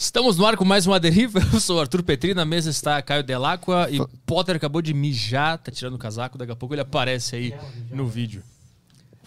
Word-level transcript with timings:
Estamos 0.00 0.38
no 0.38 0.46
ar 0.46 0.56
com 0.56 0.64
mais 0.64 0.86
uma 0.86 0.98
deriva. 0.98 1.40
Eu 1.52 1.60
sou 1.60 1.76
o 1.76 1.80
Arthur 1.80 2.02
Petri, 2.02 2.32
na 2.32 2.46
mesa 2.46 2.70
está 2.70 3.02
Caio 3.02 3.22
Delacqua 3.22 3.86
e 3.90 4.00
Potter 4.24 4.56
acabou 4.56 4.80
de 4.80 4.94
mijar, 4.94 5.58
tá 5.58 5.70
tirando 5.70 5.92
o 5.92 5.98
casaco, 5.98 6.38
daqui 6.38 6.50
a 6.50 6.56
pouco 6.56 6.74
ele 6.74 6.80
aparece 6.80 7.36
aí 7.36 7.54
no 7.90 8.06
vídeo. 8.06 8.42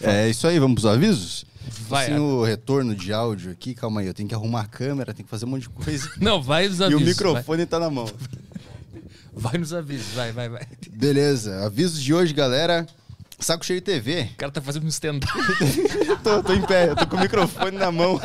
É 0.01 0.27
isso 0.27 0.47
aí, 0.47 0.57
vamos 0.57 0.81
pros 0.81 0.87
avisos? 0.87 1.45
Vai, 1.87 2.07
Assim, 2.07 2.17
o 2.17 2.43
retorno 2.43 2.95
de 2.95 3.13
áudio 3.13 3.51
aqui, 3.51 3.75
calma 3.75 4.01
aí, 4.01 4.07
eu 4.07 4.15
tenho 4.15 4.27
que 4.27 4.33
arrumar 4.33 4.61
a 4.61 4.65
câmera, 4.65 5.13
tenho 5.13 5.25
que 5.25 5.29
fazer 5.29 5.45
um 5.45 5.49
monte 5.49 5.61
de 5.61 5.69
coisa. 5.69 6.09
Não, 6.19 6.41
vai 6.41 6.67
nos 6.67 6.79
e 6.79 6.85
avisos. 6.85 7.03
o 7.03 7.05
microfone 7.05 7.67
tá 7.67 7.79
na 7.79 7.91
mão. 7.91 8.05
Vai, 9.31 9.51
vai 9.51 9.57
nos 9.59 9.73
avisos, 9.73 10.11
vai, 10.15 10.31
vai, 10.31 10.49
vai. 10.49 10.67
Beleza, 10.89 11.63
avisos 11.63 12.01
de 12.01 12.15
hoje, 12.15 12.33
galera. 12.33 12.87
Saco 13.39 13.63
Cheio 13.63 13.81
TV. 13.81 14.29
O 14.33 14.37
cara 14.37 14.51
tá 14.51 14.61
fazendo 14.61 14.85
um 14.85 14.89
stand-up. 14.89 15.31
tô, 16.23 16.41
tô 16.41 16.53
em 16.53 16.65
pé, 16.65 16.89
eu 16.89 16.95
tô 16.95 17.05
com 17.05 17.17
o 17.17 17.19
microfone 17.19 17.77
na 17.77 17.91
mão. 17.91 18.19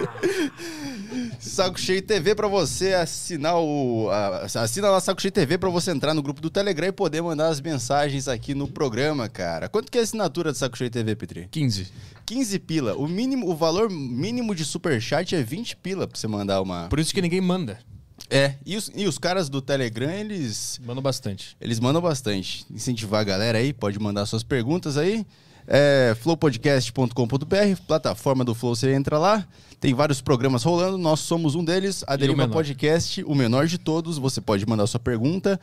Saco 1.38 1.78
Cheio 1.80 2.02
TV 2.02 2.34
pra 2.34 2.48
você 2.48 2.94
assinar 2.94 3.56
o. 3.56 4.08
a- 4.10 4.44
assina 4.62 4.88
lá 4.90 5.00
Saco 5.00 5.20
Cheio 5.20 5.32
TV 5.32 5.58
pra 5.58 5.68
você 5.70 5.90
entrar 5.90 6.14
no 6.14 6.22
grupo 6.22 6.40
do 6.40 6.50
Telegram 6.50 6.88
e 6.88 6.92
poder 6.92 7.22
mandar 7.22 7.48
as 7.48 7.60
mensagens 7.60 8.28
aqui 8.28 8.54
no 8.54 8.68
programa, 8.68 9.28
cara. 9.28 9.68
Quanto 9.68 9.90
que 9.90 9.98
é 9.98 10.00
a 10.00 10.04
assinatura 10.04 10.52
do 10.52 10.58
Saco 10.58 10.76
Cheio 10.76 10.90
TV, 10.90 11.14
Petri? 11.16 11.48
15. 11.50 11.88
15 12.26 12.58
pila. 12.60 12.94
O 12.96 13.06
mínimo, 13.08 13.48
o 13.50 13.54
valor 13.56 13.90
mínimo 13.90 14.54
de 14.54 14.64
superchat 14.64 15.34
é 15.34 15.42
20 15.42 15.76
pila 15.76 16.06
pra 16.06 16.18
você 16.18 16.28
mandar 16.28 16.60
uma. 16.60 16.88
Por 16.88 16.98
isso 17.00 17.12
que 17.14 17.22
ninguém 17.22 17.40
manda. 17.40 17.78
É, 18.28 18.54
e 18.64 18.76
os, 18.76 18.90
e 18.94 19.06
os 19.06 19.18
caras 19.18 19.48
do 19.48 19.60
Telegram, 19.60 20.10
eles. 20.10 20.78
Mandam 20.84 21.02
bastante. 21.02 21.56
Eles 21.60 21.80
mandam 21.80 22.00
bastante. 22.00 22.64
Incentivar 22.70 23.20
a 23.22 23.24
galera 23.24 23.58
aí, 23.58 23.72
pode 23.72 23.98
mandar 23.98 24.24
suas 24.26 24.42
perguntas 24.42 24.96
aí. 24.96 25.26
É, 25.72 26.16
flowpodcast.com.br, 26.20 27.80
plataforma 27.86 28.44
do 28.44 28.54
Flow, 28.56 28.74
você 28.74 28.92
entra 28.92 29.18
lá. 29.18 29.46
Tem 29.80 29.94
vários 29.94 30.20
programas 30.20 30.64
rolando, 30.64 30.98
nós 30.98 31.20
somos 31.20 31.54
um 31.54 31.64
deles. 31.64 32.02
A 32.08 32.14
o 32.14 32.18
Deriva 32.18 32.36
menor. 32.38 32.52
Podcast, 32.52 33.22
o 33.24 33.34
menor 33.34 33.66
de 33.68 33.78
todos. 33.78 34.18
Você 34.18 34.40
pode 34.40 34.66
mandar 34.66 34.86
sua 34.88 34.98
pergunta 35.00 35.58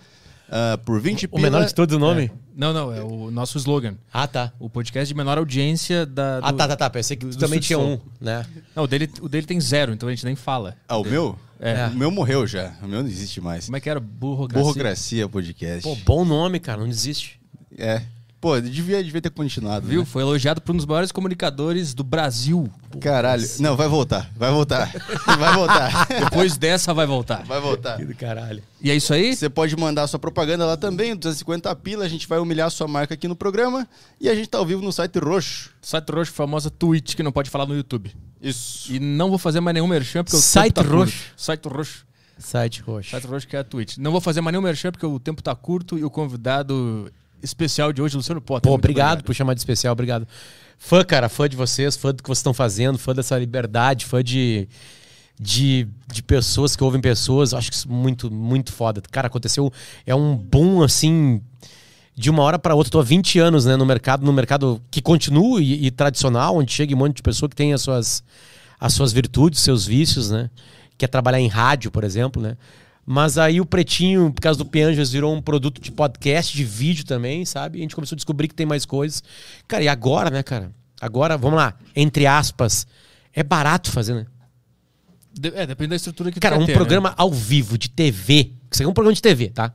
ah, 0.50 0.80
por 0.84 1.00
20 1.02 1.26
O 1.26 1.30
pila. 1.30 1.42
menor 1.42 1.66
de 1.66 1.76
todos 1.76 1.96
o 1.96 2.00
nome? 2.00 2.32
Não, 2.56 2.72
não, 2.74 2.92
é 2.92 3.02
o 3.04 3.30
nosso 3.30 3.58
slogan. 3.60 3.96
Ah, 4.12 4.26
tá. 4.26 4.52
O 4.60 4.70
podcast 4.70 5.08
de 5.08 5.14
menor 5.16 5.38
audiência 5.38 6.06
da. 6.06 6.40
Ah, 6.42 6.52
do- 6.52 6.58
tá, 6.58 6.68
tá, 6.70 6.76
tá. 6.78 6.90
Pensei 6.90 7.16
que 7.18 7.26
do- 7.28 7.38
também 7.38 7.60
tinha 7.60 7.78
um, 7.78 8.00
né? 8.20 8.44
Não, 8.76 8.86
o 8.86 8.88
dele, 8.88 9.08
o 9.22 9.28
dele 9.30 9.46
tem 9.46 9.60
zero, 9.62 9.94
então 9.94 10.08
a 10.10 10.12
gente 10.12 10.26
nem 10.26 10.36
fala. 10.36 10.76
Ah, 10.88 10.98
o 10.98 11.04
meu? 11.04 11.38
É. 11.60 11.88
O 11.88 11.96
meu 11.96 12.10
morreu 12.10 12.48
já. 12.48 12.74
O 12.82 12.88
meu 12.88 13.02
não 13.04 13.10
existe 13.10 13.40
mais. 13.42 13.66
Como 13.66 13.76
é 13.78 13.80
que 13.82 13.90
era? 13.90 14.00
Burrocracia. 14.00 14.64
Burrocracia 14.64 15.30
Podcast. 15.30 15.84
Pô, 15.84 15.96
bom 16.06 16.24
nome, 16.26 16.60
cara. 16.60 16.80
Não 16.80 16.88
desiste. 16.88 17.40
É. 17.78 18.02
Pô, 18.48 18.62
devia, 18.62 19.04
devia 19.04 19.22
ter 19.22 19.30
continuado. 19.30 19.86
Viu? 19.86 20.00
né? 20.00 20.06
Foi 20.06 20.22
elogiado 20.22 20.62
por 20.62 20.74
um 20.74 20.78
dos 20.78 20.86
maiores 20.86 21.12
comunicadores 21.12 21.94
do 21.94 22.02
Brasil. 22.02 22.72
Caralho. 23.02 23.46
Não, 23.60 23.76
vai 23.76 23.90
voltar. 23.90 24.32
Vai 24.38 24.52
voltar. 24.52 24.90
Vai 25.38 25.54
voltar. 25.54 26.08
Depois 26.08 26.56
dessa 26.56 26.94
vai 26.94 27.06
voltar. 27.06 27.44
Vai 27.44 27.60
voltar. 27.60 27.98
Que 27.98 28.06
do 28.06 28.16
caralho. 28.16 28.64
E 28.82 28.90
é 28.90 28.96
isso 28.96 29.14
aí? 29.14 29.36
Você 29.36 29.50
pode 29.50 29.76
mandar 29.76 30.08
sua 30.08 30.18
propaganda 30.18 30.66
lá 30.66 30.78
também, 30.78 31.14
250 31.14 31.76
pila, 31.76 32.06
a 32.06 32.08
gente 32.08 32.26
vai 32.26 32.40
humilhar 32.40 32.68
a 32.68 32.70
sua 32.70 32.88
marca 32.88 33.14
aqui 33.16 33.28
no 33.28 33.36
programa. 33.36 33.86
E 34.20 34.30
a 34.30 34.34
gente 34.34 34.48
tá 34.48 34.58
ao 34.58 34.66
vivo 34.66 34.82
no 34.82 34.94
site 34.94 35.20
roxo. 35.20 35.72
Site 35.82 36.10
roxo, 36.10 36.32
famosa 36.32 36.70
Twitch, 36.70 37.16
que 37.16 37.24
não 37.24 37.34
pode 37.34 37.50
falar 37.50 37.66
no 37.66 37.76
YouTube. 37.76 38.16
Isso. 38.42 38.94
E 38.94 38.98
não 38.98 39.28
vou 39.30 39.38
fazer 39.38 39.60
mais 39.60 39.74
nenhum 39.74 39.88
merchan, 39.88 40.24
porque 40.24 40.38
o 40.38 40.40
Site 40.40 40.74
tá 40.74 40.82
roxo. 40.82 40.96
curto. 41.18 41.34
Site 41.36 41.68
roxo. 41.68 42.06
Site 42.40 42.82
roxo. 42.82 43.10
Site 43.12 43.28
roxo 43.28 43.48
que 43.48 43.56
é 43.58 43.60
a 43.60 43.64
Twitch. 43.66 43.98
Não 43.98 44.12
vou 44.12 44.22
fazer 44.22 44.40
mais 44.40 44.54
nenhum 44.54 44.64
merchan, 44.64 44.92
porque 44.92 45.06
o 45.06 45.20
tempo 45.20 45.44
tá 45.44 45.54
curto 45.54 45.98
e 45.98 46.06
o 46.06 46.10
convidado 46.10 47.12
especial 47.42 47.94
de 47.94 48.02
hoje, 48.02 48.16
Luciano 48.16 48.42
Potter. 48.42 48.64
Pô, 48.64 48.70
Muito 48.70 48.84
obrigado 48.84 49.24
por 49.24 49.34
chamar 49.34 49.54
de 49.54 49.60
especial, 49.60 49.94
obrigado. 49.94 50.28
Fã, 50.78 51.04
cara, 51.04 51.28
fã 51.28 51.50
de 51.50 51.56
vocês, 51.56 51.98
fã 51.98 52.14
do 52.14 52.22
que 52.22 52.28
vocês 52.28 52.40
estão 52.40 52.54
fazendo, 52.54 52.98
fã 52.98 53.14
dessa 53.14 53.38
liberdade, 53.38 54.06
fã 54.06 54.24
de, 54.24 54.68
de, 55.40 55.88
de 56.12 56.22
pessoas 56.24 56.76
que 56.76 56.84
ouvem 56.84 57.02
pessoas. 57.02 57.54
Acho 57.54 57.70
que 57.70 57.76
isso 57.76 57.88
é 57.88 57.92
muito, 57.92 58.32
muito 58.32 58.72
foda. 58.72 59.02
Cara, 59.12 59.28
aconteceu. 59.28 59.72
É 60.06 60.14
um 60.14 60.36
boom 60.36 60.84
assim. 60.84 61.42
De 62.16 62.32
uma 62.32 62.42
hora 62.42 62.58
para 62.58 62.74
outra, 62.74 62.92
tô 62.92 63.00
há 63.00 63.04
20 63.04 63.38
anos 63.38 63.66
né, 63.66 63.76
no 63.76 63.86
mercado, 63.86 64.26
no 64.26 64.34
mercado 64.34 64.82
que 64.90 65.04
continua 65.04 65.62
e, 65.62 65.86
e 65.86 65.92
tradicional, 65.92 66.58
onde 66.58 66.72
chega 66.72 66.96
um 66.96 66.98
monte 66.98 67.18
de 67.18 67.22
pessoa 67.22 67.48
que 67.48 67.56
tem 67.56 67.74
as 67.74 67.82
suas, 67.82 68.24
as 68.80 68.94
suas 68.94 69.14
virtudes, 69.14 69.60
seus 69.60 69.86
vícios, 69.86 70.32
né? 70.32 70.50
Quer 70.98 71.10
trabalhar 71.10 71.40
em 71.40 71.48
rádio, 71.48 71.92
por 71.92 72.04
exemplo, 72.04 72.42
né? 72.42 72.58
Mas 73.10 73.38
aí 73.38 73.62
o 73.62 73.66
Pretinho, 73.66 74.34
por 74.34 74.42
causa 74.42 74.58
do 74.58 74.66
Pianjas, 74.66 75.14
virou 75.14 75.34
um 75.34 75.42
produto 75.42 75.80
de 75.80 75.90
podcast, 75.94 76.54
de 76.54 76.66
vídeo 76.66 77.06
também, 77.06 77.46
sabe? 77.46 77.78
E 77.78 77.82
a 77.82 77.84
gente 77.84 77.96
começou 77.96 78.16
a 78.16 78.18
descobrir 78.18 78.50
que 78.50 78.54
tem 78.54 78.66
mais 78.66 78.86
coisas. 78.86 79.24
Cara, 79.66 79.82
e 79.82 79.88
agora, 79.88 80.30
né, 80.30 80.44
cara? 80.44 80.74
Agora, 81.00 81.38
vamos 81.38 81.56
lá, 81.56 81.74
entre 81.96 82.28
aspas, 82.28 82.86
é 83.34 83.44
barato 83.44 83.90
fazer, 83.92 84.14
né? 84.14 84.26
De- 85.34 85.56
é, 85.56 85.66
depende 85.66 85.92
da 85.92 85.96
estrutura 85.96 86.32
que 86.34 86.40
Cara, 86.40 86.60
um 86.60 86.66
ter, 86.66 86.74
programa 86.74 87.14
ao 87.16 87.32
vivo 87.32 87.78
de 87.78 87.90
TV. 87.90 88.52
Isso 88.70 88.82
aqui 88.82 88.84
é 88.84 88.88
um 88.90 88.94
programa 88.94 89.16
de 89.16 89.22
TV, 89.22 89.52
tá? 89.52 89.70
né? 89.70 89.74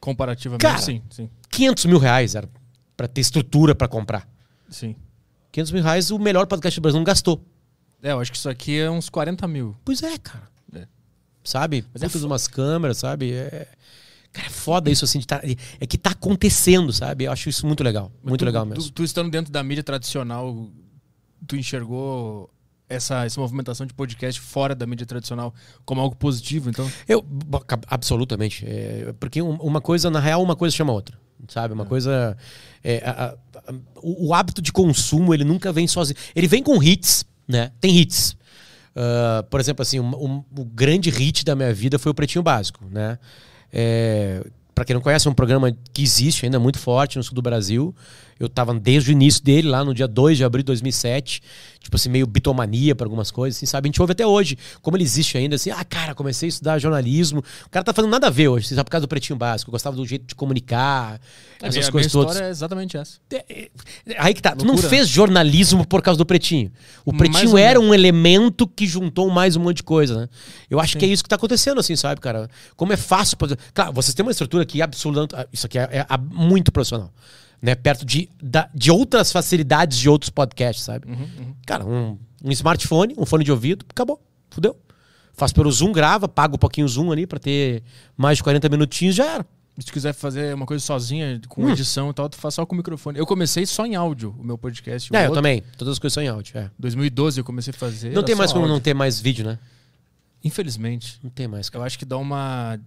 Comparativamente, 0.00 0.62
Cara. 0.62 0.78
sim, 0.78 1.02
sim. 1.10 1.28
500 1.50 1.84
mil 1.84 1.98
reais 1.98 2.34
era 2.34 2.48
pra 2.96 3.06
ter 3.06 3.20
estrutura 3.20 3.74
pra 3.74 3.88
comprar. 3.88 4.26
Sim. 4.70 4.96
500 5.52 5.72
mil 5.72 5.82
reais 5.82 6.10
o 6.10 6.18
melhor 6.18 6.46
podcast 6.46 6.80
do 6.80 6.82
Brasil 6.82 6.98
não 6.98 7.04
gastou. 7.04 7.44
É, 8.02 8.12
eu 8.12 8.20
acho 8.20 8.32
que 8.32 8.38
isso 8.38 8.48
aqui 8.48 8.78
é 8.78 8.90
uns 8.90 9.10
40 9.10 9.46
mil. 9.46 9.76
Pois 9.84 10.02
é, 10.02 10.16
cara. 10.16 10.48
É. 11.44 11.48
Sabe? 11.48 11.84
Mas 11.92 12.02
é 12.02 12.06
Puta 12.06 12.18
de 12.18 12.22
fo- 12.22 12.26
umas 12.26 12.46
câmeras, 12.48 12.98
sabe? 12.98 13.32
É... 13.32 13.66
Cara, 14.32 14.46
é 14.46 14.50
foda 14.50 14.90
isso 14.90 15.04
assim. 15.04 15.18
De 15.18 15.26
tá... 15.26 15.40
É 15.80 15.86
que 15.86 15.98
tá 15.98 16.10
acontecendo, 16.10 16.92
sabe? 16.92 17.24
Eu 17.24 17.32
acho 17.32 17.48
isso 17.48 17.66
muito 17.66 17.82
legal. 17.82 18.12
Mas 18.22 18.30
Muito 18.30 18.40
tu- 18.40 18.44
legal 18.44 18.64
tu- 18.64 18.68
mesmo. 18.68 18.90
Tu, 18.90 19.02
estando 19.04 19.30
dentro 19.30 19.50
da 19.52 19.62
mídia 19.62 19.82
tradicional, 19.82 20.68
tu 21.46 21.56
enxergou 21.56 22.48
essa, 22.88 23.24
essa 23.24 23.40
movimentação 23.40 23.86
de 23.86 23.94
podcast 23.94 24.40
fora 24.40 24.74
da 24.74 24.86
mídia 24.86 25.06
tradicional 25.06 25.54
como 25.84 26.00
algo 26.00 26.14
positivo, 26.14 26.70
então? 26.70 26.90
Eu, 27.08 27.24
absolutamente. 27.88 28.64
É, 28.66 29.12
porque 29.18 29.40
um- 29.42 29.56
uma 29.56 29.80
coisa, 29.80 30.10
na 30.10 30.20
real, 30.20 30.42
uma 30.42 30.54
coisa 30.56 30.74
chama 30.76 30.92
a 30.92 30.94
outra. 30.94 31.18
Sabe? 31.48 31.72
Uma 31.72 31.86
coisa. 31.86 32.36
é, 32.84 33.02
a- 33.04 33.10
a- 33.10 33.70
a- 33.70 33.74
o, 34.02 34.28
o 34.28 34.34
hábito 34.34 34.60
de 34.60 34.70
consumo, 34.72 35.32
ele 35.34 35.42
nunca 35.44 35.72
vem 35.72 35.86
sozinho. 35.88 36.16
Ele 36.36 36.46
vem 36.46 36.62
com 36.62 36.80
hits, 36.82 37.24
né? 37.48 37.72
Tem 37.80 37.96
hits. 37.96 38.36
Ah, 38.94 39.44
por 39.48 39.60
exemplo, 39.60 39.82
assim, 39.82 39.98
o 40.00 40.64
grande 40.64 41.10
hit 41.10 41.44
da 41.44 41.54
minha 41.54 41.72
vida 41.72 41.98
foi 41.98 42.10
o 42.12 42.14
Pretinho 42.14 42.42
Básico, 42.42 42.84
né? 42.90 43.18
É, 43.72 44.44
para 44.74 44.84
quem 44.84 44.94
não 44.94 45.00
conhece, 45.00 45.28
é 45.28 45.30
um 45.30 45.34
programa 45.34 45.76
que 45.92 46.02
existe 46.02 46.44
ainda 46.44 46.58
muito 46.58 46.78
forte 46.78 47.16
no 47.16 47.22
sul 47.22 47.34
do 47.34 47.42
Brasil. 47.42 47.94
Eu 48.40 48.48
tava 48.48 48.72
desde 48.72 49.10
o 49.10 49.12
início 49.12 49.44
dele, 49.44 49.68
lá 49.68 49.84
no 49.84 49.92
dia 49.92 50.08
2 50.08 50.38
de 50.38 50.44
abril 50.44 50.62
de 50.62 50.66
2007. 50.68 51.42
Tipo 51.78 51.96
assim, 51.96 52.08
meio 52.10 52.26
bitomania 52.26 52.94
para 52.94 53.06
algumas 53.06 53.30
coisas, 53.30 53.56
assim, 53.58 53.66
sabe? 53.66 53.86
A 53.86 53.88
gente 53.88 54.00
ouve 54.00 54.12
até 54.12 54.26
hoje. 54.26 54.56
Como 54.82 54.96
ele 54.96 55.04
existe 55.04 55.36
ainda, 55.38 55.56
assim, 55.56 55.70
ah, 55.70 55.84
cara, 55.84 56.14
comecei 56.14 56.46
a 56.46 56.50
estudar 56.50 56.78
jornalismo. 56.78 57.42
O 57.66 57.70
cara 57.70 57.84
tá 57.84 57.92
fazendo 57.92 58.10
nada 58.10 58.26
a 58.26 58.30
ver 58.30 58.48
hoje, 58.48 58.66
assim, 58.66 58.74
sabe? 58.74 58.84
Por 58.86 58.90
causa 58.92 59.06
do 59.06 59.08
Pretinho 59.08 59.38
Básico. 59.38 59.70
Eu 59.70 59.72
gostava 59.72 59.94
do 59.96 60.06
jeito 60.06 60.26
de 60.26 60.34
comunicar, 60.34 61.20
A 61.62 61.66
essas 61.66 61.76
minha, 61.76 61.92
coisas 61.92 62.12
minha 62.12 62.22
todas. 62.22 62.34
história 62.36 62.48
é 62.48 62.50
exatamente 62.50 62.96
essa. 62.96 63.18
Aí 64.18 64.34
que 64.34 64.42
tá. 64.42 64.52
Tu 64.56 64.64
não 64.64 64.72
Loucura. 64.74 64.88
fez 64.88 65.08
jornalismo 65.08 65.86
por 65.86 66.02
causa 66.02 66.16
do 66.18 66.26
Pretinho. 66.26 66.70
O 67.04 67.12
Mais 67.12 67.18
Pretinho 67.30 67.52
ou 67.52 67.58
era 67.58 67.78
um 67.80 67.92
elemento 67.94 68.66
que 68.66 68.86
juntou 68.86 69.30
mais 69.30 69.56
um 69.56 69.60
monte 69.60 69.78
de 69.78 69.82
coisa, 69.82 70.20
né? 70.22 70.28
Eu 70.68 70.80
acho 70.80 70.96
que 70.96 71.04
é 71.04 71.08
isso 71.08 71.22
que 71.22 71.28
tá 71.28 71.36
acontecendo, 71.36 71.78
assim, 71.80 71.96
sabe, 71.96 72.20
cara? 72.20 72.48
Como 72.76 72.92
é 72.92 72.96
fácil. 72.96 73.36
Claro, 73.74 73.92
vocês 73.92 74.14
têm 74.14 74.24
uma 74.24 74.32
estrutura 74.32 74.62
aqui 74.62 74.80
absolutamente. 74.82 75.34
Isso 75.52 75.66
aqui 75.66 75.78
é, 75.78 75.88
é 75.92 76.06
a- 76.08 76.18
muito 76.18 76.70
profissional. 76.72 77.12
Né? 77.62 77.74
Perto 77.74 78.04
de, 78.06 78.28
da- 78.42 78.70
de 78.74 78.90
outras 78.90 79.30
facilidades 79.32 79.98
de 79.98 80.08
outros 80.08 80.30
podcasts, 80.30 80.84
sabe? 80.84 81.06
Cara, 81.66 81.84
um, 81.86 82.18
um 82.42 82.50
smartphone, 82.52 83.14
um 83.18 83.26
fone 83.26 83.44
de 83.44 83.52
ouvido, 83.52 83.84
acabou. 83.88 84.20
Fudeu. 84.50 84.76
Faz 85.34 85.52
pelo 85.52 85.70
Zoom, 85.70 85.92
grava, 85.92 86.26
paga 86.28 86.54
um 86.54 86.58
pouquinho 86.58 86.86
o 86.86 86.88
Zoom 86.88 87.12
ali 87.12 87.26
pra 87.26 87.38
ter 87.38 87.82
mais 88.16 88.38
de 88.38 88.42
40 88.44 88.68
minutinhos, 88.68 89.14
já 89.14 89.26
era. 89.34 89.46
Se 89.78 89.86
tu 89.86 89.92
quiser 89.92 90.12
fazer 90.12 90.54
uma 90.54 90.66
coisa 90.66 90.84
sozinha, 90.84 91.40
com 91.48 91.64
Hum. 91.64 91.70
edição 91.70 92.10
e 92.10 92.12
tal, 92.12 92.28
tu 92.28 92.36
faz 92.36 92.52
só 92.54 92.66
com 92.66 92.74
o 92.74 92.76
microfone. 92.78 93.18
Eu 93.18 93.24
comecei 93.24 93.64
só 93.64 93.86
em 93.86 93.94
áudio, 93.94 94.34
o 94.38 94.44
meu 94.44 94.58
podcast. 94.58 95.10
O 95.10 95.16
É, 95.16 95.20
eu 95.20 95.22
outro, 95.28 95.36
também. 95.36 95.62
Todas 95.78 95.92
as 95.92 95.98
coisas 95.98 96.12
são 96.14 96.22
em 96.22 96.28
áudio. 96.28 96.58
É. 96.58 96.70
2012 96.78 97.40
eu 97.40 97.44
comecei 97.44 97.72
a 97.74 97.76
fazer. 97.78 98.12
Não 98.12 98.22
tem 98.22 98.34
mais 98.34 98.52
como 98.52 98.64
áudio. 98.64 98.74
não 98.74 98.80
ter 98.80 98.92
mais 98.92 99.18
vídeo, 99.20 99.44
né? 99.46 99.58
Infelizmente. 100.44 101.18
Não 101.22 101.30
tem 101.30 101.46
mais, 101.48 101.68
cara. 101.70 101.82
Eu 101.82 101.86
acho 101.86 101.98
que 101.98 102.04
dá 102.04 102.16
uma. 102.18 102.78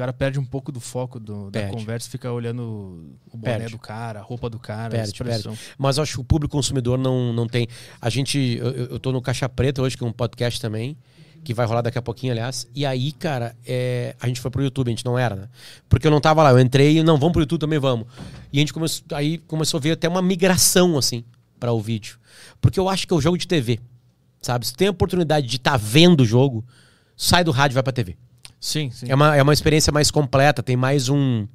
O 0.00 0.02
cara 0.02 0.12
perde 0.14 0.38
um 0.38 0.44
pouco 0.46 0.72
do 0.72 0.80
foco 0.80 1.20
do- 1.20 1.50
da 1.50 1.60
Perde. 1.60 1.76
conversa, 1.76 2.08
fica 2.08 2.32
olhando 2.32 2.62
o 3.30 3.36
boné 3.36 3.58
Perde. 3.58 3.72
do 3.72 3.78
cara, 3.78 4.20
a 4.20 4.22
roupa 4.22 4.48
do 4.48 4.58
cara, 4.58 4.86
a 4.86 4.90
Perde, 4.90 5.08
expressão. 5.12 5.54
Mas 5.76 5.98
eu 5.98 6.02
acho 6.02 6.14
que 6.14 6.20
o 6.20 6.24
público 6.24 6.52
consumidor 6.52 6.96
não, 6.98 7.34
não 7.34 7.46
tem. 7.46 7.68
A 8.00 8.08
gente. 8.08 8.56
Eu, 8.58 8.70
eu 8.92 8.98
tô 8.98 9.12
no 9.12 9.20
Caixa 9.20 9.46
Preta 9.46 9.82
hoje, 9.82 9.98
que 9.98 10.02
é 10.02 10.06
um 10.06 10.12
podcast 10.12 10.58
também, 10.58 10.96
que 11.44 11.52
vai 11.52 11.66
rolar 11.66 11.82
daqui 11.82 11.98
a 11.98 12.02
pouquinho, 12.02 12.32
aliás. 12.32 12.66
E 12.74 12.86
aí, 12.86 13.12
cara, 13.12 13.54
é, 13.66 14.16
a 14.18 14.26
gente 14.26 14.40
foi 14.40 14.50
pro 14.50 14.62
YouTube, 14.62 14.88
a 14.88 14.90
gente 14.90 15.04
não 15.04 15.18
era, 15.18 15.36
né? 15.36 15.48
Porque 15.86 16.06
eu 16.06 16.10
não 16.10 16.20
tava 16.20 16.42
lá, 16.42 16.50
eu 16.50 16.58
entrei 16.58 16.96
e 16.96 17.02
não, 17.02 17.18
vamos 17.18 17.32
pro 17.34 17.42
YouTube 17.42 17.60
também, 17.60 17.78
vamos. 17.78 18.06
E 18.50 18.56
a 18.56 18.60
gente 18.60 18.72
começou. 18.72 19.04
Aí 19.12 19.36
começou 19.36 19.76
a 19.76 19.80
ver 19.82 19.90
até 19.92 20.08
uma 20.08 20.22
migração, 20.22 20.96
assim, 20.96 21.22
para 21.58 21.72
o 21.72 21.80
vídeo. 21.80 22.18
Porque 22.58 22.80
eu 22.80 22.88
acho 22.88 23.06
que 23.06 23.12
é 23.12 23.16
o 23.16 23.20
jogo 23.20 23.36
de 23.36 23.46
TV. 23.46 23.78
Sabe? 24.40 24.66
Se 24.66 24.72
tem 24.74 24.88
a 24.88 24.92
oportunidade 24.92 25.46
de 25.46 25.56
estar 25.56 25.76
vendo 25.76 26.22
o 26.22 26.24
jogo, 26.24 26.64
sai 27.14 27.44
do 27.44 27.50
rádio 27.50 27.74
e 27.74 27.76
vai 27.76 27.82
pra 27.82 27.92
TV. 27.92 28.16
Sim, 28.60 28.90
sim. 28.90 29.06
É 29.08 29.14
uma, 29.14 29.36
é 29.36 29.42
uma 29.42 29.52
experiência 29.52 29.92
mais 29.92 30.10
completa, 30.10 30.62
tem 30.62 30.76
mais 30.76 31.08
um. 31.08 31.46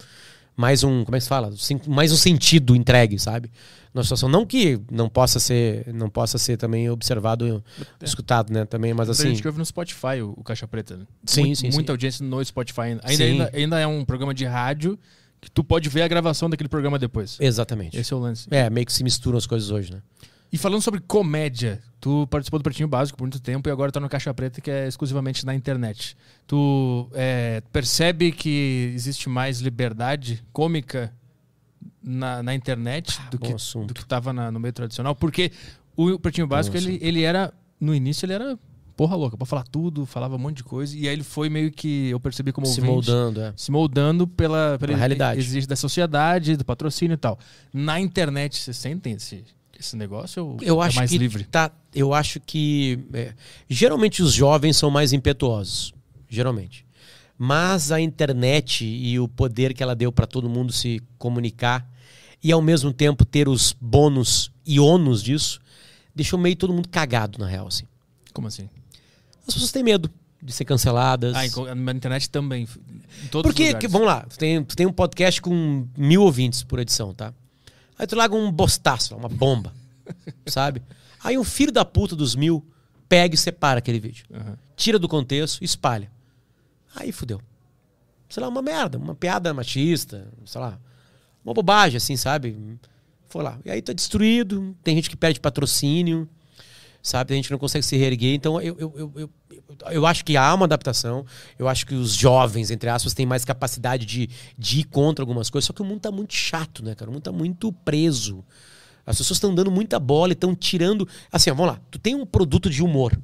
mais 0.57 0.83
um, 0.83 1.03
como 1.05 1.15
é 1.15 1.19
que 1.19 1.23
se 1.23 1.29
fala? 1.29 1.53
Mais 1.87 2.11
um 2.11 2.15
sentido 2.15 2.75
entregue, 2.75 3.19
sabe? 3.19 3.51
Na 3.93 4.03
situação 4.03 4.27
não 4.27 4.45
que 4.45 4.77
não 4.91 5.07
possa 5.07 5.39
ser, 5.39 5.93
não 5.93 6.09
possa 6.09 6.37
ser 6.37 6.57
também 6.57 6.89
observado, 6.89 7.63
escutado, 8.01 8.51
né, 8.51 8.65
também, 8.65 8.93
mas 8.93 9.09
assim, 9.09 9.29
gente 9.29 9.41
que 9.41 9.47
ouve 9.47 9.57
no 9.57 9.65
Spotify 9.65 10.21
o, 10.21 10.33
o 10.35 10.43
Caixa 10.43 10.67
Preta. 10.67 10.97
né? 10.97 11.05
Sim, 11.25 11.55
sim, 11.55 11.69
Muita 11.71 11.91
sim. 11.91 11.91
audiência 11.91 12.25
no 12.25 12.43
Spotify. 12.43 12.81
Ainda, 12.81 13.07
Sim. 13.07 13.23
ainda, 13.23 13.51
ainda 13.53 13.79
é 13.79 13.87
um 13.87 14.03
programa 14.03 14.33
de 14.33 14.43
rádio 14.43 14.99
que 15.39 15.49
tu 15.49 15.63
pode 15.63 15.87
ver 15.87 16.01
a 16.01 16.07
gravação 16.09 16.49
daquele 16.49 16.67
programa 16.67 16.97
depois. 16.99 17.37
exatamente. 17.39 17.97
Esse 17.97 18.11
é 18.11 18.15
o 18.15 18.19
lance. 18.19 18.47
É, 18.51 18.69
meio 18.69 18.85
que 18.85 18.91
se 18.91 19.03
misturam 19.03 19.37
as 19.37 19.45
coisas 19.45 19.69
hoje, 19.69 19.93
né? 19.93 20.01
E 20.55 20.57
falando 20.57 20.81
sobre 20.81 21.01
comédia, 21.01 21.81
tu 21.99 22.25
participou 22.27 22.57
do 22.57 22.63
Pretinho 22.63 22.87
Básico 22.87 23.17
por 23.17 23.25
muito 23.25 23.41
tempo 23.41 23.67
e 23.67 23.71
agora 23.73 23.91
tá 23.91 23.99
no 23.99 24.07
Caixa 24.07 24.33
Preta, 24.33 24.61
que 24.61 24.71
é 24.71 24.87
exclusivamente 24.87 25.45
na 25.45 25.53
internet. 25.53 26.15
Tu 26.47 27.09
é, 27.13 27.61
percebe 27.73 28.31
que 28.31 28.89
existe 28.95 29.27
mais 29.27 29.59
liberdade 29.59 30.41
cômica 30.53 31.13
na, 32.01 32.41
na 32.41 32.55
internet 32.55 33.19
do, 33.29 33.37
bom 33.37 33.47
que, 33.47 33.53
assunto. 33.53 33.87
do 33.89 33.93
que 33.93 34.05
tava 34.05 34.31
na- 34.31 34.49
no 34.49 34.57
meio 34.57 34.71
tradicional? 34.71 35.13
Porque 35.13 35.51
o 35.93 36.17
Pretinho 36.17 36.47
Básico, 36.47 36.77
ele, 36.77 36.99
ele 37.01 37.23
era, 37.23 37.53
no 37.77 37.93
início, 37.93 38.25
ele 38.25 38.31
era 38.31 38.57
porra 38.95 39.17
louca, 39.17 39.35
pra 39.35 39.45
falar 39.45 39.63
tudo, 39.63 40.05
falava 40.05 40.35
um 40.35 40.39
monte 40.39 40.55
de 40.55 40.63
coisa, 40.63 40.95
e 40.97 41.05
aí 41.05 41.13
ele 41.13 41.23
foi 41.23 41.49
meio 41.49 41.69
que, 41.69 42.07
eu 42.11 42.19
percebi 42.21 42.53
como 42.53 42.65
se 42.65 42.79
ouvinte, 42.79 42.93
moldando, 42.93 43.41
é. 43.41 43.53
se 43.57 43.69
moldando 43.69 44.25
pela, 44.25 44.77
pela 44.79 44.87
Pela 44.87 44.97
realidade. 44.97 45.37
exigência 45.41 45.67
da 45.67 45.75
sociedade, 45.75 46.55
do 46.55 46.63
patrocínio 46.63 47.15
e 47.15 47.17
tal. 47.17 47.37
Na 47.73 47.99
internet, 47.99 48.55
vocês 48.57 48.77
sentem 48.77 49.15
esse, 49.15 49.43
esse 49.79 49.95
negócio 49.95 50.45
ou 50.45 50.57
Eu 50.61 50.81
é 50.81 50.87
acho 50.87 50.97
mais 50.97 51.11
que 51.11 51.17
livre? 51.17 51.43
tá, 51.45 51.71
eu 51.93 52.13
acho 52.13 52.39
que 52.39 52.99
é, 53.13 53.33
geralmente 53.69 54.21
os 54.21 54.33
jovens 54.33 54.77
são 54.77 54.89
mais 54.89 55.13
impetuosos, 55.13 55.93
geralmente. 56.29 56.85
Mas 57.37 57.91
a 57.91 57.99
internet 57.99 58.85
e 58.85 59.19
o 59.19 59.27
poder 59.27 59.73
que 59.73 59.83
ela 59.83 59.95
deu 59.95 60.11
para 60.11 60.25
todo 60.25 60.49
mundo 60.49 60.71
se 60.71 61.01
comunicar 61.17 61.85
e 62.41 62.51
ao 62.51 62.61
mesmo 62.61 62.93
tempo 62.93 63.25
ter 63.25 63.49
os 63.49 63.75
bônus 63.79 64.51
e 64.65 64.79
ônus 64.79 65.21
disso, 65.21 65.59
deixou 66.13 66.39
meio 66.39 66.55
todo 66.55 66.73
mundo 66.73 66.87
cagado 66.87 67.37
na 67.37 67.47
real, 67.47 67.67
assim. 67.67 67.85
Como 68.31 68.47
assim? 68.47 68.69
As 69.47 69.53
pessoas 69.53 69.71
têm 69.71 69.83
medo 69.83 70.09
de 70.41 70.53
ser 70.53 70.63
canceladas. 70.63 71.35
Ah, 71.35 71.75
na 71.75 71.91
internet 71.91 72.29
também. 72.29 72.67
Porque, 73.31 73.73
que, 73.73 73.87
vamos 73.87 74.07
lá, 74.07 74.21
tu 74.21 74.37
tem, 74.37 74.63
tu 74.63 74.75
tem 74.75 74.85
um 74.85 74.93
podcast 74.93 75.41
com 75.41 75.87
mil 75.97 76.21
ouvintes 76.21 76.63
por 76.63 76.79
edição, 76.79 77.13
tá? 77.13 77.33
Aí 77.97 78.05
tu 78.05 78.15
larga 78.15 78.35
um 78.35 78.51
bostaço, 78.51 79.15
uma 79.15 79.29
bomba, 79.29 79.73
sabe? 80.47 80.81
Aí 81.23 81.37
um 81.37 81.43
filho 81.43 81.71
da 81.71 81.85
puta 81.85 82.15
dos 82.15 82.35
mil 82.35 82.65
pega 83.07 83.35
e 83.35 83.37
separa 83.37 83.79
aquele 83.79 83.99
vídeo. 83.99 84.25
Aham. 84.33 84.57
Tira 84.75 84.99
do 84.99 85.07
contexto 85.07 85.61
e 85.61 85.65
espalha. 85.65 86.11
Aí 86.95 87.11
fudeu. 87.11 87.41
Sei 88.29 88.41
lá, 88.41 88.49
uma 88.49 88.61
merda, 88.61 88.97
uma 88.97 89.15
piada 89.15 89.53
machista, 89.53 90.27
sei 90.45 90.59
lá. 90.59 90.77
Uma 91.43 91.53
bobagem, 91.53 91.97
assim, 91.97 92.17
sabe? 92.17 92.77
Foi 93.29 93.43
lá. 93.43 93.59
E 93.63 93.71
aí 93.71 93.81
tá 93.81 93.93
destruído, 93.93 94.75
tem 94.83 94.95
gente 94.95 95.09
que 95.09 95.15
perde 95.15 95.39
patrocínio, 95.39 96.27
sabe? 97.01 97.29
Tem 97.29 97.37
gente 97.37 97.47
que 97.47 97.51
não 97.51 97.59
consegue 97.59 97.85
se 97.85 97.95
reerguer. 97.95 98.33
Então 98.33 98.59
eu, 98.61 98.75
eu, 98.79 98.93
eu, 98.97 99.13
eu, 99.15 99.29
eu- 99.91 100.05
acho 100.05 100.23
que 100.23 100.35
há 100.37 100.53
uma 100.53 100.65
adaptação. 100.65 101.25
Eu 101.57 101.67
acho 101.67 101.85
que 101.85 101.95
os 101.95 102.13
jovens, 102.13 102.71
entre 102.71 102.89
aspas, 102.89 103.13
têm 103.13 103.25
mais 103.25 103.43
capacidade 103.45 104.05
de, 104.05 104.29
de 104.57 104.79
ir 104.81 104.83
contra 104.85 105.23
algumas 105.23 105.49
coisas. 105.49 105.65
Só 105.67 105.73
que 105.73 105.81
o 105.81 105.85
mundo 105.85 105.99
tá 106.01 106.11
muito 106.11 106.33
chato, 106.33 106.83
né, 106.83 106.95
cara? 106.95 107.09
O 107.09 107.13
mundo 107.13 107.23
tá 107.23 107.31
muito 107.31 107.71
preso. 107.71 108.43
As 109.05 109.17
pessoas 109.17 109.37
estão 109.37 109.53
dando 109.53 109.69
muita 109.69 109.99
bola 109.99 110.31
e 110.31 110.33
estão 110.33 110.55
tirando. 110.55 111.07
Assim, 111.31 111.49
ó, 111.51 111.53
vamos 111.53 111.73
lá. 111.73 111.81
Tu 111.91 111.99
tem 111.99 112.15
um 112.15 112.25
produto 112.25 112.69
de 112.69 112.81
humor. 112.83 113.17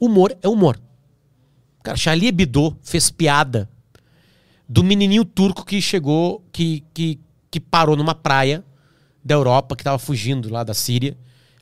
Humor 0.00 0.36
é 0.42 0.48
humor. 0.48 0.80
Cara, 1.82 1.96
Charlie 1.96 2.28
Hebdo 2.28 2.76
fez 2.82 3.10
piada 3.10 3.68
do 4.68 4.84
menininho 4.84 5.24
turco 5.24 5.64
que 5.64 5.80
chegou, 5.80 6.44
que, 6.52 6.84
que, 6.94 7.18
que 7.50 7.58
parou 7.60 7.96
numa 7.96 8.14
praia 8.14 8.64
da 9.24 9.34
Europa, 9.34 9.74
que 9.76 9.84
tava 9.84 9.98
fugindo 9.98 10.50
lá 10.50 10.62
da 10.64 10.74
Síria. 10.74 11.16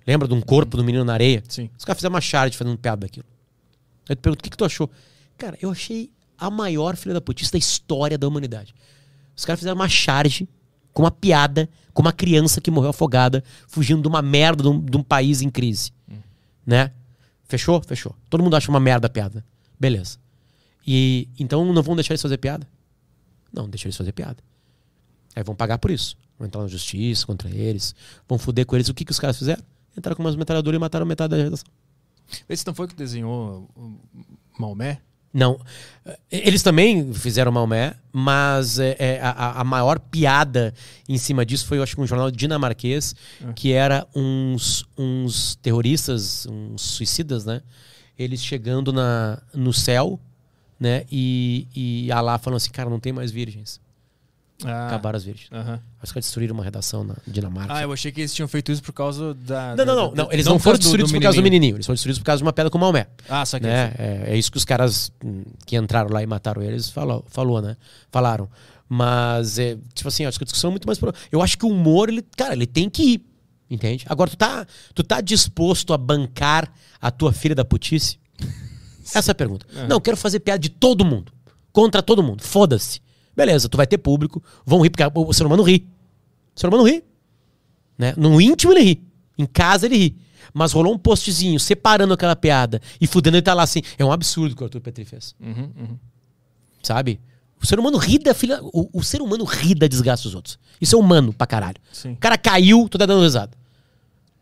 Lembra 0.07 0.27
de 0.27 0.35
um 0.35 0.41
corpo 0.41 0.77
do 0.77 0.85
menino 0.85 1.05
na 1.05 1.13
areia? 1.13 1.43
Sim. 1.49 1.69
Os 1.77 1.85
caras 1.85 1.99
fizeram 1.99 2.15
uma 2.15 2.21
charge 2.21 2.57
fazendo 2.57 2.77
piada 2.79 3.01
daquilo. 3.03 3.27
Aí 4.09 4.17
tu 4.17 4.21
pergunta, 4.21 4.41
o 4.41 4.45
que, 4.45 4.51
que 4.51 4.57
tu 4.57 4.65
achou? 4.65 4.91
Cara, 5.37 5.59
eu 5.61 5.71
achei 5.71 6.11
a 6.37 6.51
maior 6.51 6.97
filha 6.97 7.15
da 7.15 7.21
putista 7.21 7.53
da 7.53 7.59
história 7.59 8.17
da 8.17 8.27
humanidade. 8.27 8.75
Os 9.37 9.45
caras 9.45 9.61
fizeram 9.61 9.77
uma 9.77 9.89
charge 9.89 10.49
com 10.93 11.03
uma 11.03 11.11
piada 11.11 11.69
com 11.99 12.03
uma 12.03 12.13
criança 12.13 12.61
que 12.61 12.71
morreu 12.71 12.91
afogada, 12.91 13.43
fugindo 13.67 14.01
de 14.01 14.07
uma 14.07 14.23
merda 14.23 14.63
de 14.63 14.69
um, 14.69 14.81
de 14.81 14.97
um 14.97 15.03
país 15.03 15.43
em 15.43 15.51
crise. 15.51 15.91
Né? 16.65 16.93
Fechou? 17.49 17.83
Fechou. 17.83 18.15
Todo 18.31 18.41
mundo 18.41 18.55
acha 18.55 18.71
uma 18.71 18.79
merda 18.79 19.09
a 19.09 19.11
piada. 19.11 19.45
Beleza. 19.81 20.17
E 20.87 21.29
então 21.41 21.73
não 21.73 21.83
vão 21.83 21.97
deixar 21.97 22.15
eles 22.15 22.23
fazer 22.23 22.39
piada? 22.39 22.69
Não, 23.53 23.69
deixa 23.69 23.89
eles 23.89 23.97
fazer 23.97 24.13
piada. 24.13 24.37
Aí 25.35 25.43
vão 25.43 25.57
pagar 25.57 25.79
por 25.79 25.91
isso. 25.91 26.17
Vão 26.39 26.47
entrar 26.47 26.63
na 26.63 26.69
justiça 26.69 27.27
contra 27.27 27.51
eles, 27.51 27.97
vão 28.29 28.39
foder 28.39 28.65
com 28.65 28.77
eles. 28.77 28.89
O 28.89 28.95
que, 28.95 29.05
que 29.05 29.11
os 29.11 29.19
caras 29.19 29.37
fizeram? 29.37 29.65
Entraram 29.97 30.15
com 30.17 30.23
umas 30.23 30.37
metralhadoras 30.37 30.77
e 30.77 30.81
mataram 30.81 31.05
metade 31.05 31.37
da 31.37 31.43
redação. 31.43 31.67
Esse 32.49 32.67
não 32.67 32.75
foi 32.75 32.87
que 32.87 32.95
desenhou 32.95 33.69
Maomé? 34.59 35.01
Não. 35.33 35.61
Eles 36.31 36.63
também 36.63 37.13
fizeram 37.13 37.53
Maomé, 37.53 37.95
mas 38.13 38.79
é, 38.79 38.97
é, 38.99 39.21
a, 39.21 39.61
a 39.61 39.65
maior 39.65 39.99
piada 39.99 40.73
em 41.09 41.19
cima 41.19 41.45
disso 41.45 41.67
foi, 41.67 41.79
eu 41.79 41.83
acho 41.83 42.01
um 42.01 42.07
jornal 42.07 42.31
dinamarquês, 42.31 43.15
que 43.55 43.73
era 43.73 44.07
uns, 44.15 44.87
uns 44.97 45.57
terroristas, 45.57 46.47
uns 46.47 46.83
suicidas, 46.83 47.45
né? 47.45 47.63
Eles 48.19 48.43
chegando 48.43 48.93
na, 48.93 49.41
no 49.55 49.73
céu, 49.73 50.19
né? 50.81 51.05
E, 51.11 51.69
e 51.75 52.11
Alá 52.11 52.39
falando 52.39 52.57
assim, 52.57 52.71
cara, 52.71 52.89
não 52.91 52.99
tem 52.99 53.13
mais 53.13 53.31
virgens. 53.31 53.81
Ah, 54.65 54.89
Acabaram 54.89 55.17
as 55.17 55.23
virgens. 55.25 55.49
aham. 55.53 55.81
Acho 56.03 56.13
que 56.13 56.19
destruíram 56.21 56.53
uma 56.55 56.65
redação 56.65 57.05
na 57.05 57.15
Dinamarca. 57.27 57.73
Ah, 57.75 57.83
eu 57.83 57.93
achei 57.93 58.11
que 58.11 58.21
eles 58.23 58.35
tinham 58.35 58.49
feito 58.49 58.73
isso 58.73 58.83
por 58.83 58.93
causa 58.93 59.33
da. 59.35 59.77
Não, 59.77 59.85
não, 59.85 59.95
não, 59.95 60.15
não. 60.15 60.33
Eles 60.33 60.47
não 60.47 60.55
não 60.55 60.59
foram 60.59 60.77
do- 60.79 60.83
destruídos 60.83 61.13
do 61.13 61.15
por 61.17 61.23
causa 61.23 61.37
do 61.39 61.43
menininho. 61.45 61.77
Eles 61.77 61.87
foram 61.87 61.95
destruídos 61.95 62.19
por 62.19 62.25
causa 62.25 62.39
de 62.39 62.45
uma 62.45 62.53
pedra 62.53 62.69
com 62.71 62.77
Maomé. 62.79 63.07
Ah, 63.29 63.47
só 63.47 63.59
que 63.59 63.67
né? 63.67 63.95
É, 63.97 64.25
é 64.33 64.37
isso 64.37 64.51
que 64.51 64.57
os 64.59 64.65
caras 64.65 65.13
hum, 65.25 65.45
que 65.65 65.77
entraram 65.77 66.11
lá 66.11 66.23
e 66.23 66.27
mataram 66.27 66.61
eles 66.61 66.91
falou, 66.91 67.25
falou 67.29 67.63
né? 67.63 67.77
Falaram. 68.11 68.49
Mas, 68.89 69.59
é, 69.59 69.77
tipo 69.95 70.09
assim, 70.09 70.25
acho 70.25 70.39
que 70.39 70.45
a 70.45 70.47
discussão 70.47 70.69
é 70.69 70.73
muito 70.73 70.87
mais... 70.87 70.99
pro- 70.99 71.13
Eu 71.31 71.43
acho 71.43 71.59
que 71.59 71.67
o 71.67 71.69
humor, 71.69 72.09
ele, 72.09 72.25
cara, 72.37 72.55
ele 72.55 72.67
tem 72.67 72.89
que 72.89 73.03
ir. 73.03 73.25
Entende? 73.71 74.07
Agora, 74.09 74.31
tu 74.31 74.37
tá, 74.37 74.67
tu 74.95 75.05
tá 75.05 75.21
disposto 75.21 75.93
a 75.93 75.99
bancar 75.99 76.73
a 77.01 77.11
tua 77.11 77.33
filha 77.33 77.55
da 77.55 77.65
putice? 77.67 78.19
Essa 79.15 79.31
é 79.31 79.33
a 79.33 79.35
pergunta. 79.35 79.67
Não, 79.87 79.97
eu 79.97 80.01
quero 80.01 80.17
fazer 80.17 80.41
piada 80.41 80.59
de 80.59 80.71
todo 80.71 81.05
mundo. 81.05 81.31
Contra 81.71 82.03
todo 82.03 82.23
mundo. 82.23 82.43
Foda-se. 82.43 83.01
Beleza, 83.39 83.69
tu 83.69 83.77
vai 83.77 83.87
ter 83.87 83.99
público. 83.99 84.43
Vão 84.67 84.81
rir, 84.81 84.91
porque 84.91 85.05
o 85.15 85.33
ser 85.33 85.47
humano 85.47 85.63
ri. 85.63 85.87
O 86.57 86.59
ser 86.59 86.67
humano 86.67 86.83
ri. 86.83 87.05
Né? 87.97 88.13
No 88.17 88.41
íntimo 88.41 88.73
ele 88.73 88.81
ri. 88.83 89.03
Em 89.39 89.47
casa 89.47 89.87
ele 89.87 89.97
ri. 89.97 90.17
Mas 90.53 90.73
rolou 90.73 90.93
um 90.93 90.99
postzinho 90.99 91.61
separando 91.61 92.13
aquela 92.13 92.35
piada 92.35 92.83
e 93.01 93.07
fudendo 93.07 93.37
ele 93.37 93.43
tá 93.43 93.55
lá 93.55 93.63
assim. 93.63 93.81
É 93.97 94.05
um 94.05 94.11
absurdo 94.11 94.53
o 94.55 94.57
que 94.57 94.63
o 94.63 94.65
Arthur 94.65 94.81
Petri 94.81 95.05
fez. 95.05 95.37
Uhum, 95.41 95.71
uhum. 95.79 95.99
Sabe? 96.83 97.21
O 97.63 97.67
ser 97.67 97.79
humano 97.79 97.97
ri 97.97 98.19
da 98.19 98.35
filha. 98.35 98.59
O, 98.63 98.89
o 98.93 99.05
ser 99.05 99.23
humano 99.23 99.45
ri 99.45 99.73
da 99.73 99.87
desgraça 99.87 100.25
dos 100.25 100.35
outros. 100.35 100.59
Isso 100.81 100.97
é 100.97 100.99
humano 100.99 101.33
pra 101.33 101.47
caralho. 101.47 101.77
Sim. 101.93 102.15
O 102.15 102.17
cara 102.17 102.37
caiu, 102.37 102.89
tu 102.89 102.99
tá 102.99 103.07
dando 103.07 103.23
risada. 103.23 103.57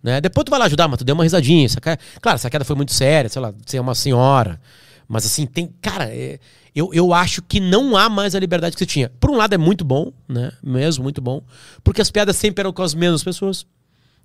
Né? 0.03 0.23
Depois 0.23 0.43
tu 0.45 0.51
vai 0.51 0.59
lá 0.59 0.65
ajudar, 0.65 0.89
mas 0.89 0.99
tu 0.99 1.05
deu 1.05 1.15
uma 1.15 1.25
risadinha. 1.25 1.67
Essa 1.67 1.81
ca- 1.83 1.99
Claro, 2.23 2.37
essa 2.37 2.49
queda 2.49 2.65
foi 2.65 2.77
muito 2.77 2.93
séria, 2.95 3.29
sei 3.29 3.43
lá, 3.43 3.53
você 3.67 3.77
é 3.77 3.81
uma 3.81 3.95
senhora. 3.95 4.59
Mas 5.07 5.27
assim, 5.27 5.45
tem. 5.47 5.71
Cara, 5.83 6.05
é- 6.15 6.39
eu, 6.77 6.91
eu 6.93 7.13
acho 7.15 7.41
que 7.43 7.59
não 7.59 7.97
há 7.97 8.09
mais 8.09 8.35
a 8.35 8.39
liberdade 8.39 8.77
que 8.77 8.79
você 8.81 8.87
tinha. 8.87 9.09
Por 9.19 9.31
um 9.31 9.37
lado 9.37 9.55
é 9.55 9.59
muito 9.59 9.85
bom, 9.85 10.13
né? 10.29 10.53
Mesmo 10.63 11.03
muito 11.03 11.21
bom. 11.21 11.43
Porque 11.83 12.01
as 12.03 12.11
piadas 12.11 12.37
sempre 12.37 12.61
eram 12.61 12.73
com 12.73 12.83
as 12.83 12.95
mesmas 12.95 13.25
pessoas. 13.25 13.67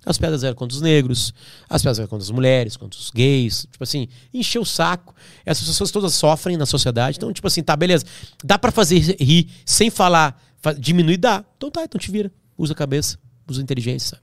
As 0.04 0.18
piadas 0.18 0.42
eram 0.42 0.56
contra 0.56 0.74
os 0.74 0.82
negros, 0.82 1.32
as 1.70 1.80
piadas 1.80 1.98
eram 2.00 2.08
contra 2.08 2.24
as 2.24 2.30
mulheres, 2.30 2.76
contra 2.76 2.98
os 2.98 3.10
gays. 3.10 3.66
Tipo 3.70 3.84
assim, 3.84 4.08
encheu 4.34 4.62
o 4.62 4.66
saco. 4.66 5.14
Essas 5.46 5.66
pessoas 5.66 5.90
todas 5.92 6.12
sofrem 6.14 6.56
na 6.56 6.66
sociedade. 6.66 7.16
Então, 7.18 7.32
tipo 7.32 7.46
assim, 7.46 7.62
tá, 7.62 7.74
beleza. 7.76 8.04
Dá 8.44 8.58
pra 8.58 8.70
fazer 8.72 8.98
rir 9.20 9.48
sem 9.64 9.90
falar, 9.90 10.40
fa- 10.60 10.72
diminuir? 10.74 11.16
Dá. 11.18 11.44
Então 11.56 11.70
tá, 11.70 11.84
então 11.84 11.98
te 12.00 12.10
vira. 12.10 12.32
Usa 12.58 12.72
a 12.72 12.76
cabeça, 12.76 13.16
usa 13.48 13.60
a 13.60 13.62
inteligência. 13.62 14.18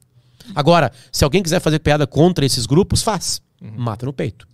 Agora, 0.53 0.91
se 1.11 1.23
alguém 1.23 1.41
quiser 1.41 1.61
fazer 1.61 1.79
piada 1.79 2.05
contra 2.05 2.45
esses 2.45 2.65
grupos, 2.65 3.01
faz. 3.01 3.41
Mata 3.61 4.05
no 4.05 4.11
peito. 4.13 4.47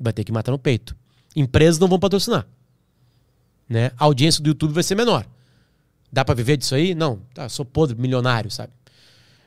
Vai 0.00 0.12
ter 0.12 0.22
que 0.24 0.30
matar 0.32 0.52
no 0.52 0.58
peito. 0.58 0.94
Empresas 1.34 1.78
não 1.80 1.88
vão 1.88 1.98
patrocinar. 1.98 2.46
Né? 3.70 3.92
A 3.96 4.04
audiência 4.04 4.42
do 4.42 4.48
YouTube 4.48 4.72
vai 4.72 4.82
ser 4.82 4.96
menor. 4.96 5.24
Dá 6.12 6.24
pra 6.24 6.34
viver 6.34 6.56
disso 6.56 6.74
aí? 6.74 6.92
Não. 6.92 7.20
Tá, 7.32 7.48
sou 7.48 7.64
podre, 7.64 7.96
milionário, 7.96 8.50
sabe? 8.50 8.72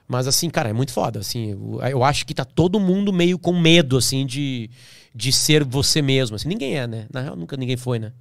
Mas 0.08 0.28
assim, 0.28 0.50
cara, 0.50 0.70
é 0.70 0.74
muito 0.74 0.94
foda. 0.94 1.20
Assim, 1.20 1.52
eu, 1.92 2.04
acho 2.06 2.26
que 2.26 2.34
tá 2.34 2.46
todo 2.46 2.80
mundo 2.80 3.12
meio 3.12 3.38
com 3.38 3.52
medo, 3.52 3.98
assim, 3.98 4.26
de, 4.26 4.70
de 5.14 5.30
ser 5.34 5.66
você 5.66 6.02
mesmo. 6.02 6.38
Assim, 6.38 6.48
ninguém 6.48 6.78
é, 6.78 6.88
né? 6.88 7.06
Na 7.12 7.20
real, 7.22 7.36
nunca 7.36 7.58
ninguém 7.58 7.76
foi, 7.76 8.00
né? 8.00 8.14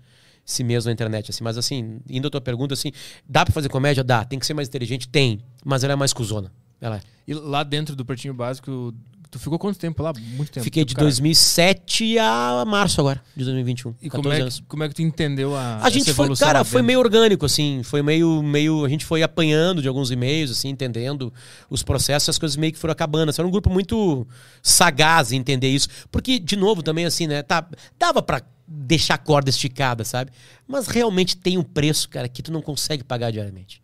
Si 0.44 0.64
mesmo 0.64 0.88
na 0.88 0.92
internet, 0.92 1.30
assim. 1.30 1.44
Mas 1.44 1.56
assim, 1.56 2.00
indo 2.10 2.26
à 2.26 2.30
tua 2.30 2.40
pergunta, 2.40 2.74
assim, 2.74 2.90
dá 3.28 3.44
pra 3.44 3.54
fazer 3.54 3.68
comédia? 3.68 4.02
Dá. 4.02 4.24
Tem 4.24 4.40
que 4.40 4.46
ser 4.46 4.54
mais 4.54 4.66
inteligente? 4.66 5.08
Tem. 5.08 5.40
Mas 5.64 5.84
ela 5.84 5.92
é 5.92 5.96
mais 5.96 6.12
cuzona. 6.12 6.50
Ela 6.80 6.96
é. 6.96 7.00
E 7.28 7.32
lá 7.32 7.62
dentro 7.62 7.94
do 7.94 8.04
Pretinho 8.04 8.34
Básico, 8.34 8.92
Tu 9.32 9.38
ficou 9.38 9.58
quanto 9.58 9.78
tempo 9.78 10.02
lá? 10.02 10.12
Muito 10.12 10.52
tempo. 10.52 10.62
Fiquei 10.62 10.84
de 10.84 10.94
Cara, 10.94 11.06
2007 11.06 12.18
a 12.18 12.64
março 12.66 13.00
agora, 13.00 13.18
de 13.34 13.42
2021. 13.44 13.94
E 14.02 14.10
14 14.10 14.10
como 14.10 14.34
é, 14.34 14.40
anos. 14.42 14.60
que, 14.60 14.66
como 14.66 14.84
é 14.84 14.88
que 14.90 14.94
tu 14.94 15.00
entendeu 15.00 15.56
a 15.56 15.78
A 15.82 15.88
gente 15.88 16.12
foi, 16.12 16.36
cara, 16.36 16.62
foi 16.64 16.82
meio 16.82 16.98
orgânico, 16.98 17.46
assim. 17.46 17.82
Foi 17.82 18.02
meio, 18.02 18.42
meio. 18.42 18.84
A 18.84 18.90
gente 18.90 19.06
foi 19.06 19.22
apanhando 19.22 19.80
de 19.80 19.88
alguns 19.88 20.10
e-mails, 20.10 20.50
assim, 20.50 20.68
entendendo 20.68 21.32
os 21.70 21.82
processos, 21.82 22.28
as 22.28 22.38
coisas 22.38 22.58
meio 22.58 22.74
que 22.74 22.78
foram 22.78 22.92
acabando. 22.92 23.30
Assim, 23.30 23.40
era 23.40 23.48
um 23.48 23.50
grupo 23.50 23.70
muito 23.70 24.26
sagaz 24.62 25.32
em 25.32 25.36
entender 25.36 25.70
isso. 25.70 25.88
Porque, 26.10 26.38
de 26.38 26.54
novo, 26.54 26.82
também, 26.82 27.06
assim, 27.06 27.26
né? 27.26 27.42
Tá, 27.42 27.66
dava 27.98 28.20
pra 28.20 28.42
deixar 28.68 29.14
a 29.14 29.18
corda 29.18 29.48
esticada, 29.48 30.04
sabe? 30.04 30.30
Mas 30.68 30.88
realmente 30.88 31.38
tem 31.38 31.56
um 31.56 31.62
preço, 31.62 32.06
cara, 32.10 32.28
que 32.28 32.42
tu 32.42 32.52
não 32.52 32.60
consegue 32.60 33.02
pagar 33.02 33.30
diariamente. 33.30 33.82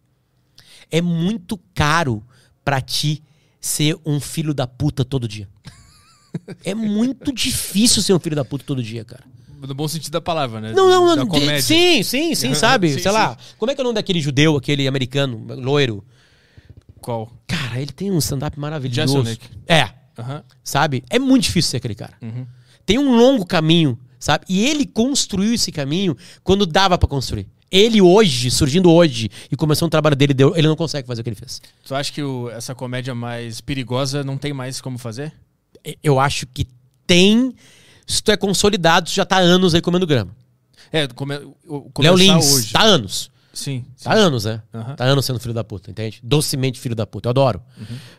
É 0.90 1.00
muito 1.00 1.58
caro 1.74 2.22
pra 2.62 2.82
ti 2.82 3.22
ser 3.60 3.96
um 4.04 4.20
filho 4.20 4.54
da 4.54 4.66
puta 4.66 5.04
todo 5.04 5.26
dia. 5.28 5.48
É 6.64 6.74
muito 6.74 7.32
difícil 7.32 8.02
ser 8.02 8.12
um 8.12 8.18
filho 8.18 8.36
da 8.36 8.44
puta 8.44 8.64
todo 8.64 8.82
dia, 8.82 9.04
cara. 9.04 9.24
No 9.60 9.74
bom 9.74 9.88
sentido 9.88 10.12
da 10.12 10.20
palavra, 10.20 10.60
né? 10.60 10.72
Não, 10.72 10.88
não, 10.88 11.16
não. 11.16 11.60
Sim, 11.60 12.02
sim, 12.02 12.34
sim, 12.34 12.54
sabe? 12.54 12.92
sim, 12.92 13.00
Sei 13.00 13.10
lá. 13.10 13.36
Como 13.56 13.72
é 13.72 13.74
que 13.74 13.80
é 13.80 13.82
o 13.82 13.84
nome 13.84 13.94
daquele 13.94 14.20
judeu, 14.20 14.56
aquele 14.56 14.86
americano, 14.86 15.44
loiro? 15.56 16.04
Qual? 17.00 17.32
Cara, 17.46 17.80
ele 17.80 17.90
tem 17.90 18.10
um 18.10 18.18
stand-up 18.18 18.58
maravilhoso. 18.58 19.22
Jason. 19.22 19.38
É, 19.66 19.90
Aham. 20.18 20.44
sabe? 20.62 21.02
É 21.10 21.18
muito 21.18 21.44
difícil 21.44 21.70
ser 21.72 21.76
aquele 21.78 21.94
cara. 21.94 22.14
Uhum. 22.22 22.46
Tem 22.86 22.98
um 22.98 23.16
longo 23.16 23.44
caminho, 23.44 23.98
sabe? 24.18 24.44
E 24.48 24.64
ele 24.64 24.86
construiu 24.86 25.54
esse 25.54 25.72
caminho 25.72 26.16
quando 26.44 26.64
dava 26.64 26.96
pra 26.96 27.08
construir. 27.08 27.48
Ele 27.70 28.00
hoje, 28.00 28.50
surgindo 28.50 28.90
hoje, 28.90 29.28
e 29.52 29.56
começando 29.56 29.88
o 29.88 29.90
trabalho 29.90 30.16
dele, 30.16 30.34
ele 30.54 30.66
não 30.68 30.76
consegue 30.76 31.06
fazer 31.06 31.20
o 31.20 31.24
que 31.24 31.30
ele 31.30 31.36
fez. 31.36 31.60
Tu 31.86 31.94
acha 31.94 32.12
que 32.12 32.22
o- 32.22 32.48
essa 32.50 32.74
comédia 32.74 33.14
mais 33.14 33.60
perigosa 33.60 34.24
não 34.24 34.38
tem 34.38 34.52
mais 34.52 34.80
como 34.80 34.96
fazer? 34.96 35.32
Eu 36.02 36.18
acho 36.18 36.46
que 36.46 36.66
tem. 37.06 37.54
Se 38.06 38.22
tu 38.22 38.32
é 38.32 38.36
consolidado, 38.36 39.06
tu 39.06 39.12
já 39.12 39.24
tá 39.24 39.36
há 39.36 39.40
anos 39.40 39.74
aí 39.74 39.82
comendo 39.82 40.06
grama. 40.06 40.34
É, 40.90 41.06
come, 41.08 41.34
o- 41.66 41.90
Léo 41.98 42.14
começar 42.14 42.16
Lins, 42.16 42.52
hoje. 42.54 42.72
tá 42.72 42.80
há 42.80 42.84
anos. 42.84 43.30
Sim. 43.52 43.84
sim. 43.96 44.04
Tá 44.04 44.12
há 44.12 44.14
anos, 44.14 44.44
né? 44.44 44.62
Aham. 44.72 44.94
Tá 44.96 45.04
há 45.04 45.08
anos 45.08 45.24
sendo 45.26 45.38
filho 45.40 45.52
da 45.52 45.64
puta, 45.64 45.90
entende? 45.90 46.20
Docemente 46.22 46.78
filho 46.80 46.94
da 46.94 47.06
puta. 47.06 47.28
Eu 47.28 47.30
adoro. 47.30 47.60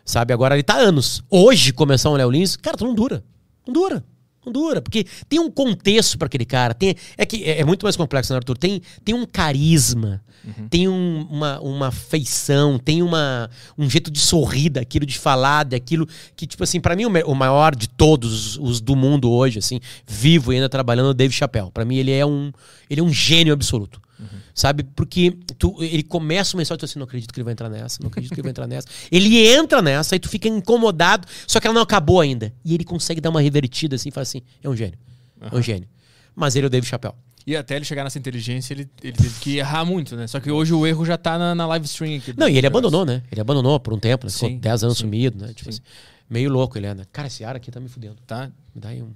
Sabe? 0.04 0.32
Agora 0.32 0.54
ele 0.54 0.62
tá 0.62 0.74
há 0.74 0.78
anos. 0.78 1.22
Hoje, 1.28 1.72
começar 1.72 2.10
um 2.10 2.14
Léo 2.14 2.30
Lins, 2.30 2.54
cara, 2.56 2.76
tu 2.76 2.84
não 2.84 2.94
dura. 2.94 3.24
Não 3.66 3.72
dura. 3.74 4.04
Não 4.44 4.52
dura. 4.52 4.80
Porque 4.80 5.04
tem 5.28 5.38
um 5.38 5.50
contexto 5.50 6.16
pra 6.16 6.26
aquele 6.26 6.44
cara. 6.44 6.72
Tem, 6.74 6.94
é 7.18 7.26
que 7.26 7.44
é, 7.44 7.60
é 7.60 7.64
muito 7.64 7.84
mais 7.84 7.96
complexo, 7.96 8.32
né, 8.32 8.38
Arthur? 8.38 8.56
Tem, 8.56 8.80
tem 9.04 9.14
um 9.14 9.26
carisma, 9.26 10.22
tem 10.70 10.88
um- 10.88 11.26
uma, 11.30 11.60
uma 11.60 11.90
feição, 11.90 12.78
tem 12.78 13.02
uma, 13.02 13.50
um 13.76 13.88
jeito 13.90 14.10
de 14.10 14.18
sorrir 14.18 14.70
daquilo, 14.70 15.04
de 15.04 15.18
falar 15.18 15.64
daquilo. 15.64 16.08
Que, 16.34 16.46
tipo 16.46 16.64
assim, 16.64 16.80
pra 16.80 16.96
mim, 16.96 17.04
o, 17.04 17.10
o 17.30 17.34
maior 17.34 17.76
de 17.76 17.88
todos 17.88 18.56
os 18.56 18.80
do 18.80 18.96
mundo 18.96 19.30
hoje, 19.30 19.58
assim, 19.58 19.78
vivo 20.08 20.52
e 20.52 20.56
ainda 20.56 20.68
trabalhando, 20.68 21.08
é 21.08 21.10
o 21.10 21.14
Dave 21.14 21.34
Chappelle. 21.34 21.70
Pra 21.70 21.84
mim, 21.84 21.96
ele 21.96 22.10
é 22.12 22.24
um, 22.24 22.50
ele 22.88 23.00
é 23.00 23.04
um 23.04 23.12
gênio 23.12 23.52
absoluto. 23.52 24.00
Sabe? 24.54 24.82
Porque 24.82 25.36
tu, 25.58 25.76
ele 25.82 26.02
começa 26.02 26.56
uma 26.56 26.62
história 26.62 26.78
e 26.78 26.80
tu 26.80 26.84
assim, 26.84 26.98
não 26.98 27.04
acredito 27.04 27.32
que 27.32 27.38
ele 27.38 27.44
vai 27.44 27.52
entrar 27.52 27.68
nessa, 27.68 27.98
não 28.00 28.08
acredito 28.08 28.34
que 28.34 28.40
ele 28.40 28.42
vai 28.42 28.50
entrar 28.50 28.66
nessa. 28.66 28.86
Ele 29.10 29.46
entra 29.46 29.82
nessa 29.82 30.16
e 30.16 30.18
tu 30.18 30.28
fica 30.28 30.48
incomodado, 30.48 31.26
só 31.46 31.60
que 31.60 31.66
ela 31.66 31.74
não 31.74 31.82
acabou 31.82 32.20
ainda. 32.20 32.52
E 32.64 32.74
ele 32.74 32.84
consegue 32.84 33.20
dar 33.20 33.30
uma 33.30 33.40
revertida 33.40 33.96
assim 33.96 34.08
e 34.08 34.12
fala 34.12 34.22
assim: 34.22 34.42
é 34.62 34.68
um 34.68 34.76
gênio. 34.76 34.98
É 35.40 35.54
um 35.54 35.62
gênio. 35.62 35.88
Mas 36.34 36.56
ele 36.56 36.66
é 36.66 36.68
o 36.68 36.70
Dave 36.70 36.86
Chappelle. 36.86 37.14
E 37.46 37.56
até 37.56 37.76
ele 37.76 37.84
chegar 37.84 38.04
nessa 38.04 38.18
inteligência, 38.18 38.74
ele, 38.74 38.88
ele 39.02 39.12
teve 39.12 39.40
que 39.40 39.56
errar 39.56 39.84
muito, 39.84 40.14
né? 40.14 40.26
Só 40.26 40.38
que 40.38 40.50
hoje 40.50 40.72
o 40.74 40.86
erro 40.86 41.04
já 41.04 41.16
tá 41.16 41.38
na, 41.38 41.54
na 41.54 41.66
live 41.66 41.86
stream 41.86 42.18
aqui. 42.18 42.34
Não, 42.36 42.48
e 42.48 42.56
ele 42.56 42.66
abandonou, 42.66 43.04
né? 43.04 43.22
Ele 43.32 43.40
abandonou 43.40 43.80
por 43.80 43.94
um 43.94 43.98
tempo, 43.98 44.26
né? 44.26 44.32
Ficou 44.32 44.48
Sim, 44.48 44.58
10 44.58 44.84
anos 44.84 44.98
sim, 44.98 45.04
sumido, 45.04 45.44
né? 45.44 45.52
Tipo 45.54 45.72
sim. 45.72 45.80
assim, 45.82 45.92
meio 46.28 46.50
louco 46.50 46.76
ele 46.78 46.86
anda. 46.86 47.06
Cara, 47.10 47.28
esse 47.28 47.42
ar 47.42 47.56
aqui 47.56 47.70
tá 47.70 47.80
me 47.80 47.88
fudendo. 47.88 48.16
Tá? 48.26 48.50
Me 48.74 48.80
dá 48.80 48.90
aí 48.90 49.02
um. 49.02 49.12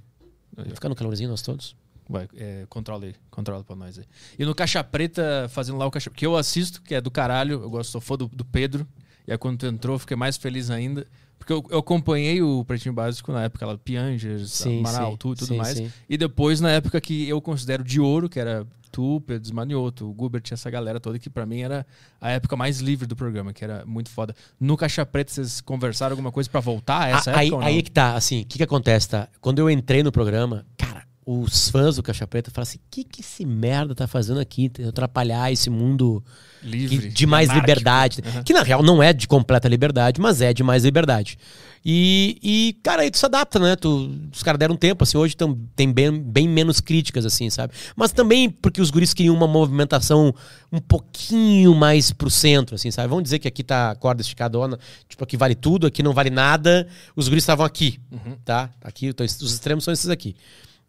Vai 0.57 0.67
ficar 0.71 0.89
no 0.89 0.95
calorzinho 0.95 1.29
nós 1.29 1.43
todos. 1.43 1.77
Vai, 2.09 2.29
é, 2.37 2.67
controla 2.69 3.07
aí, 3.07 3.15
controla 3.31 3.65
pra 3.65 3.75
nós 3.75 3.99
aí. 3.99 4.05
E 4.39 4.45
no 4.45 4.55
Caixa 4.55 4.85
Preta, 4.85 5.47
fazendo 5.51 5.79
lá 5.79 5.87
o 5.87 5.91
Caixa 5.91 6.11
que 6.11 6.27
eu 6.27 6.37
assisto, 6.37 6.83
que 6.83 6.95
é 6.95 7.01
do 7.01 7.11
caralho, 7.11 7.63
eu 7.63 7.71
gosto, 7.71 7.91
sou 7.93 8.01
fã 8.01 8.17
do, 8.17 8.29
do 8.29 8.45
Pedro. 8.45 8.87
E 9.27 9.33
aí 9.33 9.39
quando 9.39 9.59
tu 9.59 9.67
entrou, 9.67 9.99
fiquei 9.99 10.17
mais 10.17 10.37
feliz 10.37 10.69
ainda. 10.71 11.07
Porque 11.39 11.53
eu, 11.53 11.65
eu 11.71 11.79
acompanhei 11.79 12.41
o 12.43 12.65
Pretinho 12.65 12.95
Básico 12.95 13.33
na 13.33 13.45
época 13.45 13.67
lá, 13.67 13.77
Piangers, 13.77 14.51
Sim, 14.53 14.81
Amaral, 14.81 15.17
tu 15.17 15.33
e 15.33 15.37
tudo 15.37 15.49
sim, 15.49 15.57
mais. 15.57 15.77
sim. 15.79 15.91
E 16.09 16.17
depois, 16.17 16.61
na 16.61 16.71
época 16.71 17.01
que 17.01 17.29
eu 17.29 17.41
considero 17.41 17.83
de 17.83 18.01
ouro, 18.01 18.29
que 18.29 18.39
era 18.39 18.67
tu, 18.93 19.21
Pedro 19.27 19.55
Manioto, 19.55 20.09
o 20.09 20.13
Gubert, 20.15 20.43
essa 20.53 20.71
galera 20.71 21.01
toda, 21.01 21.19
que 21.19 21.29
pra 21.29 21.45
mim 21.45 21.61
era 21.61 21.85
a 22.21 22.31
época 22.31 22.55
mais 22.57 22.79
livre 22.81 23.07
do 23.07 23.17
programa, 23.17 23.53
que 23.53 23.65
era 23.65 23.85
muito 23.85 24.09
foda. 24.11 24.35
No 24.61 24.77
Caixa 24.77 25.05
Preta, 25.05 25.33
vocês 25.33 25.61
conversaram 25.61 26.13
alguma 26.13 26.31
coisa 26.31 26.49
pra 26.49 26.61
voltar 26.61 27.03
a 27.03 27.09
essa 27.09 27.31
A- 27.33 27.39
aí, 27.41 27.49
época 27.49 27.61
não? 27.63 27.67
aí 27.69 27.79
é 27.79 27.83
que 27.83 27.91
tá, 27.91 28.15
assim, 28.15 28.43
o 28.43 28.47
que 28.47 28.59
que 28.59 28.63
acontece, 28.65 29.09
tá? 29.09 29.29
Quando 29.41 29.59
eu 29.59 29.69
entrei 29.69 30.03
no 30.03 30.13
programa, 30.13 30.65
cara, 30.79 31.05
os 31.27 31.69
fãs 31.71 31.97
do 31.97 32.03
Caixa 32.03 32.27
Preta 32.27 32.51
falaram 32.51 32.69
assim, 32.69 32.79
o 32.79 32.83
que 32.91 33.03
que 33.05 33.21
esse 33.21 33.45
merda 33.47 33.95
tá 33.95 34.07
fazendo 34.07 34.41
aqui? 34.41 34.71
Atrapalhar 34.89 35.51
esse 35.53 35.71
mundo 35.71 36.23
que- 36.61 36.69
Livre. 36.69 37.09
de 37.09 37.27
mais 37.27 37.49
anárquico. 37.49 37.71
liberdade. 37.71 38.23
Aham. 38.27 38.43
Que 38.43 38.53
na 38.53 38.63
real 38.63 38.83
não 38.83 39.03
é 39.03 39.13
de 39.13 39.27
completa 39.27 39.69
liberdade, 39.69 40.21
mas 40.21 40.41
é 40.41 40.53
de 40.53 40.63
mais 40.63 40.85
liberdade. 40.85 41.39
E, 41.87 42.39
e, 42.43 42.79
cara, 42.83 43.03
aí 43.03 43.11
tu 43.11 43.19
se 43.19 43.27
adapta, 43.27 43.59
né? 43.59 43.77
Tu, 43.77 44.11
os 44.33 44.43
caras 44.43 44.59
deram 44.59 44.75
tempo, 44.75 45.05
assim, 45.05 45.19
hoje 45.19 45.37
tão, 45.37 45.55
tem 45.77 45.93
bem, 45.93 46.11
bem 46.19 46.49
menos 46.49 46.81
críticas, 46.81 47.27
assim, 47.27 47.51
sabe? 47.51 47.75
Mas 47.95 48.11
também 48.11 48.49
porque 48.49 48.81
os 48.81 48.91
guris 48.91 49.13
queriam 49.13 49.35
uma 49.35 49.47
movimentação 49.47 50.35
um 50.73 50.79
pouquinho 50.81 51.75
mais 51.75 52.11
pro 52.11 52.31
centro, 52.31 52.75
assim, 52.75 52.91
sabe? 52.91 53.09
Vamos 53.09 53.25
dizer 53.25 53.39
que 53.39 53.47
aqui 53.47 53.63
tá 53.63 53.91
a 53.91 53.95
corda 53.95 54.23
esticadona, 54.23 54.79
tipo, 55.07 55.23
aqui 55.23 55.37
vale 55.37 55.55
tudo, 55.55 55.87
aqui 55.87 56.03
não 56.03 56.15
vale 56.15 56.31
nada. 56.31 56.87
Os 57.15 57.29
guris 57.29 57.43
estavam 57.45 57.67
aqui, 57.67 58.01
tá? 58.47 58.71
Aqui, 58.83 59.07
então, 59.09 59.25
os 59.27 59.43
extremos 59.43 59.85
são 59.85 59.93
esses 59.93 60.09
aqui. 60.09 60.35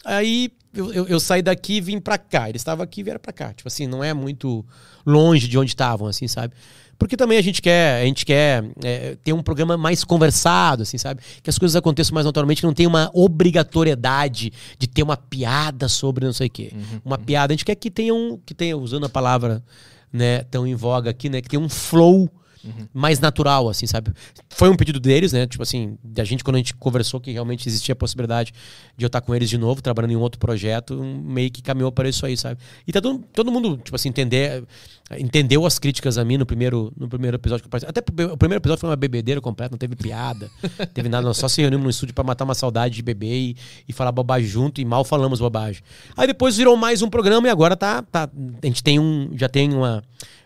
Aí 0.06 0.52
eu, 0.74 0.94
eu, 0.94 1.08
eu 1.08 1.20
saí 1.20 1.42
daqui 1.42 1.78
e 1.78 1.82
vim 1.82 2.00
pra 2.00 2.18
cá. 2.18 2.48
Eles 2.48 2.62
estavam 2.62 2.84
aqui 2.84 3.02
e 3.02 3.04
vieram 3.04 3.20
pra 3.20 3.34
cá. 3.34 3.54
Tipo 3.54 3.68
assim, 3.68 3.88
não 3.88 4.04
é 4.04 4.14
muito 4.14 4.64
longe 5.06 5.48
de 5.48 5.58
onde 5.58 5.72
estavam, 5.72 6.08
assim, 6.08 6.28
sabe? 6.28 6.54
Porque 6.98 7.18
também 7.18 7.38
a 7.38 7.42
gente 7.42 7.62
quer, 7.62 8.02
a 8.02 8.06
gente 8.06 8.26
quer 8.26 8.64
é, 8.84 9.18
ter 9.22 9.34
um 9.34 9.44
programa 9.44 9.76
mais 9.76 10.04
conversado, 10.04 10.84
assim, 10.84 10.98
sabe? 10.98 11.22
Que 11.44 11.50
as 11.50 11.58
coisas 11.58 11.76
aconteçam 11.76 12.14
mais 12.14 12.26
naturalmente, 12.26 12.62
que 12.62 12.68
não 12.68 12.74
tem 12.74 12.88
uma 12.88 13.10
obrigatoriedade 13.14 14.54
de 14.78 14.88
ter 14.88 15.04
uma 15.04 15.18
piada 15.18 15.90
sobre 15.90 16.26
não 16.26 16.34
sei 16.34 16.48
o 16.48 16.50
quê. 16.50 16.72
Uma 17.04 17.18
piada, 17.18 17.52
a 17.52 17.56
gente 17.56 17.66
quer 17.66 17.76
que 17.76 17.92
tenha 17.92 18.14
um, 18.14 18.38
que 18.46 18.54
tenha, 18.54 18.78
usando 18.78 19.06
a 19.06 19.10
palavra 19.10 19.62
né, 20.12 20.44
tão 20.44 20.66
em 20.66 20.76
voga 20.76 21.10
aqui, 21.10 21.30
né? 21.30 21.42
Que 21.42 21.50
tenha 21.50 21.60
um 21.60 21.68
flow 21.68 22.30
mais 22.94 23.20
natural, 23.20 23.70
assim, 23.70 23.86
sabe? 23.86 24.12
Foi 24.50 24.70
um 24.70 24.76
pedido 24.76 25.00
deles, 25.00 25.34
né? 25.34 25.46
Tipo 25.48 25.64
assim, 25.64 25.98
da 26.04 26.24
gente, 26.24 26.44
quando 26.44 26.56
a 26.56 26.60
gente 26.60 26.74
conversou 26.76 27.20
que 27.20 27.32
realmente 27.32 27.68
existia 27.68 27.94
a 27.94 27.96
possibilidade 27.96 28.54
de 28.98 29.06
eu 29.06 29.08
estar 29.08 29.22
com 29.22 29.34
eles 29.36 29.50
de 29.50 29.58
novo, 29.58 29.82
trabalhando 29.82 30.12
em 30.12 30.16
um 30.16 30.22
outro 30.22 30.40
projeto, 30.40 30.96
meio 31.04 31.52
que 31.52 31.62
caminhou 31.62 31.92
para 31.92 32.08
isso 32.10 32.26
aí, 32.26 32.36
sabe? 32.38 32.60
E 32.88 32.92
tá 32.92 33.02
todo, 33.02 33.24
todo 33.34 33.52
mundo, 33.52 33.78
tipo 33.78 33.96
assim, 33.96 34.10
entender, 34.10 34.64
entendeu 35.20 35.66
as 35.66 35.78
críticas 35.78 36.18
a 36.18 36.26
mim 36.26 36.38
no 36.38 36.46
primeiro, 36.46 36.92
no 36.98 37.08
primeiro 37.08 37.36
episódio 37.36 37.64
que 37.64 37.68
eu 37.68 37.72
participei. 37.72 38.02
Até 38.02 38.34
o 38.34 38.38
primeiro 38.38 38.62
episódio 38.62 38.82
foi 38.82 38.90
uma 38.90 38.96
bebedeira 38.96 39.42
completa, 39.42 39.72
não 39.72 39.78
teve 39.78 39.96
piada, 39.96 40.50
teve 40.94 41.10
nada, 41.10 41.26
nós 41.26 41.38
só 41.38 41.48
se 41.48 41.62
reunimos 41.62 41.84
no 41.84 41.90
estúdio 41.90 42.14
para 42.16 42.24
matar 42.24 42.46
uma 42.46 42.56
saudade 42.56 42.96
de 42.96 43.02
beber 43.02 43.36
e, 43.36 43.58
e 43.88 43.94
falar 43.94 44.12
bobagem 44.12 44.48
junto, 44.48 44.82
e 44.82 44.86
mal 44.86 45.04
falamos 45.04 45.40
bobagem. 45.40 45.82
Aí 46.16 46.28
depois 46.28 46.58
virou 46.58 46.76
mais 46.76 47.02
um 47.02 47.10
programa 47.10 47.48
e 47.48 47.52
agora 47.52 47.76
tá, 47.76 48.02
tá 48.02 48.30
a 48.64 48.66
gente 48.66 48.84
tem 48.84 49.00
um, 49.00 49.30
já 49.36 49.50
tem 49.50 49.74
uma 49.74 50.04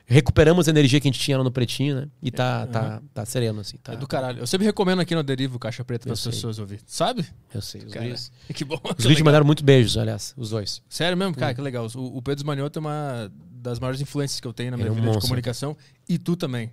recuperamos 0.09 0.67
a 0.67 0.71
energia 0.71 0.99
que 0.99 1.07
a 1.07 1.11
gente 1.11 1.19
tinha 1.21 1.37
lá 1.37 1.43
no 1.43 1.51
Pretinho, 1.51 1.95
né? 2.01 2.07
E 2.21 2.31
tá, 2.31 2.65
tá, 2.67 3.01
tá 3.13 3.25
sereno, 3.25 3.61
assim. 3.61 3.77
Tá, 3.77 3.93
É 3.93 3.95
do 3.95 4.07
caralho. 4.07 4.39
Eu 4.39 4.47
sempre 4.47 4.65
recomendo 4.65 4.99
aqui 4.99 5.13
no 5.13 5.23
Derivo 5.23 5.57
o 5.57 5.59
Caixa 5.59 5.85
Preta 5.85 6.05
para 6.05 6.13
as 6.13 6.23
pessoas 6.23 6.57
ouvir. 6.59 6.81
Sabe? 6.85 7.25
Eu 7.53 7.61
sei. 7.61 7.83
Os 7.83 8.31
que 8.53 8.65
bom. 8.65 8.79
os 8.97 9.05
te 9.05 9.23
mandaram 9.23 9.45
muito 9.45 9.63
beijos, 9.63 9.97
aliás, 9.97 10.33
os 10.35 10.49
dois. 10.49 10.81
Sério 10.89 11.17
mesmo? 11.17 11.35
Cara, 11.35 11.53
que 11.53 11.61
legal. 11.61 11.87
O, 11.95 12.17
o 12.17 12.21
Pedro 12.21 12.45
Manioto 12.45 12.79
é 12.79 12.81
uma 12.81 13.31
das 13.51 13.79
maiores 13.79 14.01
influências 14.01 14.39
que 14.39 14.47
eu 14.47 14.53
tenho 14.53 14.71
na 14.71 14.77
minha 14.77 14.87
é 14.87 14.91
um 14.91 14.95
vida 14.95 15.01
de 15.05 15.07
monstro. 15.07 15.27
comunicação. 15.27 15.77
E 16.07 16.17
tu 16.17 16.35
também. 16.35 16.71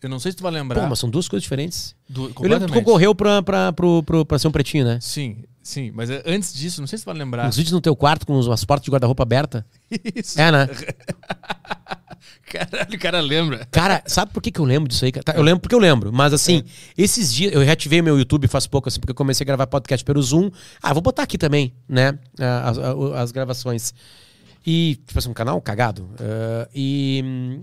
Eu 0.00 0.08
não 0.08 0.20
sei 0.20 0.30
se 0.30 0.38
tu 0.38 0.42
vai 0.42 0.52
lembrar. 0.52 0.82
Pô, 0.82 0.88
mas 0.88 0.98
são 0.98 1.10
duas 1.10 1.28
coisas 1.28 1.42
diferentes. 1.42 1.94
do, 2.08 2.32
Eu 2.40 2.48
lembro 2.48 2.68
que 2.68 2.74
concorreu 2.74 3.14
pra, 3.14 3.42
pra, 3.42 3.72
pro, 3.72 4.02
pro, 4.04 4.24
pra 4.24 4.38
ser 4.38 4.46
um 4.46 4.52
pretinho, 4.52 4.84
né? 4.84 4.98
Sim, 5.00 5.44
sim. 5.60 5.90
Mas 5.92 6.08
é, 6.08 6.22
antes 6.24 6.54
disso, 6.54 6.80
não 6.80 6.86
sei 6.86 6.98
se 6.98 7.04
tu 7.04 7.06
vai 7.06 7.16
lembrar. 7.16 7.48
Uns 7.48 7.56
vídeos 7.56 7.72
no 7.72 7.80
teu 7.80 7.96
quarto 7.96 8.24
com 8.24 8.38
umas 8.40 8.64
portas 8.64 8.84
de 8.84 8.90
guarda-roupa 8.92 9.24
aberta. 9.24 9.66
Isso. 10.14 10.40
É, 10.40 10.52
né? 10.52 10.68
Caralho, 12.50 12.94
o 12.94 12.98
cara 12.98 13.20
lembra. 13.20 13.66
Cara, 13.70 14.02
sabe 14.06 14.32
por 14.32 14.42
que, 14.42 14.50
que 14.50 14.60
eu 14.60 14.64
lembro 14.64 14.88
disso 14.88 15.04
aí? 15.04 15.12
Tá, 15.12 15.32
eu 15.34 15.42
lembro 15.42 15.60
porque 15.60 15.74
eu 15.74 15.78
lembro. 15.78 16.12
Mas 16.12 16.32
assim, 16.32 16.62
esses 16.96 17.32
dias, 17.32 17.52
eu 17.52 17.60
reativei 17.60 18.00
meu 18.02 18.18
YouTube 18.18 18.48
faz 18.48 18.66
pouco, 18.66 18.88
assim, 18.88 18.98
porque 19.00 19.10
eu 19.10 19.14
comecei 19.14 19.44
a 19.44 19.46
gravar 19.46 19.66
podcast 19.66 20.04
pelo 20.04 20.22
Zoom. 20.22 20.50
Ah, 20.82 20.92
vou 20.92 21.02
botar 21.02 21.22
aqui 21.24 21.36
também, 21.38 21.72
né? 21.88 22.18
As, 22.64 22.78
as- 22.78 23.32
gravações. 23.32 23.92
E, 24.66 24.96
tipo 25.06 25.18
assim, 25.18 25.30
um 25.30 25.34
canal 25.34 25.60
cagado. 25.60 26.08
Ah, 26.20 26.68
e, 26.74 27.60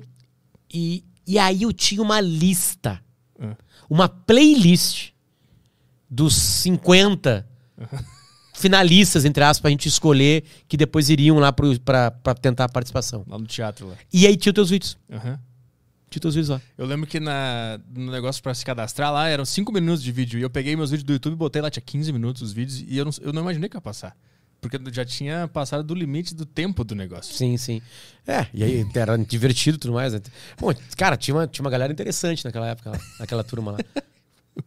e, 0.74 1.04
e 1.28 1.40
aí 1.40 1.64
eu 1.64 1.74
tinha 1.74 2.02
uma 2.02 2.22
lista. 2.22 3.02
Ah. 3.40 3.56
Uma 3.90 4.08
playlist 4.10 5.10
dos 6.10 6.36
50 6.36 7.48
finalistas, 8.56 9.26
entre 9.26 9.44
aspas, 9.44 9.60
pra 9.62 9.70
gente 9.70 9.88
escolher, 9.88 10.44
que 10.68 10.78
depois 10.78 11.10
iriam 11.10 11.38
lá 11.38 11.52
pro, 11.52 11.80
pra, 11.82 12.12
pra 12.12 12.34
tentar 12.34 12.66
a 12.66 12.70
participação. 12.70 13.24
Lá 13.28 13.38
no 13.38 13.46
teatro 13.46 13.90
lá. 13.90 13.96
E 14.12 14.26
aí 14.26 14.36
tinha 14.38 14.52
os 14.52 14.56
teus 14.56 14.70
vídeos. 14.70 14.98
Aham. 15.12 15.40
de 16.10 16.20
teus 16.20 16.34
vídeos 16.34 16.50
lá. 16.50 16.62
Eu 16.78 16.86
lembro 16.86 17.06
que 17.06 17.20
na, 17.20 17.80
no 17.94 18.12
negócio 18.12 18.42
pra 18.42 18.54
se 18.54 18.64
cadastrar 18.64 19.12
lá 19.12 19.28
eram 19.28 19.44
5 19.44 19.72
minutos 19.72 20.02
de 20.02 20.12
vídeo. 20.12 20.40
E 20.40 20.42
eu 20.42 20.50
peguei 20.50 20.76
meus 20.76 20.92
vídeos 20.92 21.04
do 21.04 21.14
YouTube 21.14 21.34
e 21.34 21.38
botei 21.38 21.62
lá, 21.62 21.70
tinha 21.70 21.84
15 21.86 22.12
minutos 22.14 22.42
os 22.42 22.54
vídeos. 22.54 22.84
E 22.88 22.98
eu 22.98 23.04
não, 23.06 23.12
eu 23.22 23.34
não 23.34 23.42
imaginei 23.42 23.68
que 23.70 23.76
ia 23.76 23.82
passar. 23.82 24.16
Porque 24.62 24.80
já 24.92 25.06
tinha 25.06 25.48
passado 25.48 25.84
do 25.84 25.94
limite 25.94 26.34
do 26.34 26.46
tempo 26.46 26.84
do 26.84 26.96
negócio. 26.96 27.36
Sim, 27.36 27.56
sim. 27.58 27.82
É, 28.26 28.48
e 28.54 28.64
aí 28.64 28.88
era 28.96 29.16
divertido 29.18 29.76
e 29.76 29.80
tudo 29.80 29.94
mais. 29.94 30.14
Né? 30.14 30.22
Bom, 30.60 30.74
cara, 30.98 31.16
tinha 31.18 31.36
uma, 31.36 31.46
tinha 31.46 31.64
uma 31.64 31.70
galera 31.70 31.94
interessante 31.94 32.44
naquela 32.44 32.70
época, 32.70 33.00
naquela 33.20 33.44
turma 33.44 33.74
lá. 33.74 33.78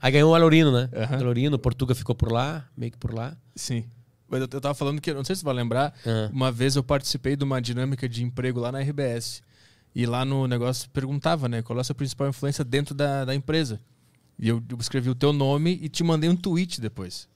Aí 0.01 0.13
ganhou 0.13 0.33
o 0.33 0.35
Alorino, 0.35 0.71
né? 0.73 0.89
Aham. 0.95 1.17
Alorino, 1.17 1.59
Portuga 1.59 1.95
ficou 1.95 2.15
por 2.15 2.31
lá, 2.31 2.67
meio 2.77 2.93
que 2.93 2.99
por 2.99 3.15
lá. 3.15 3.37
Sim. 3.57 3.85
Mas 4.29 4.41
eu, 4.43 4.49
eu 4.53 4.61
tava 4.61 4.75
falando 4.75 5.01
que, 5.01 5.13
não 5.15 5.25
sei 5.25 5.35
se 5.35 5.41
você 5.41 5.45
vai 5.47 5.55
lembrar, 5.55 5.95
Ah. 6.07 6.29
uma 6.33 6.53
vez 6.53 6.77
eu 6.77 6.83
participei 6.83 7.35
de 7.37 7.45
uma 7.45 7.61
dinâmica 7.61 8.09
de 8.09 8.23
emprego 8.23 8.61
lá 8.61 8.71
na 8.71 8.81
RBS. 8.81 9.43
E 9.95 10.05
lá 10.07 10.25
no 10.25 10.47
negócio 10.47 10.89
perguntava, 10.91 11.49
né? 11.49 11.63
Qual 11.63 11.77
é 11.79 11.81
a 11.81 11.85
sua 11.85 11.95
principal 11.95 12.29
influência 12.29 12.63
dentro 12.63 12.95
da, 12.95 13.25
da 13.25 13.35
empresa? 13.35 13.81
E 14.39 14.49
eu, 14.49 14.63
eu 14.69 14.77
escrevi 14.79 15.09
o 15.11 15.15
teu 15.15 15.33
nome 15.33 15.79
e 15.83 15.89
te 15.89 16.05
mandei 16.05 16.29
um 16.31 16.37
tweet 16.37 16.81
depois. 16.81 17.27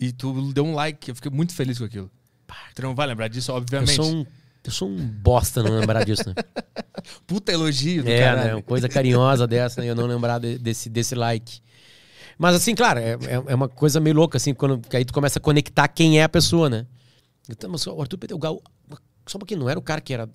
E 0.00 0.12
tu 0.12 0.52
deu 0.52 0.64
um 0.66 0.74
like. 0.74 1.08
Eu 1.08 1.14
fiquei 1.14 1.30
muito 1.30 1.54
feliz 1.54 1.78
com 1.78 1.84
aquilo. 1.84 2.10
Tu 2.74 2.82
não 2.82 2.94
vai 2.94 3.06
lembrar 3.06 3.28
disso, 3.28 3.52
Eu 3.52 3.54
obviamente. 3.56 3.94
sou 3.94 4.12
um. 4.12 4.26
Eu 4.64 4.70
sou 4.72 4.88
um 4.88 4.96
bosta 4.96 5.62
não 5.62 5.78
lembrar 5.78 6.04
disso, 6.04 6.24
né? 6.26 6.34
Puta 7.26 7.52
elogio 7.52 8.02
do 8.02 8.10
É, 8.10 8.18
caralho. 8.18 8.48
né? 8.48 8.54
Uma 8.56 8.62
coisa 8.62 8.88
carinhosa 8.88 9.46
dessa, 9.46 9.80
né? 9.80 9.88
Eu 9.88 9.94
não 9.94 10.06
lembrar 10.06 10.38
de- 10.40 10.58
desse, 10.58 10.88
desse 10.90 11.14
like. 11.14 11.60
Mas 12.38 12.54
assim, 12.56 12.74
claro, 12.74 12.98
é, 13.00 13.12
é- 13.12 13.42
é 13.48 13.54
uma 13.54 13.68
coisa 13.68 14.00
meio 14.00 14.16
louca, 14.16 14.36
assim, 14.36 14.52
quando 14.54 14.78
que 14.80 14.96
aí 14.96 15.04
tu 15.04 15.12
começa 15.12 15.38
a 15.38 15.42
conectar 15.42 15.86
quem 15.88 16.18
é 16.18 16.24
a 16.24 16.28
pessoa, 16.28 16.68
né? 16.70 16.86
Então, 17.48 17.70
mas 17.70 17.86
o 17.86 18.00
Arthur 18.00 18.18
Pedro 18.18 18.38
Gal, 18.38 18.62
só 19.26 19.36
um 19.36 19.40
pouquinho, 19.40 19.60
não 19.60 19.68
era 19.70 19.78
o 19.78 19.82
cara 19.82 20.00
que 20.00 20.12
era. 20.14 20.28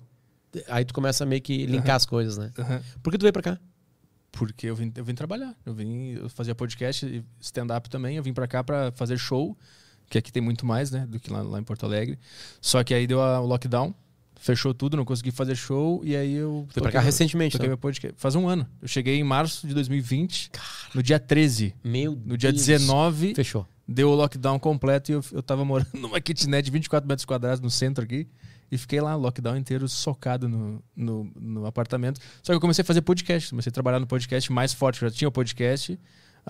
Aí 0.68 0.84
tu 0.84 0.92
começa 0.94 1.24
a 1.24 1.26
meio 1.26 1.40
que 1.42 1.66
linkar 1.66 1.96
as 1.96 2.06
coisas, 2.06 2.36
né? 2.38 2.50
Aham. 2.58 2.80
Por 3.02 3.10
que 3.12 3.18
tu 3.18 3.22
veio 3.22 3.32
pra 3.32 3.42
cá? 3.42 3.58
Porque 4.32 4.66
eu 4.66 4.76
vim, 4.76 4.92
eu 4.96 5.04
vim 5.04 5.14
trabalhar. 5.14 5.54
Eu 5.66 5.74
vim 5.74 6.12
eu 6.12 6.28
fazia 6.30 6.54
podcast 6.54 7.04
e 7.04 7.24
stand-up 7.40 7.88
também. 7.90 8.16
Eu 8.16 8.22
vim 8.22 8.32
pra 8.32 8.46
cá 8.46 8.62
pra 8.62 8.92
fazer 8.92 9.18
show, 9.18 9.56
que 10.08 10.18
aqui 10.18 10.30
tem 10.32 10.42
muito 10.42 10.64
mais, 10.64 10.90
né, 10.90 11.06
do 11.06 11.18
que 11.20 11.32
lá, 11.32 11.42
lá 11.42 11.58
em 11.58 11.64
Porto 11.64 11.84
Alegre. 11.84 12.18
Só 12.60 12.82
que 12.84 12.94
aí 12.94 13.06
deu 13.06 13.20
a- 13.20 13.40
o 13.40 13.46
lockdown, 13.46 13.92
fechou 14.40 14.72
tudo, 14.74 14.96
não 14.96 15.04
consegui 15.04 15.30
fazer 15.30 15.54
show 15.54 16.00
e 16.02 16.16
aí 16.16 16.34
eu. 16.34 16.66
Foi 16.70 16.82
pra 16.82 16.90
cá 16.90 17.00
recentemente, 17.00 17.52
toquei 17.52 17.66
né? 17.68 17.70
meu 17.70 17.78
podcast. 17.78 18.14
Faz 18.18 18.34
um 18.34 18.48
ano. 18.48 18.66
Eu 18.80 18.88
cheguei 18.88 19.16
em 19.16 19.22
março 19.22 19.66
de 19.66 19.74
2020, 19.74 20.50
no 20.94 21.02
dia 21.02 21.20
13. 21.20 21.74
Meu 21.84 22.18
No 22.24 22.36
dia 22.36 22.50
Deus. 22.50 22.64
19, 22.66 23.34
Fechou. 23.34 23.66
deu 23.86 24.08
o 24.10 24.14
lockdown 24.14 24.58
completo 24.58 25.12
e 25.12 25.14
eu, 25.14 25.24
eu 25.32 25.42
tava 25.42 25.64
morando 25.64 25.90
numa 25.94 26.20
kitnet 26.20 26.64
de 26.64 26.70
24 26.70 27.06
metros 27.06 27.24
quadrados 27.24 27.60
no 27.60 27.70
centro 27.70 28.02
aqui. 28.02 28.26
E 28.72 28.78
fiquei 28.78 29.00
lá, 29.00 29.16
lockdown 29.16 29.56
inteiro, 29.56 29.88
socado 29.88 30.48
no, 30.48 30.80
no, 30.94 31.28
no 31.40 31.66
apartamento. 31.66 32.20
Só 32.40 32.52
que 32.52 32.56
eu 32.56 32.60
comecei 32.60 32.82
a 32.82 32.84
fazer 32.84 33.02
podcast. 33.02 33.50
Comecei 33.50 33.68
a 33.68 33.72
trabalhar 33.72 33.98
no 33.98 34.06
podcast 34.06 34.52
mais 34.52 34.72
forte. 34.72 35.02
Eu 35.02 35.08
já 35.10 35.14
tinha 35.16 35.28
o 35.28 35.32
podcast. 35.32 35.98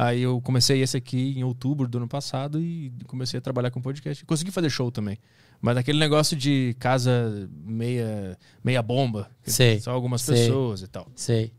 Aí 0.02 0.22
eu 0.22 0.40
comecei 0.40 0.80
esse 0.80 0.96
aqui 0.96 1.34
em 1.36 1.44
outubro 1.44 1.86
do 1.86 1.98
ano 1.98 2.08
passado 2.08 2.58
e 2.58 2.90
comecei 3.06 3.36
a 3.36 3.40
trabalhar 3.42 3.70
com 3.70 3.82
podcast. 3.82 4.24
Consegui 4.24 4.50
fazer 4.50 4.70
show 4.70 4.90
também. 4.90 5.18
Mas 5.60 5.76
aquele 5.76 5.98
negócio 5.98 6.34
de 6.34 6.74
casa 6.78 7.50
meia, 7.52 8.38
meia 8.64 8.82
bomba. 8.82 9.30
Sei, 9.42 9.78
Só 9.78 9.90
algumas 9.90 10.22
sei. 10.22 10.36
pessoas 10.36 10.80
e 10.80 10.86
tal. 10.86 11.06
Sei. 11.14 11.52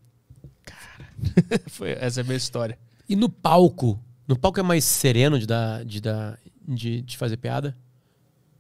Foi, 1.69 1.91
essa 1.91 2.21
é 2.21 2.24
a 2.24 2.24
minha 2.24 2.36
história. 2.36 2.79
E 3.07 3.15
no 3.15 3.29
palco? 3.29 4.03
No 4.27 4.36
palco 4.36 4.60
é 4.60 4.63
mais 4.63 4.86
sereno 4.86 5.38
de 5.38 5.45
dar, 5.45 5.86
de 5.86 6.01
dar, 6.01 6.39
de, 6.67 7.03
de 7.03 7.17
fazer 7.19 7.38
piada? 7.38 7.77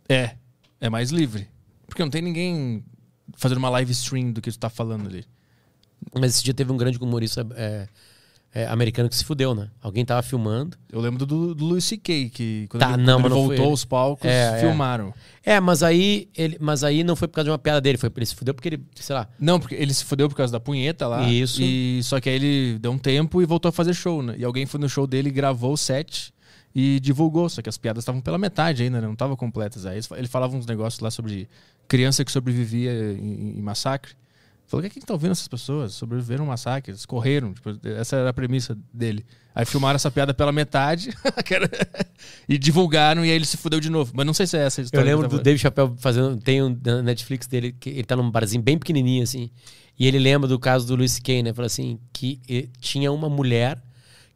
É, 0.07 0.35
é 0.79 0.91
mais 0.91 1.09
livre. 1.09 1.47
Porque 1.87 2.03
não 2.03 2.11
tem 2.11 2.21
ninguém 2.21 2.85
fazendo 3.35 3.57
uma 3.57 3.69
live 3.71 3.91
stream 3.93 4.31
do 4.31 4.41
que 4.41 4.51
tu 4.51 4.59
tá 4.59 4.69
falando 4.69 5.07
ali. 5.07 5.25
Mas 6.13 6.35
esse 6.35 6.43
dia 6.43 6.53
teve 6.53 6.71
um 6.71 6.77
grande 6.77 6.99
humorista 6.99 7.43
é, 7.55 7.87
é, 8.53 8.65
americano 8.67 9.07
que 9.07 9.15
se 9.15 9.23
fudeu, 9.23 9.55
né? 9.55 9.69
Alguém 9.81 10.03
tava 10.03 10.21
filmando. 10.21 10.77
Eu 10.91 10.99
lembro 10.99 11.25
do, 11.25 11.55
do 11.55 11.65
Louis 11.65 11.83
C.K., 11.85 12.29
que 12.29 12.67
quando 12.69 12.81
Tá, 12.81 12.93
ele, 12.93 13.03
não, 13.03 13.21
quando 13.21 13.25
ele 13.27 13.35
não 13.35 13.47
voltou 13.47 13.65
aos 13.67 13.85
palcos, 13.85 14.25
É, 14.29 14.57
é. 14.57 14.59
filmaram. 14.59 15.13
É, 15.43 15.59
mas 15.59 15.81
aí 15.81 16.27
ele, 16.35 16.57
mas 16.59 16.83
aí 16.83 17.03
não 17.03 17.15
foi 17.15 17.29
por 17.29 17.35
causa 17.35 17.45
de 17.45 17.51
uma 17.51 17.57
piada 17.57 17.79
dele, 17.79 17.97
foi 17.97 18.11
ele 18.13 18.25
se 18.25 18.35
fudeu 18.35 18.53
porque 18.53 18.67
ele, 18.69 18.83
sei 18.95 19.15
lá. 19.15 19.27
Não, 19.39 19.57
porque 19.57 19.75
ele 19.75 19.93
se 19.93 20.03
fudeu 20.03 20.27
por 20.27 20.35
causa 20.35 20.51
da 20.51 20.59
punheta 20.59 21.07
lá. 21.07 21.29
Isso. 21.29 21.61
E, 21.61 22.01
só 22.03 22.19
que 22.19 22.29
aí 22.29 22.35
ele 22.35 22.79
deu 22.79 22.91
um 22.91 22.97
tempo 22.97 23.41
e 23.41 23.45
voltou 23.45 23.69
a 23.69 23.71
fazer 23.71 23.93
show, 23.93 24.21
né? 24.21 24.35
E 24.37 24.43
alguém 24.43 24.65
foi 24.65 24.79
no 24.81 24.89
show 24.89 25.07
dele, 25.07 25.31
gravou 25.31 25.71
o 25.73 25.77
set 25.77 26.33
e 26.75 26.99
divulgou. 26.99 27.47
Só 27.47 27.61
que 27.61 27.69
as 27.69 27.77
piadas 27.77 28.01
estavam 28.01 28.19
pela 28.19 28.37
metade 28.37 28.83
ainda, 28.83 28.99
né? 28.99 29.07
Não 29.07 29.13
estavam 29.13 29.37
completas. 29.37 29.85
Aí 29.85 29.99
ele 30.17 30.27
falava 30.27 30.55
uns 30.57 30.65
negócios 30.65 30.99
lá 30.99 31.09
sobre 31.09 31.47
criança 31.87 32.25
que 32.25 32.31
sobrevivia 32.31 32.91
em, 33.13 33.57
em 33.57 33.61
massacre. 33.61 34.13
Falou, 34.71 34.85
o 34.85 34.89
que 34.89 34.97
é 34.97 35.01
que 35.01 35.05
tá 35.05 35.13
ouvindo 35.13 35.31
essas 35.31 35.49
pessoas? 35.49 35.93
Sobreviveram 35.93 36.45
a 36.45 36.47
um 36.47 36.49
massacre, 36.49 36.91
eles 36.91 37.05
correram. 37.05 37.53
Tipo, 37.53 37.77
essa 37.89 38.15
era 38.15 38.29
a 38.29 38.33
premissa 38.33 38.77
dele. 38.93 39.25
Aí 39.53 39.65
filmaram 39.65 39.97
essa 39.97 40.09
piada 40.09 40.33
pela 40.33 40.53
metade 40.53 41.09
e 42.47 42.57
divulgaram 42.57 43.25
e 43.25 43.29
aí 43.29 43.35
ele 43.35 43.45
se 43.45 43.57
fudeu 43.57 43.81
de 43.81 43.89
novo. 43.89 44.13
Mas 44.15 44.25
não 44.25 44.33
sei 44.33 44.47
se 44.47 44.57
é 44.57 44.61
essa 44.65 44.79
a 44.79 44.81
Eu 44.81 44.85
história. 44.85 45.05
lembro 45.05 45.23
que 45.23 45.27
do 45.27 45.31
tava- 45.31 45.43
Dave 45.43 45.59
Chappelle 45.59 45.93
fazendo, 45.97 46.37
tem 46.37 46.63
um 46.63 46.79
na 46.85 47.01
Netflix 47.01 47.47
dele 47.47 47.73
que 47.77 47.89
ele 47.89 48.05
tá 48.05 48.15
num 48.15 48.31
barzinho 48.31 48.63
bem 48.63 48.77
pequenininho 48.77 49.23
assim. 49.23 49.49
E 49.99 50.07
ele 50.07 50.17
lembra 50.19 50.47
do 50.47 50.57
caso 50.57 50.87
do 50.87 50.95
Luis 50.95 51.19
Kay, 51.19 51.43
né? 51.43 51.53
Fala 51.53 51.65
assim, 51.65 51.99
que 52.13 52.39
eh, 52.49 52.69
tinha 52.79 53.11
uma 53.11 53.29
mulher 53.29 53.77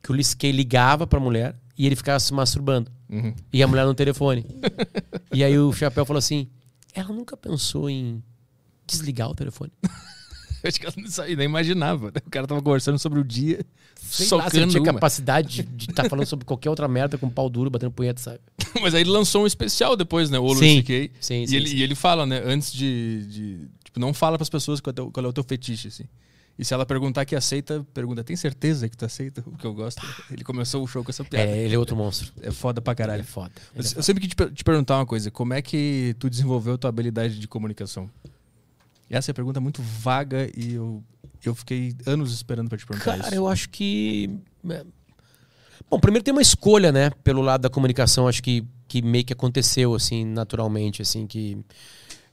que 0.03 0.11
o 0.11 0.13
Luis 0.13 0.33
Kay 0.33 0.51
ligava 0.51 1.07
pra 1.07 1.17
mulher 1.17 1.55
e 1.77 1.85
ele 1.85 1.95
ficava 1.95 2.19
se 2.19 2.33
masturbando. 2.33 2.91
Uhum. 3.09 3.33
E 3.53 3.63
a 3.63 3.67
mulher 3.67 3.85
no 3.85 3.93
telefone. 3.95 4.45
e 5.33 5.45
aí 5.45 5.57
o 5.57 5.71
Chappelle 5.71 6.05
falou 6.05 6.19
assim: 6.19 6.49
ela 6.93 7.07
nunca 7.13 7.37
pensou 7.37 7.89
em 7.89 8.21
desligar 8.85 9.29
o 9.29 9.33
telefone. 9.33 9.71
Acho 10.69 10.79
que 10.79 10.85
ela 10.85 10.95
não 10.97 11.07
sabia, 11.09 11.35
nem 11.35 11.45
imaginava. 11.45 12.07
né? 12.07 12.21
O 12.25 12.29
cara 12.29 12.47
tava 12.47 12.61
conversando 12.61 12.97
sobre 12.99 13.19
o 13.19 13.23
dia, 13.23 13.65
Sei 14.01 14.25
lá, 14.37 14.49
se 14.49 14.57
ele 14.57 14.65
socando 14.65 14.71
tinha 14.71 14.81
uma. 14.81 14.93
capacidade 14.93 15.63
de 15.63 15.89
estar 15.89 16.09
falando 16.09 16.25
sobre 16.25 16.45
qualquer 16.45 16.69
outra 16.69 16.87
merda 16.87 17.17
com 17.17 17.29
pau 17.29 17.49
duro, 17.49 17.69
batendo 17.69 17.91
punheta, 17.91 18.21
sabe? 18.21 18.39
Mas 18.81 18.93
aí 18.93 19.01
ele 19.01 19.09
lançou 19.09 19.43
um 19.43 19.47
especial 19.47 19.95
depois, 19.95 20.29
né? 20.29 20.37
O 20.39 20.43
Louis 20.43 20.59
Sim. 20.59 20.77
C.K. 20.77 21.11
Sim, 21.19 21.43
e, 21.43 21.47
sim, 21.47 21.55
ele, 21.55 21.69
sim. 21.69 21.75
e 21.77 21.81
ele 21.83 21.95
fala, 21.95 22.25
né? 22.25 22.41
Antes 22.45 22.71
de, 22.73 23.25
de- 23.27 23.67
Tipo, 23.85 23.99
não 23.99 24.13
fala 24.13 24.37
pras 24.37 24.49
pessoas 24.49 24.79
qual 24.81 24.89
é, 24.89 24.93
o 24.93 24.95
teu, 24.95 25.11
qual 25.11 25.25
é 25.25 25.29
o 25.29 25.33
teu 25.33 25.43
fetiche, 25.43 25.87
assim. 25.87 26.03
E 26.57 26.63
se 26.63 26.73
ela 26.73 26.85
perguntar 26.85 27.25
que 27.25 27.35
aceita, 27.35 27.85
pergunta, 27.93 28.23
tem 28.23 28.35
certeza 28.35 28.87
que 28.87 28.95
tu 28.95 29.03
aceita 29.03 29.43
o 29.45 29.57
que 29.57 29.65
eu 29.65 29.73
gosto? 29.73 30.01
Ele 30.31 30.41
começou 30.43 30.81
o 30.81 30.87
show 30.87 31.03
com 31.03 31.11
essa 31.11 31.23
piada. 31.23 31.49
É, 31.51 31.57
ele 31.65 31.75
é 31.75 31.77
outro 31.77 31.97
monstro. 31.97 32.31
É, 32.41 32.49
foda 32.49 32.81
pra 32.81 32.91
Ele 32.91 32.97
caralho. 32.97 33.19
é 33.21 33.23
foda. 33.25 33.51
Ele 33.73 33.83
Mas 33.83 33.93
é 33.93 33.99
eu 33.99 34.03
sempre 34.03 34.25
quis 34.25 34.33
te, 34.33 34.51
te 34.53 34.63
perguntar 34.63 34.97
uma 34.97 35.05
coisa. 35.05 35.29
Como 35.29 35.53
é 35.53 35.61
que 35.61 36.15
tu 36.17 36.29
desenvolveu 36.29 36.77
tua 36.77 36.89
habilidade 36.89 37.37
de 37.39 37.47
comunicação? 37.47 38.09
Essa 39.09 39.29
é 39.29 39.33
a 39.33 39.35
pergunta 39.35 39.59
muito 39.61 39.81
vaga 39.81 40.49
e 40.57 40.73
eu, 40.73 41.03
eu 41.43 41.53
fiquei 41.53 41.93
anos 42.05 42.33
esperando 42.33 42.69
pra 42.69 42.77
te 42.77 42.85
perguntar 42.85 43.17
Cara, 43.17 43.27
isso. 43.27 43.35
eu 43.35 43.47
acho 43.47 43.69
que. 43.69 44.29
é, 44.69 44.83
Bom, 45.89 45.99
primeiro 45.99 46.23
tem 46.23 46.31
uma 46.33 46.41
escolha, 46.41 46.91
né? 46.91 47.11
Pelo 47.23 47.41
lado 47.41 47.61
da 47.61 47.69
comunicação, 47.69 48.27
acho 48.27 48.41
que, 48.41 48.65
que 48.87 49.01
meio 49.01 49.23
que 49.23 49.33
aconteceu, 49.33 49.93
assim, 49.93 50.25
naturalmente, 50.25 51.01
assim, 51.01 51.27
que. 51.27 51.57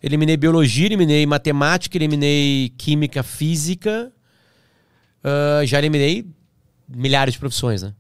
Eliminei 0.03 0.37
biologia, 0.37 0.87
eliminei 0.87 1.25
matemática, 1.27 1.97
eliminei 1.97 2.71
química, 2.77 3.23
física. 3.23 4.13
ah, 5.23 5.65
já 5.65 5.79
eliminei 5.79 6.27
milhares 6.89 7.35
de 7.35 7.39
profissões, 7.41 7.83
né? 7.83 7.95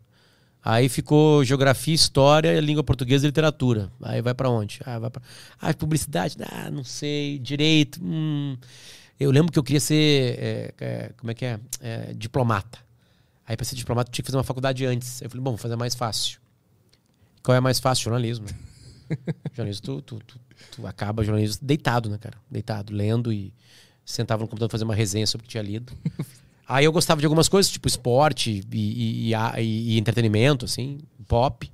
Aí 0.64 0.88
ficou 0.88 1.44
geografia, 1.44 1.94
história, 1.94 2.60
língua 2.60 2.84
portuguesa 2.84 3.26
e 3.26 3.28
literatura. 3.28 3.90
Aí 4.00 4.22
vai 4.22 4.32
pra 4.32 4.48
onde? 4.48 4.80
Ah, 4.84 4.98
vai 4.98 5.10
pra... 5.10 5.20
ah, 5.60 5.74
publicidade? 5.74 6.36
Ah, 6.40 6.70
não 6.70 6.84
sei. 6.84 7.38
Direito? 7.38 8.00
Hum. 8.02 8.56
Eu 9.18 9.30
lembro 9.30 9.52
que 9.52 9.58
eu 9.58 9.62
queria 9.62 9.80
ser. 9.80 10.38
é, 10.38 10.74
é, 10.80 11.12
como 11.16 11.30
é 11.32 11.34
que 11.34 11.44
é? 11.44 11.58
É, 11.80 12.14
diplomata. 12.14 12.78
Aí 13.46 13.56
pra 13.56 13.64
ser 13.64 13.74
diplomata 13.74 14.08
eu 14.08 14.12
tinha 14.12 14.22
que 14.22 14.28
fazer 14.28 14.36
uma 14.36 14.44
faculdade 14.44 14.86
antes. 14.86 15.20
Aí 15.20 15.26
eu 15.26 15.30
falei, 15.30 15.42
bom, 15.42 15.50
vou 15.50 15.58
fazer 15.58 15.76
mais 15.76 15.94
fácil. 15.94 16.40
Qual 17.42 17.56
é 17.56 17.60
mais 17.60 17.80
fácil? 17.80 18.04
Jornalismo. 18.04 18.46
jornalismo, 19.52 19.82
tu, 19.84 20.02
tu, 20.02 20.18
tu, 20.24 20.40
tu 20.76 20.86
acaba 20.86 21.24
jornalismo 21.24 21.58
deitado, 21.60 22.08
né, 22.08 22.18
cara? 22.18 22.36
Deitado, 22.48 22.94
lendo 22.94 23.32
e 23.32 23.52
sentava 24.04 24.42
no 24.42 24.48
computador 24.48 24.70
fazer 24.70 24.84
uma 24.84 24.94
resenha 24.94 25.26
sobre 25.26 25.44
o 25.44 25.46
que 25.46 25.50
tinha 25.50 25.62
lido. 25.62 25.92
Aí 26.68 26.84
eu 26.84 26.92
gostava 26.92 27.20
de 27.20 27.26
algumas 27.26 27.48
coisas, 27.48 27.70
tipo 27.70 27.88
esporte 27.88 28.62
e, 28.72 29.30
e- 29.30 29.34
e 29.34 29.94
e 29.94 29.98
entretenimento, 29.98 30.64
assim, 30.64 30.98
pop. 31.26 31.70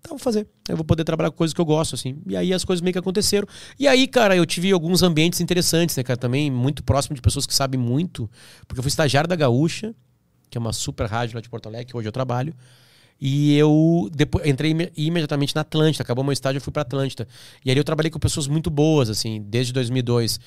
Então 0.00 0.10
vou 0.16 0.18
fazer. 0.22 0.46
Eu 0.68 0.76
vou 0.76 0.84
poder 0.84 1.02
trabalhar 1.02 1.30
com 1.30 1.36
coisas 1.36 1.52
que 1.52 1.60
eu 1.60 1.64
gosto, 1.64 1.94
assim. 1.96 2.18
E 2.28 2.36
aí 2.36 2.52
as 2.54 2.64
coisas 2.64 2.80
meio 2.80 2.92
que 2.92 2.98
aconteceram. 2.98 3.46
E 3.78 3.88
aí, 3.88 4.06
cara, 4.06 4.36
eu 4.36 4.46
tive 4.46 4.70
alguns 4.70 5.02
ambientes 5.02 5.40
interessantes, 5.40 5.96
né, 5.96 6.02
cara? 6.04 6.16
Também 6.16 6.50
muito 6.50 6.82
próximo 6.84 7.16
de 7.16 7.20
pessoas 7.22 7.44
que 7.46 7.54
sabem 7.54 7.80
muito. 7.80 8.30
Porque 8.68 8.78
eu 8.78 8.82
fui 8.84 8.88
estagiário 8.88 9.26
da 9.28 9.34
Gaúcha, 9.34 9.92
que 10.48 10.56
é 10.56 10.60
uma 10.60 10.72
super 10.72 11.06
rádio 11.06 11.34
lá 11.34 11.40
de 11.40 11.48
Porto 11.48 11.66
Alegre, 11.66 11.86
que 11.86 11.96
hoje 11.96 12.06
eu 12.06 12.12
trabalho. 12.12 12.54
E 13.20 13.56
eu 13.56 14.10
depois 14.14 14.46
entrei 14.46 14.72
ime- 14.72 14.92
imediatamente 14.96 15.54
na 15.54 15.62
Atlântida. 15.62 16.02
Acabou 16.02 16.22
meu 16.22 16.32
estágio, 16.32 16.58
eu 16.58 16.62
fui 16.62 16.72
para 16.72 16.82
Atlântida. 16.82 17.26
E 17.64 17.70
ali 17.70 17.80
eu 17.80 17.84
trabalhei 17.84 18.10
com 18.10 18.18
pessoas 18.18 18.46
muito 18.46 18.68
boas, 18.70 19.08
assim, 19.08 19.42
desde 19.42 19.72
2002. 19.72 20.38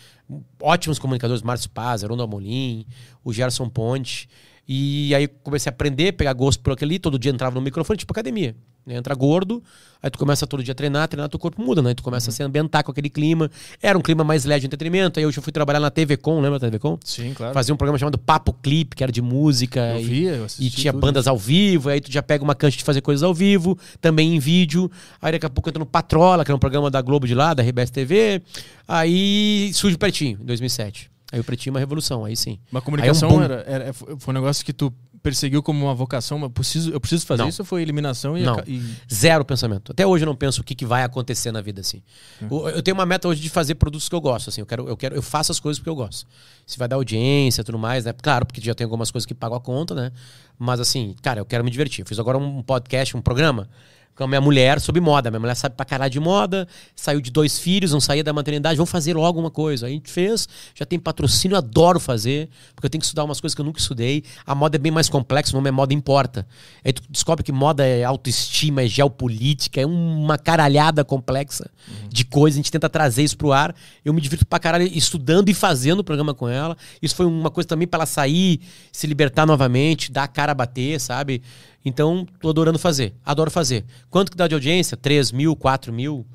Ótimos 0.62 1.00
comunicadores, 1.00 1.42
Márcio 1.42 1.70
Paz, 1.72 2.04
Aronda 2.04 2.24
Amolim, 2.24 2.86
o 3.24 3.34
Gerson 3.34 3.68
Ponte. 3.70 4.30
E 4.68 5.16
aí 5.16 5.28
comecei 5.28 5.70
a 5.70 5.74
aprender, 5.74 6.12
pegar 6.12 6.34
gosto 6.34 6.62
por 6.62 6.74
aquele 6.74 6.94
ali, 6.94 7.00
todo 7.00 7.18
dia 7.18 7.32
entrava 7.32 7.56
no 7.56 7.62
microfone, 7.62 7.98
tipo 7.98 8.14
academia. 8.14 8.56
Né? 8.90 8.96
Entra 8.98 9.14
gordo, 9.14 9.64
aí 10.02 10.10
tu 10.10 10.18
começa 10.18 10.48
todo 10.48 10.64
dia 10.64 10.72
a 10.72 10.76
treinar, 10.76 11.08
treinar, 11.08 11.30
teu 11.30 11.40
corpo 11.40 11.62
muda, 11.62 11.80
né? 11.82 11.94
Tu 11.94 12.02
começa 12.02 12.32
a 12.32 12.34
se 12.34 12.42
ambientar 12.42 12.84
com 12.84 12.90
aquele 12.92 13.08
clima. 13.10 13.50
Era 13.82 13.96
um 13.96 14.02
clima 14.02 14.24
mais 14.24 14.46
leve 14.46 14.62
de 14.62 14.66
entretenimento. 14.66 15.20
Aí 15.20 15.24
eu 15.26 15.32
já 15.32 15.42
fui 15.44 15.54
trabalhar 15.54 15.80
na 15.80 15.92
TV 15.92 16.18
Com, 16.18 16.42
lembra 16.42 16.58
da 16.58 16.66
TV 16.68 16.80
Com? 16.80 16.98
Sim, 17.06 17.34
claro. 17.36 17.54
Fazia 17.54 17.72
um 17.72 17.78
programa 17.78 18.00
chamado 18.00 18.18
Papo 18.18 18.52
Clipe, 18.52 18.96
que 18.96 19.04
era 19.04 19.12
de 19.12 19.22
música. 19.22 19.80
Eu 19.94 20.00
e- 20.02 20.04
via, 20.06 20.32
eu 20.32 20.48
e 20.60 20.70
tinha 20.72 20.92
tudo. 20.92 21.02
bandas 21.02 21.28
ao 21.28 21.38
vivo, 21.38 21.90
aí 21.90 22.02
tu 22.02 22.12
já 22.12 22.24
pega 22.24 22.44
uma 22.44 22.56
cancha 22.56 22.78
de 22.80 22.84
fazer 22.84 23.02
coisas 23.02 23.22
ao 23.22 23.34
vivo, 23.34 23.78
também 24.02 24.36
em 24.36 24.40
vídeo. 24.40 24.90
Aí 25.22 25.32
daqui 25.34 25.46
a 25.46 25.50
pouco 25.52 25.70
entra 25.70 25.80
no 25.80 25.86
Patrola, 25.86 26.44
que 26.44 26.50
era 26.50 26.56
um 26.56 26.60
programa 26.60 26.90
da 26.90 27.02
Globo 27.02 27.28
de 27.28 27.36
lá, 27.36 27.54
da 27.54 27.62
RBS 27.62 27.92
TV. 27.92 28.42
Aí 28.88 29.72
surge 29.74 29.96
o 29.96 30.00
Pretinho, 30.00 30.40
em 30.42 30.46
2007. 30.46 31.12
Aí 31.32 31.40
o 31.40 31.44
Pretinho 31.44 31.72
é 31.72 31.74
uma 31.76 31.80
revolução, 31.80 32.26
aí 32.26 32.36
sim. 32.36 32.58
Uma 32.72 32.82
comunicação 32.82 33.30
Aí 33.30 33.36
é 33.36 33.38
um 33.38 33.44
era, 33.44 33.64
era- 33.68 33.94
foi 33.94 34.18
um 34.28 34.34
negócio 34.34 34.66
que 34.66 34.74
tu 34.74 34.92
perseguiu 35.22 35.62
como 35.62 35.86
uma 35.86 35.94
vocação, 35.94 36.40
mas 36.40 36.52
preciso, 36.52 36.92
eu 36.92 37.00
preciso 37.00 37.26
fazer 37.26 37.42
Não. 37.44 37.50
isso 37.50 37.62
ou 37.62 37.66
foi 37.66 37.82
eliminação 37.82 38.38
e, 38.38 38.44
Não. 38.44 38.62
e- 38.68 38.82
Zero 39.14 39.44
pensamento. 39.46 39.92
Até 39.92 40.06
hoje 40.06 40.24
eu 40.24 40.28
não 40.28 40.36
penso 40.36 40.62
o 40.62 40.64
que, 40.64 40.74
que 40.76 40.86
vai 40.86 41.04
acontecer 41.04 41.52
na 41.52 41.62
vida 41.62 41.82
assim. 41.82 42.02
O- 42.50 42.68
Eu 42.70 42.82
tenho 42.82 42.96
uma 42.96 43.06
meta 43.06 43.28
hoje 43.28 43.42
de 43.42 43.50
fazer 43.50 43.76
produtos 43.76 44.08
que 44.10 44.16
eu 44.16 44.22
gosto, 44.22 44.50
assim. 44.50 44.62
Eu 44.62 44.66
quero, 44.66 44.88
eu 44.88 44.98
quero, 44.98 45.16
eu 45.16 45.22
faço 45.22 45.52
as 45.52 45.60
coisas 45.60 45.80
porque 45.80 45.90
eu 45.90 45.96
gosto. 45.96 46.26
Se 46.66 46.78
vai 46.78 46.88
dar 46.88 46.96
audiência, 46.98 47.62
e 47.62 47.64
tudo 47.64 47.78
mais, 47.80 48.06
né? 48.06 48.14
Claro, 48.14 48.46
porque 48.46 48.62
já 48.62 48.74
tem 48.74 48.86
algumas 48.86 49.12
coisas 49.12 49.26
que 49.26 49.34
pagam 49.34 49.58
a 49.58 49.62
conta, 49.62 49.94
né? 49.96 50.12
Mas 50.58 50.80
assim, 50.80 51.16
cara, 51.22 51.40
eu 51.40 51.46
quero 51.46 51.64
me 51.64 51.72
divertir. 51.72 52.02
Eu 52.02 52.06
fiz 52.08 52.20
agora 52.20 52.38
um 52.38 52.62
podcast, 52.62 53.16
um 53.16 53.22
programa 53.22 53.68
com 54.16 54.26
a 54.26 54.28
minha 54.28 54.42
mulher 54.42 54.82
sobre 54.82 55.00
moda. 55.00 55.32
Minha 55.32 55.40
mulher 55.40 55.56
sabe 55.56 55.76
pra 55.76 55.86
caralho 55.86 56.12
de 56.12 56.20
moda, 56.20 56.68
saiu 56.96 57.22
de 57.22 57.32
dois 57.32 57.58
filhos, 57.58 57.92
não 57.92 58.02
saía 58.02 58.24
da 58.24 58.34
maternidade, 58.34 58.76
vamos 58.76 58.90
fazer 58.90 59.16
logo 59.16 59.40
uma 59.40 59.50
coisa. 59.50 59.88
Aí 59.88 59.94
a 59.94 59.96
gente 59.96 60.12
fez, 60.12 60.48
já 60.76 60.86
tem 60.86 61.00
patrocínio, 61.00 61.56
adoro 61.56 62.00
fazer, 62.00 62.50
porque 62.76 62.86
eu 62.86 62.90
tenho 62.90 63.00
que 63.00 63.06
estudar 63.06 63.24
umas 63.24 63.40
coisas 63.40 63.56
que 63.56 63.62
eu 63.62 63.66
nunca 63.66 63.80
estudei. 63.80 64.24
A 64.46 64.54
moda 64.54 64.76
é 64.76 64.80
bem 64.80 64.92
mais 64.92 65.08
complexa, 65.08 65.54
o 65.54 65.56
nome 65.56 65.70
é 65.70 65.72
moda 65.72 65.94
importa. 65.94 66.46
Aí 66.84 66.92
tu 66.92 67.02
descobre 67.10 67.44
que 67.44 67.52
moda 67.52 67.86
é 67.86 68.04
autoestima, 68.04 68.84
é 68.84 68.88
geopolítica, 68.88 69.80
é 69.80 69.86
uma 69.86 70.38
caralhada 70.38 71.06
complexa 71.06 71.70
de 72.10 72.26
coisas. 72.26 72.58
A 72.58 72.60
gente 72.60 72.72
tenta 72.72 72.90
trazer 72.90 73.24
isso 73.24 73.38
pro 73.38 73.54
ar. 73.54 73.74
Eu 74.04 74.14
me 74.14 74.20
divirto 74.20 74.46
pra 74.46 74.60
caralho 74.60 74.86
estudando 74.86 75.50
e 75.50 75.54
fazendo 75.54 76.00
o 76.00 76.04
programa 76.04 76.34
com 76.34 76.50
ela. 76.50 76.76
Isso 77.02 77.16
foi 77.16 77.26
uma 77.26 77.50
coisa 77.50 77.68
também 77.68 77.88
pra 77.88 78.00
ela 78.00 78.06
sair, 78.06 78.60
se 78.92 79.08
libertar 79.08 79.46
novamente, 79.46 80.12
dar 80.12 80.24
a 80.24 80.28
cara 80.28 80.52
a 80.52 80.56
bater, 80.56 81.00
sabe? 81.00 81.42
Então, 81.84 82.28
tô 82.42 82.50
adorando 82.50 82.78
fazer. 82.78 83.14
Adoro 83.26 83.50
fazer. 83.50 83.86
Quanto 84.10 84.32
que 84.32 84.38
dá 84.38 84.48
de 84.48 84.54
audiência? 84.54 84.98
3 84.98 85.32
mil, 85.32 85.56
4 85.56 85.94
mil? 85.94 86.26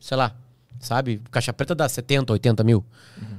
Sei 0.00 0.16
lá. 0.16 0.34
Sabe? 0.78 1.20
Caixa 1.30 1.52
Preta 1.52 1.74
dá 1.74 1.88
70, 1.88 2.32
80 2.32 2.64
mil. 2.64 2.84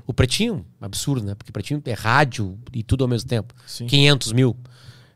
O 0.05 0.13
Pretinho, 0.13 0.65
absurdo, 0.81 1.25
né? 1.25 1.35
Porque 1.35 1.51
Pretinho 1.51 1.81
é 1.85 1.93
rádio 1.93 2.57
e 2.73 2.81
tudo 2.83 3.03
ao 3.03 3.07
mesmo 3.07 3.27
tempo. 3.27 3.53
Sim. 3.65 3.85
500 3.87 4.33
mil. 4.33 4.55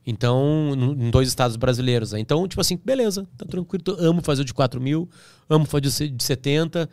Então, 0.05 0.73
em 0.99 1.11
dois 1.11 1.27
estados 1.27 1.55
brasileiros. 1.55 2.13
Então, 2.13 2.47
tipo 2.47 2.59
assim, 2.59 2.79
beleza, 2.83 3.27
tá 3.37 3.45
tranquilo. 3.45 3.83
amo 3.99 4.21
fazer 4.21 4.41
o 4.41 4.45
de 4.45 4.53
4 4.53 4.81
mil, 4.81 5.09
amo 5.49 5.65
fazer 5.65 6.05
o 6.05 6.09
de 6.09 6.23
70. 6.23 6.89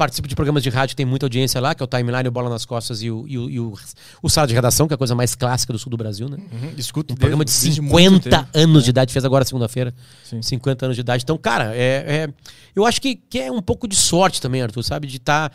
Participo 0.00 0.26
de 0.26 0.34
programas 0.34 0.62
de 0.62 0.70
rádio 0.70 0.94
que 0.94 0.96
tem 0.96 1.04
muita 1.04 1.26
audiência 1.26 1.60
lá, 1.60 1.74
que 1.74 1.82
é 1.82 1.84
o 1.84 1.86
Timeline, 1.86 2.26
o 2.26 2.30
Bola 2.32 2.48
nas 2.48 2.64
Costas 2.64 3.02
e 3.02 3.10
o, 3.10 3.26
e 3.28 3.36
o, 3.36 3.50
e 3.50 3.60
o, 3.60 3.74
o 4.22 4.30
Sala 4.30 4.46
de 4.46 4.54
Redação, 4.54 4.86
que 4.88 4.94
é 4.94 4.96
a 4.96 4.98
coisa 4.98 5.14
mais 5.14 5.34
clássica 5.34 5.74
do 5.74 5.78
sul 5.78 5.90
do 5.90 5.96
Brasil, 5.98 6.26
né? 6.26 6.38
Uhum, 6.38 6.72
escuto 6.78 7.12
Um 7.12 7.16
programa 7.18 7.44
de 7.44 7.50
desde- 7.50 7.66
desde 7.66 7.82
muito 7.82 8.24
50 8.24 8.30
tempo. 8.30 8.48
anos 8.54 8.84
de 8.84 8.88
idade, 8.90 9.12
fez 9.12 9.26
agora 9.26 9.44
segunda-feira. 9.44 9.92
Sim. 10.24 10.40
50 10.40 10.86
anos 10.86 10.96
de 10.96 11.02
idade. 11.02 11.22
Então, 11.22 11.36
cara, 11.36 11.74
é, 11.76 12.24
é- 12.28 12.28
eu 12.74 12.86
acho 12.86 12.98
que, 12.98 13.14
que 13.14 13.38
é 13.40 13.52
um 13.52 13.60
pouco 13.60 13.86
de 13.86 13.94
sorte 13.94 14.40
também, 14.40 14.62
Arthur, 14.62 14.82
sabe? 14.82 15.06
De 15.06 15.18
estar. 15.18 15.52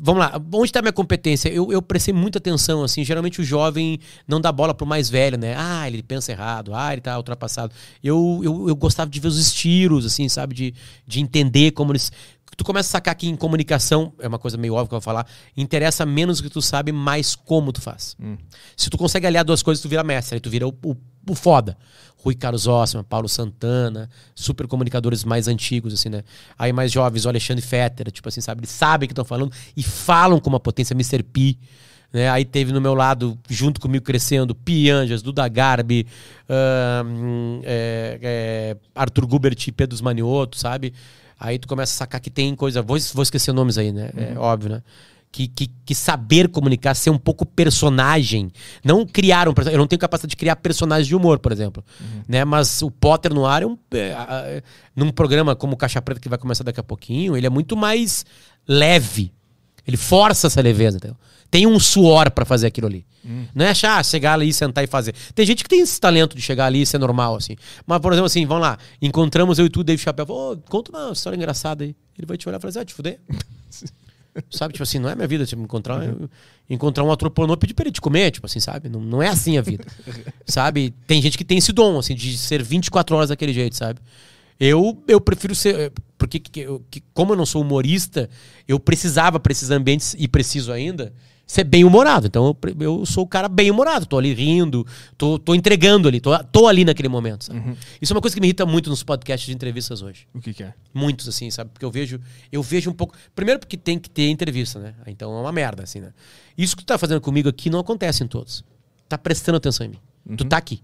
vamos 0.00 0.20
lá, 0.20 0.40
onde 0.52 0.66
está 0.66 0.80
minha 0.80 0.92
competência? 0.92 1.48
Eu, 1.48 1.72
eu 1.72 1.82
prestei 1.82 2.14
muita 2.14 2.38
atenção, 2.38 2.84
assim. 2.84 3.02
Geralmente 3.04 3.40
o 3.40 3.44
jovem 3.44 3.98
não 4.28 4.40
dá 4.40 4.52
bola 4.52 4.72
pro 4.72 4.86
mais 4.86 5.10
velho, 5.10 5.36
né? 5.36 5.56
Ah, 5.58 5.88
ele 5.88 6.00
pensa 6.00 6.30
errado, 6.30 6.72
ah, 6.72 6.92
ele 6.92 7.00
tá 7.00 7.16
ultrapassado. 7.16 7.72
Eu, 8.02 8.40
eu, 8.44 8.68
eu 8.68 8.76
gostava 8.76 9.10
de 9.10 9.18
ver 9.18 9.26
os 9.26 9.38
estilos, 9.38 10.06
assim, 10.06 10.28
sabe? 10.28 10.54
De, 10.54 10.74
de 11.04 11.20
entender 11.20 11.72
como 11.72 11.90
eles. 11.90 12.12
Tu 12.56 12.64
começa 12.64 12.88
a 12.88 12.92
sacar 12.92 13.14
que 13.14 13.28
em 13.28 13.36
comunicação, 13.36 14.12
é 14.18 14.28
uma 14.28 14.38
coisa 14.38 14.56
meio 14.56 14.74
óbvia 14.74 14.88
que 14.88 14.94
eu 14.94 15.00
vou 15.00 15.04
falar, 15.04 15.26
interessa 15.56 16.06
menos 16.06 16.40
o 16.40 16.42
que 16.42 16.50
tu 16.50 16.62
sabe, 16.62 16.92
mais 16.92 17.34
como 17.34 17.72
tu 17.72 17.80
faz. 17.80 18.16
Se 18.76 18.90
tu 18.90 18.98
consegue 18.98 19.26
aliar 19.26 19.44
duas 19.44 19.62
coisas, 19.62 19.82
tu 19.82 19.88
vira 19.88 20.04
mestre, 20.04 20.36
aí 20.36 20.40
tu 20.40 20.50
vira 20.50 20.66
o, 20.66 20.74
o, 20.84 20.96
o 21.28 21.34
foda. 21.34 21.76
Rui 22.24 22.34
Carlos 22.34 22.66
Ossman, 22.66 23.04
Paulo 23.04 23.28
Santana, 23.28 24.08
super 24.34 24.66
comunicadores 24.66 25.24
mais 25.24 25.46
antigos, 25.46 25.92
assim, 25.92 26.08
né? 26.08 26.24
Aí 26.58 26.72
mais 26.72 26.90
jovens, 26.90 27.26
o 27.26 27.28
Alexandre 27.28 27.62
Fetter, 27.62 28.10
tipo 28.10 28.26
assim, 28.28 28.40
sabe? 28.40 28.60
Eles 28.60 28.70
sabem 28.70 29.04
o 29.04 29.08
que 29.08 29.12
estão 29.12 29.26
falando 29.26 29.52
e 29.76 29.82
falam 29.82 30.40
com 30.40 30.48
uma 30.48 30.60
potência, 30.60 30.94
Mr. 30.94 31.22
P. 31.22 31.58
Né? 32.14 32.30
Aí 32.30 32.44
teve 32.44 32.72
no 32.72 32.80
meu 32.80 32.94
lado, 32.94 33.36
junto 33.50 33.80
comigo 33.80 34.04
crescendo, 34.04 34.54
Pi 34.54 34.88
Anjas, 34.88 35.20
Duda 35.20 35.46
Garbi, 35.48 36.06
ahn, 36.48 37.60
é, 37.64 38.18
é, 38.22 38.76
Arthur 38.94 39.26
Gubert 39.26 39.58
e 39.66 39.72
Pedro 39.72 40.02
Manioto, 40.02 40.56
sabe? 40.56 40.94
Aí 41.38 41.58
tu 41.58 41.68
começa 41.68 41.92
a 41.92 41.96
sacar 41.96 42.20
que 42.20 42.30
tem 42.30 42.54
coisa. 42.54 42.82
Vou, 42.82 42.96
vou 43.12 43.22
esquecer 43.22 43.52
nomes 43.52 43.78
aí, 43.78 43.92
né? 43.92 44.10
É 44.16 44.38
óbvio, 44.38 44.70
né? 44.70 44.82
Que, 45.30 45.48
que, 45.48 45.68
que 45.84 45.94
saber 45.96 46.48
comunicar, 46.48 46.94
ser 46.94 47.10
um 47.10 47.18
pouco 47.18 47.44
personagem. 47.44 48.52
Não 48.84 49.04
criar 49.04 49.48
um 49.48 49.52
personagem. 49.52 49.76
Eu 49.76 49.80
não 49.80 49.88
tenho 49.88 49.98
capacidade 49.98 50.30
de 50.30 50.36
criar 50.36 50.54
personagens 50.56 51.08
de 51.08 51.16
humor, 51.16 51.40
por 51.40 51.50
exemplo. 51.50 51.84
Né? 52.28 52.44
Mas 52.44 52.82
o 52.82 52.90
Potter 52.90 53.34
no 53.34 53.44
ar 53.44 53.62
é 53.62 53.66
um. 53.66 53.76
é, 53.92 53.98
é, 53.98 54.62
num 54.94 55.10
programa 55.10 55.56
como 55.56 55.76
Caixa 55.76 56.00
Preta, 56.00 56.20
que 56.20 56.28
vai 56.28 56.38
começar 56.38 56.62
daqui 56.62 56.78
a 56.78 56.84
pouquinho, 56.84 57.36
ele 57.36 57.46
é 57.46 57.50
muito 57.50 57.76
mais 57.76 58.24
leve. 58.66 59.32
Ele 59.86 59.96
força 59.96 60.46
essa 60.46 60.60
leveza, 60.60 60.98
entendeu? 60.98 61.16
Tem 61.54 61.68
um 61.68 61.78
suor 61.78 62.32
pra 62.32 62.44
fazer 62.44 62.66
aquilo 62.66 62.88
ali. 62.88 63.06
Não 63.54 63.64
é 63.64 63.70
achar, 63.70 63.98
ah, 63.98 64.02
chegar 64.02 64.32
ali, 64.32 64.52
sentar 64.52 64.82
e 64.82 64.88
fazer. 64.88 65.14
Tem 65.36 65.46
gente 65.46 65.62
que 65.62 65.68
tem 65.70 65.78
esse 65.80 66.00
talento 66.00 66.34
de 66.34 66.42
chegar 66.42 66.66
ali 66.66 66.82
e 66.82 66.86
ser 66.86 66.98
normal, 66.98 67.36
assim. 67.36 67.54
Mas, 67.86 68.00
por 68.00 68.12
exemplo, 68.12 68.26
assim, 68.26 68.44
vamos 68.44 68.62
lá, 68.62 68.76
encontramos 69.00 69.56
eu 69.60 69.66
e 69.66 69.70
tu, 69.70 69.84
Dave 69.84 70.02
Chappelle. 70.02 70.28
Ô, 70.32 70.56
conta 70.68 70.90
uma 70.90 71.12
história 71.12 71.36
engraçada 71.36 71.84
aí. 71.84 71.94
Ele 72.18 72.26
vai 72.26 72.36
te 72.36 72.48
olhar 72.48 72.58
e 72.58 72.60
falar 72.60 72.70
assim, 72.70 72.80
ah, 72.80 72.84
te 72.84 72.92
fuder. 72.92 73.20
sabe, 74.50 74.72
tipo 74.74 74.82
assim, 74.82 74.98
não 74.98 75.08
é 75.08 75.14
minha 75.14 75.28
vida, 75.28 75.46
tipo, 75.46 75.62
encontrar, 75.62 76.00
encontrar 76.68 77.04
um 77.04 77.12
ator 77.12 77.30
pornô 77.30 77.54
e 77.54 77.56
pedir 77.56 77.74
pra 77.74 77.84
ele 77.84 77.92
te 77.92 78.00
comer, 78.00 78.32
tipo 78.32 78.46
assim, 78.46 78.58
sabe? 78.58 78.88
Não, 78.88 79.00
não 79.00 79.22
é 79.22 79.28
assim 79.28 79.56
a 79.56 79.62
vida. 79.62 79.84
sabe? 80.44 80.92
Tem 81.06 81.22
gente 81.22 81.38
que 81.38 81.44
tem 81.44 81.58
esse 81.58 81.72
dom, 81.72 81.98
assim, 82.00 82.16
de 82.16 82.36
ser 82.36 82.64
24 82.64 83.14
horas 83.14 83.28
daquele 83.28 83.52
jeito, 83.52 83.76
sabe? 83.76 84.00
Eu, 84.58 85.00
eu 85.06 85.20
prefiro 85.20 85.54
ser. 85.54 85.92
Porque, 86.18 86.40
que- 86.40 86.66
que- 86.90 87.02
como 87.12 87.32
eu 87.32 87.36
não 87.36 87.46
sou 87.46 87.62
humorista, 87.62 88.28
eu 88.66 88.80
precisava 88.80 89.38
para 89.38 89.52
esses 89.52 89.70
ambientes, 89.70 90.16
e 90.18 90.26
preciso 90.26 90.72
ainda, 90.72 91.12
ser 91.46 91.64
bem 91.64 91.84
humorado. 91.84 92.26
Então 92.26 92.56
eu, 92.64 92.76
eu 92.80 93.06
sou 93.06 93.24
o 93.24 93.26
cara 93.26 93.48
bem 93.48 93.70
humorado. 93.70 94.06
Tô 94.06 94.18
ali 94.18 94.32
rindo, 94.32 94.86
tô, 95.16 95.38
tô 95.38 95.54
entregando 95.54 96.08
ali, 96.08 96.20
tô, 96.20 96.36
tô 96.44 96.66
ali 96.66 96.84
naquele 96.84 97.08
momento. 97.08 97.44
sabe? 97.44 97.58
Isso 98.00 98.12
é 98.12 98.16
uma 98.16 98.20
coisa 98.20 98.34
que 98.34 98.40
me 98.40 98.46
irrita 98.46 98.64
muito 98.66 98.90
nos 98.90 99.02
podcasts 99.02 99.46
de 99.46 99.54
entrevistas 99.54 100.02
hoje. 100.02 100.26
O 100.34 100.40
que, 100.40 100.54
que 100.54 100.62
é? 100.62 100.74
Muitos, 100.92 101.28
assim, 101.28 101.50
sabe? 101.50 101.70
Porque 101.72 101.84
eu 101.84 101.90
vejo, 101.90 102.20
eu 102.50 102.62
vejo 102.62 102.90
um 102.90 102.94
pouco. 102.94 103.14
Primeiro, 103.34 103.60
porque 103.60 103.76
tem 103.76 103.98
que 103.98 104.08
ter 104.08 104.28
entrevista, 104.30 104.78
né? 104.78 104.94
Então 105.06 105.36
é 105.36 105.40
uma 105.40 105.52
merda, 105.52 105.82
assim, 105.82 106.00
né? 106.00 106.12
Isso 106.56 106.76
que 106.76 106.84
tu 106.84 106.86
tá 106.86 106.98
fazendo 106.98 107.20
comigo 107.20 107.48
aqui 107.48 107.68
não 107.68 107.78
acontece 107.80 108.22
em 108.24 108.26
todos. 108.26 108.64
Tá 109.08 109.18
prestando 109.18 109.56
atenção 109.56 109.86
em 109.86 109.90
mim. 109.90 110.36
Tu 110.36 110.44
tá 110.44 110.56
aqui. 110.56 110.82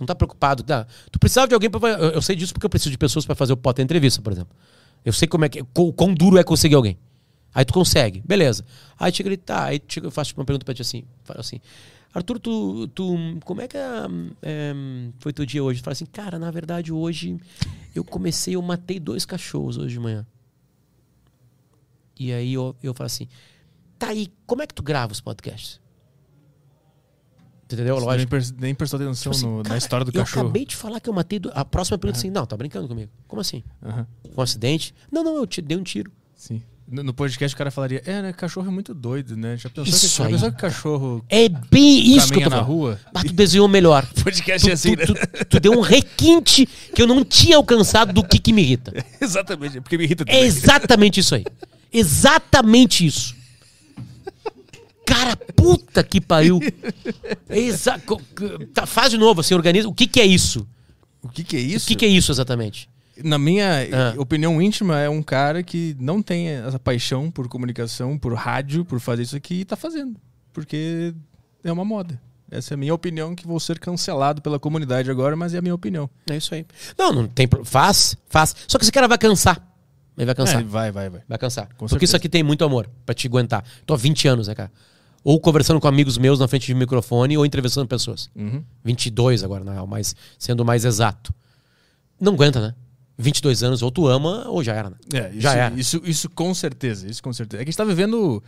Não 0.00 0.06
tá 0.06 0.14
preocupado. 0.14 0.62
Tá? 0.62 0.86
Tu 1.10 1.18
precisava 1.18 1.48
de 1.48 1.54
alguém 1.54 1.68
pra. 1.68 1.90
Eu, 1.90 2.10
eu 2.12 2.22
sei 2.22 2.34
disso 2.36 2.52
porque 2.52 2.64
eu 2.66 2.70
preciso 2.70 2.90
de 2.90 2.98
pessoas 2.98 3.26
pra 3.26 3.34
fazer 3.34 3.52
o 3.52 3.56
pote 3.56 3.82
entrevista, 3.82 4.22
por 4.22 4.32
exemplo. 4.32 4.56
Eu 5.04 5.12
sei 5.12 5.28
como 5.28 5.44
é 5.44 5.48
que. 5.48 5.62
Quão 5.94 6.14
duro 6.14 6.38
é 6.38 6.44
conseguir 6.44 6.76
alguém. 6.76 6.96
Aí 7.54 7.64
tu 7.64 7.72
consegue, 7.72 8.22
beleza. 8.26 8.64
Aí 8.98 9.12
chega 9.12 9.28
ele, 9.28 9.36
tá. 9.36 9.64
Aí 9.64 9.80
chega, 9.88 10.06
eu 10.06 10.10
faço 10.10 10.34
uma 10.36 10.44
pergunta 10.44 10.64
pra 10.64 10.74
ti 10.74 10.82
assim. 10.82 11.04
Fala 11.24 11.40
assim. 11.40 11.60
Arthur, 12.14 12.38
tu, 12.40 12.88
tu 12.88 13.16
como 13.44 13.60
é 13.60 13.68
que 13.68 13.76
é, 13.76 14.74
foi 15.18 15.32
teu 15.32 15.44
dia 15.44 15.62
hoje? 15.62 15.80
Fala 15.82 15.92
assim, 15.92 16.06
cara, 16.06 16.38
na 16.38 16.50
verdade 16.50 16.92
hoje 16.92 17.38
eu 17.94 18.02
comecei, 18.02 18.54
eu 18.56 18.62
matei 18.62 18.98
dois 18.98 19.24
cachorros 19.26 19.76
hoje 19.76 19.94
de 19.94 20.00
manhã. 20.00 20.26
E 22.18 22.32
aí 22.32 22.54
eu, 22.54 22.74
eu 22.82 22.94
falo 22.94 23.06
assim, 23.06 23.28
tá 23.98 24.08
aí, 24.08 24.28
como 24.46 24.62
é 24.62 24.66
que 24.66 24.74
tu 24.74 24.82
grava 24.82 25.12
os 25.12 25.20
podcasts? 25.20 25.80
Entendeu? 27.64 27.96
Você 27.96 28.04
Lógico. 28.06 28.34
nem, 28.36 28.52
nem 28.60 28.74
prestou 28.74 28.98
atenção 28.98 29.30
Tipo 29.32 29.36
assim, 29.46 29.46
no- 29.46 29.58
na 29.58 29.62
cara, 29.64 29.76
história 29.78 30.04
do 30.04 30.08
eu 30.10 30.22
cachorro. 30.22 30.46
acabei 30.46 30.64
de 30.64 30.74
falar 30.74 31.00
que 31.00 31.08
eu 31.10 31.12
matei. 31.12 31.38
do- 31.38 31.50
A 31.54 31.64
próxima 31.66 31.98
pergunta 31.98 32.18
assim: 32.18 32.30
não, 32.30 32.46
tá 32.46 32.56
brincando 32.56 32.88
comigo. 32.88 33.10
Como 33.26 33.40
assim? 33.40 33.62
Com 34.34 34.40
um 34.40 34.42
acidente? 34.42 34.94
Não, 35.12 35.22
não, 35.22 35.36
eu 35.36 35.46
te 35.46 35.60
dei 35.60 35.76
um 35.76 35.82
tiro. 35.82 36.10
sim. 36.34 36.62
No, 36.90 37.12
podcast 37.12 37.54
o 37.54 37.58
cara 37.58 37.70
falaria, 37.70 38.02
é, 38.06 38.22
né, 38.22 38.32
cachorro 38.32 38.66
é 38.66 38.70
muito 38.70 38.94
doido, 38.94 39.36
né? 39.36 39.58
Já 39.58 39.68
pensou, 39.68 39.84
que, 39.84 39.90
Isso 39.90 40.08
já 40.16 40.24
aí. 40.24 40.32
pensou 40.32 40.50
que 40.50 40.56
cachorro 40.58 41.22
É 41.28 41.46
bem 41.48 42.16
isso 42.16 42.32
que 42.32 42.38
eu 42.38 42.44
tô 42.44 42.48
na 42.50 42.62
rua? 42.62 42.98
Mas 43.12 43.24
tu 43.24 43.32
desenhou 43.34 43.68
melhor. 43.68 44.06
Podcast 44.24 44.66
Tu, 44.66 44.70
é 44.70 44.72
assim, 44.72 44.96
tu- 44.96 45.12
né? 45.12 45.26
tu- 45.26 45.44
tu 45.44 45.60
deu 45.60 45.72
um 45.72 45.80
requinte 45.82 46.66
que 46.94 47.02
eu 47.02 47.06
não 47.06 47.22
tinha 47.24 47.56
alcançado 47.58 48.12
do 48.14 48.26
que, 48.26 48.38
que 48.38 48.54
me 48.54 48.62
irrita. 48.62 48.92
Exatamente, 49.20 49.82
porque 49.82 49.98
me 49.98 50.04
irrita 50.04 50.22
É 50.22 50.26
também. 50.26 50.42
exatamente 50.44 51.20
isso 51.20 51.34
aí. 51.34 51.44
Exatamente 51.92 53.04
isso. 53.04 53.36
Cara, 55.06 55.36
puta 55.36 56.02
que 56.02 56.20
pariu. 56.20 56.58
Exa 57.48 57.98
co- 57.98 58.20
co- 58.34 58.66
tá, 58.72 58.86
faz 58.86 59.10
de 59.10 59.18
novo, 59.18 59.40
assim, 59.40 59.54
organiza. 59.54 59.88
O 59.88 59.94
que, 59.94 60.06
que 60.06 60.20
é 60.20 60.24
isso? 60.26 60.66
O 61.22 61.28
que, 61.28 61.42
que 61.44 61.56
é 61.56 61.60
isso? 61.60 61.84
O 61.86 61.88
que, 61.88 61.94
que 61.96 62.04
é 62.04 62.08
isso 62.08 62.30
exatamente? 62.32 62.88
Na 63.24 63.38
minha 63.38 63.88
Ah. 63.92 64.14
opinião 64.20 64.60
íntima, 64.62 64.98
é 65.00 65.08
um 65.08 65.22
cara 65.22 65.62
que 65.62 65.96
não 65.98 66.22
tem 66.22 66.48
essa 66.48 66.78
paixão 66.78 67.30
por 67.30 67.48
comunicação, 67.48 68.16
por 68.18 68.32
rádio, 68.34 68.84
por 68.84 69.00
fazer 69.00 69.22
isso 69.22 69.36
aqui 69.36 69.60
e 69.60 69.64
tá 69.64 69.76
fazendo. 69.76 70.16
Porque 70.52 71.14
é 71.64 71.72
uma 71.72 71.84
moda. 71.84 72.20
Essa 72.50 72.72
é 72.72 72.74
a 72.74 72.78
minha 72.78 72.94
opinião, 72.94 73.34
que 73.34 73.46
vou 73.46 73.60
ser 73.60 73.78
cancelado 73.78 74.40
pela 74.40 74.58
comunidade 74.58 75.10
agora, 75.10 75.36
mas 75.36 75.52
é 75.54 75.58
a 75.58 75.62
minha 75.62 75.74
opinião. 75.74 76.08
É 76.30 76.36
isso 76.36 76.54
aí. 76.54 76.64
Não, 76.96 77.12
não 77.12 77.26
tem. 77.28 77.46
Faz, 77.64 78.16
faz. 78.28 78.54
Só 78.66 78.78
que 78.78 78.84
esse 78.84 78.92
cara 78.92 79.06
vai 79.06 79.18
cansar. 79.18 79.62
Ele 80.16 80.24
vai 80.26 80.34
cansar. 80.34 80.60
É, 80.60 80.64
vai, 80.64 80.90
vai, 80.90 81.10
vai. 81.10 81.20
Vai 81.28 81.38
cansar. 81.38 81.66
Com 81.68 81.86
Porque 81.86 81.90
certeza. 81.90 82.04
isso 82.10 82.16
aqui 82.16 82.28
tem 82.28 82.42
muito 82.42 82.64
amor 82.64 82.88
pra 83.04 83.14
te 83.14 83.26
aguentar. 83.26 83.62
Tô 83.84 83.92
há 83.94 83.96
20 83.96 84.26
anos, 84.26 84.48
né, 84.48 84.54
cara? 84.54 84.72
Ou 85.22 85.38
conversando 85.38 85.78
com 85.78 85.86
amigos 85.88 86.16
meus 86.16 86.38
na 86.38 86.48
frente 86.48 86.66
de 86.66 86.74
microfone 86.74 87.36
ou 87.36 87.44
entrevistando 87.44 87.86
pessoas. 87.86 88.30
Uhum. 88.34 88.64
22 88.82 89.44
agora, 89.44 89.62
na 89.62 89.72
real, 89.74 89.86
mas 89.86 90.16
sendo 90.38 90.64
mais 90.64 90.84
exato. 90.86 91.34
Não 92.20 92.32
aguenta, 92.32 92.60
né? 92.60 92.74
22 93.18 93.62
anos, 93.64 93.82
ou 93.82 93.90
tu 93.90 94.06
ama 94.06 94.44
ou 94.48 94.62
já 94.62 94.74
era, 94.74 94.90
né? 94.90 94.96
É, 95.12 95.28
isso, 95.30 95.40
Já 95.40 95.54
era. 95.54 95.74
Isso, 95.74 96.00
isso 96.04 96.30
com 96.30 96.54
certeza, 96.54 97.06
isso 97.08 97.22
com 97.22 97.32
certeza. 97.32 97.62
É 97.62 97.64
que 97.64 97.68
a 97.68 97.72
gente 97.72 97.76
tá 97.76 97.84
vivendo 97.84 98.42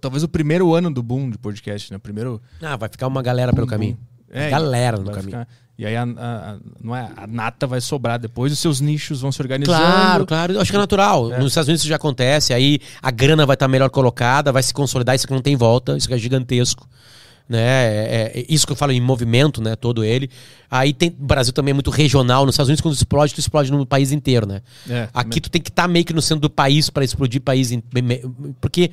talvez 0.00 0.22
o 0.22 0.28
primeiro 0.28 0.74
ano 0.74 0.90
do 0.90 1.02
boom 1.02 1.28
de 1.30 1.36
podcast, 1.38 1.90
né? 1.92 1.98
O 1.98 2.00
primeiro. 2.00 2.40
Ah, 2.62 2.76
vai 2.76 2.88
ficar 2.88 3.06
uma 3.06 3.22
galera 3.22 3.52
pelo 3.52 3.66
Bum, 3.66 3.70
caminho. 3.70 3.98
É, 4.30 4.48
galera 4.50 4.96
no 4.96 5.04
caminho. 5.10 5.24
ficar- 5.24 5.48
E 5.78 5.84
aí 5.84 5.94
a, 5.94 6.02
a- 6.04 6.56
não 6.82 6.96
é, 6.96 7.10
a 7.14 7.26
nata 7.26 7.66
vai 7.66 7.80
sobrar 7.82 8.18
depois, 8.18 8.50
os 8.52 8.58
seus 8.58 8.80
nichos 8.80 9.20
vão 9.20 9.30
se 9.30 9.40
organizando. 9.42 9.78
Claro, 9.78 10.26
claro. 10.26 10.52
Eu 10.54 10.60
acho 10.62 10.70
que 10.70 10.76
é 10.76 10.80
natural. 10.80 11.28
Nos 11.28 11.48
Estados 11.48 11.68
Unidos 11.68 11.82
isso 11.82 11.88
já 11.88 11.96
acontece. 11.96 12.54
Aí 12.54 12.78
a 13.02 13.10
grana 13.10 13.44
vai 13.44 13.52
estar 13.54 13.68
melhor 13.68 13.90
colocada, 13.90 14.50
vai 14.50 14.62
se 14.62 14.72
consolidar. 14.72 15.14
Isso 15.14 15.26
que 15.26 15.34
não 15.34 15.42
tem 15.42 15.54
volta. 15.56 15.94
Isso 15.96 16.08
que 16.08 16.14
é 16.14 16.18
gigantesco. 16.18 16.88
Né? 17.48 17.60
É, 17.60 18.32
é- 18.40 18.46
isso 18.48 18.66
que 18.66 18.72
eu 18.72 18.76
falo 18.76 18.90
em 18.92 19.00
movimento, 19.00 19.62
né? 19.62 19.76
Todo 19.76 20.02
ele. 20.02 20.28
Aí 20.70 20.92
tem. 20.92 21.10
O 21.10 21.24
Brasil 21.26 21.52
também 21.52 21.70
é 21.70 21.74
muito 21.74 21.90
regional. 21.90 22.44
Nos 22.44 22.54
Estados 22.54 22.68
Unidos, 22.68 22.80
quando 22.80 22.94
explode, 22.94 23.32
tu 23.34 23.38
explode 23.40 23.70
no 23.70 23.86
país 23.86 24.10
inteiro, 24.10 24.46
né? 24.46 24.62
É, 24.90 25.08
Aqui 25.14 25.40
tu 25.40 25.48
tem 25.48 25.62
que 25.62 25.70
estar 25.70 25.86
meio 25.86 26.04
que 26.04 26.12
no 26.12 26.20
centro 26.20 26.40
do 26.42 26.50
país 26.50 26.90
para 26.90 27.04
explodir 27.04 27.40
país. 27.40 27.70
in- 27.70 27.82
Porque, 28.60 28.90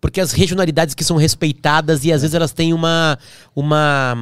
porque 0.00 0.20
as 0.20 0.32
regionalidades 0.32 0.94
que 0.94 1.02
são 1.02 1.16
respeitadas 1.16 2.04
e 2.04 2.12
às 2.12 2.20
vezes 2.22 2.34
elas 2.34 2.52
têm 2.52 2.74
uma. 2.74 3.18
uma 3.56 4.14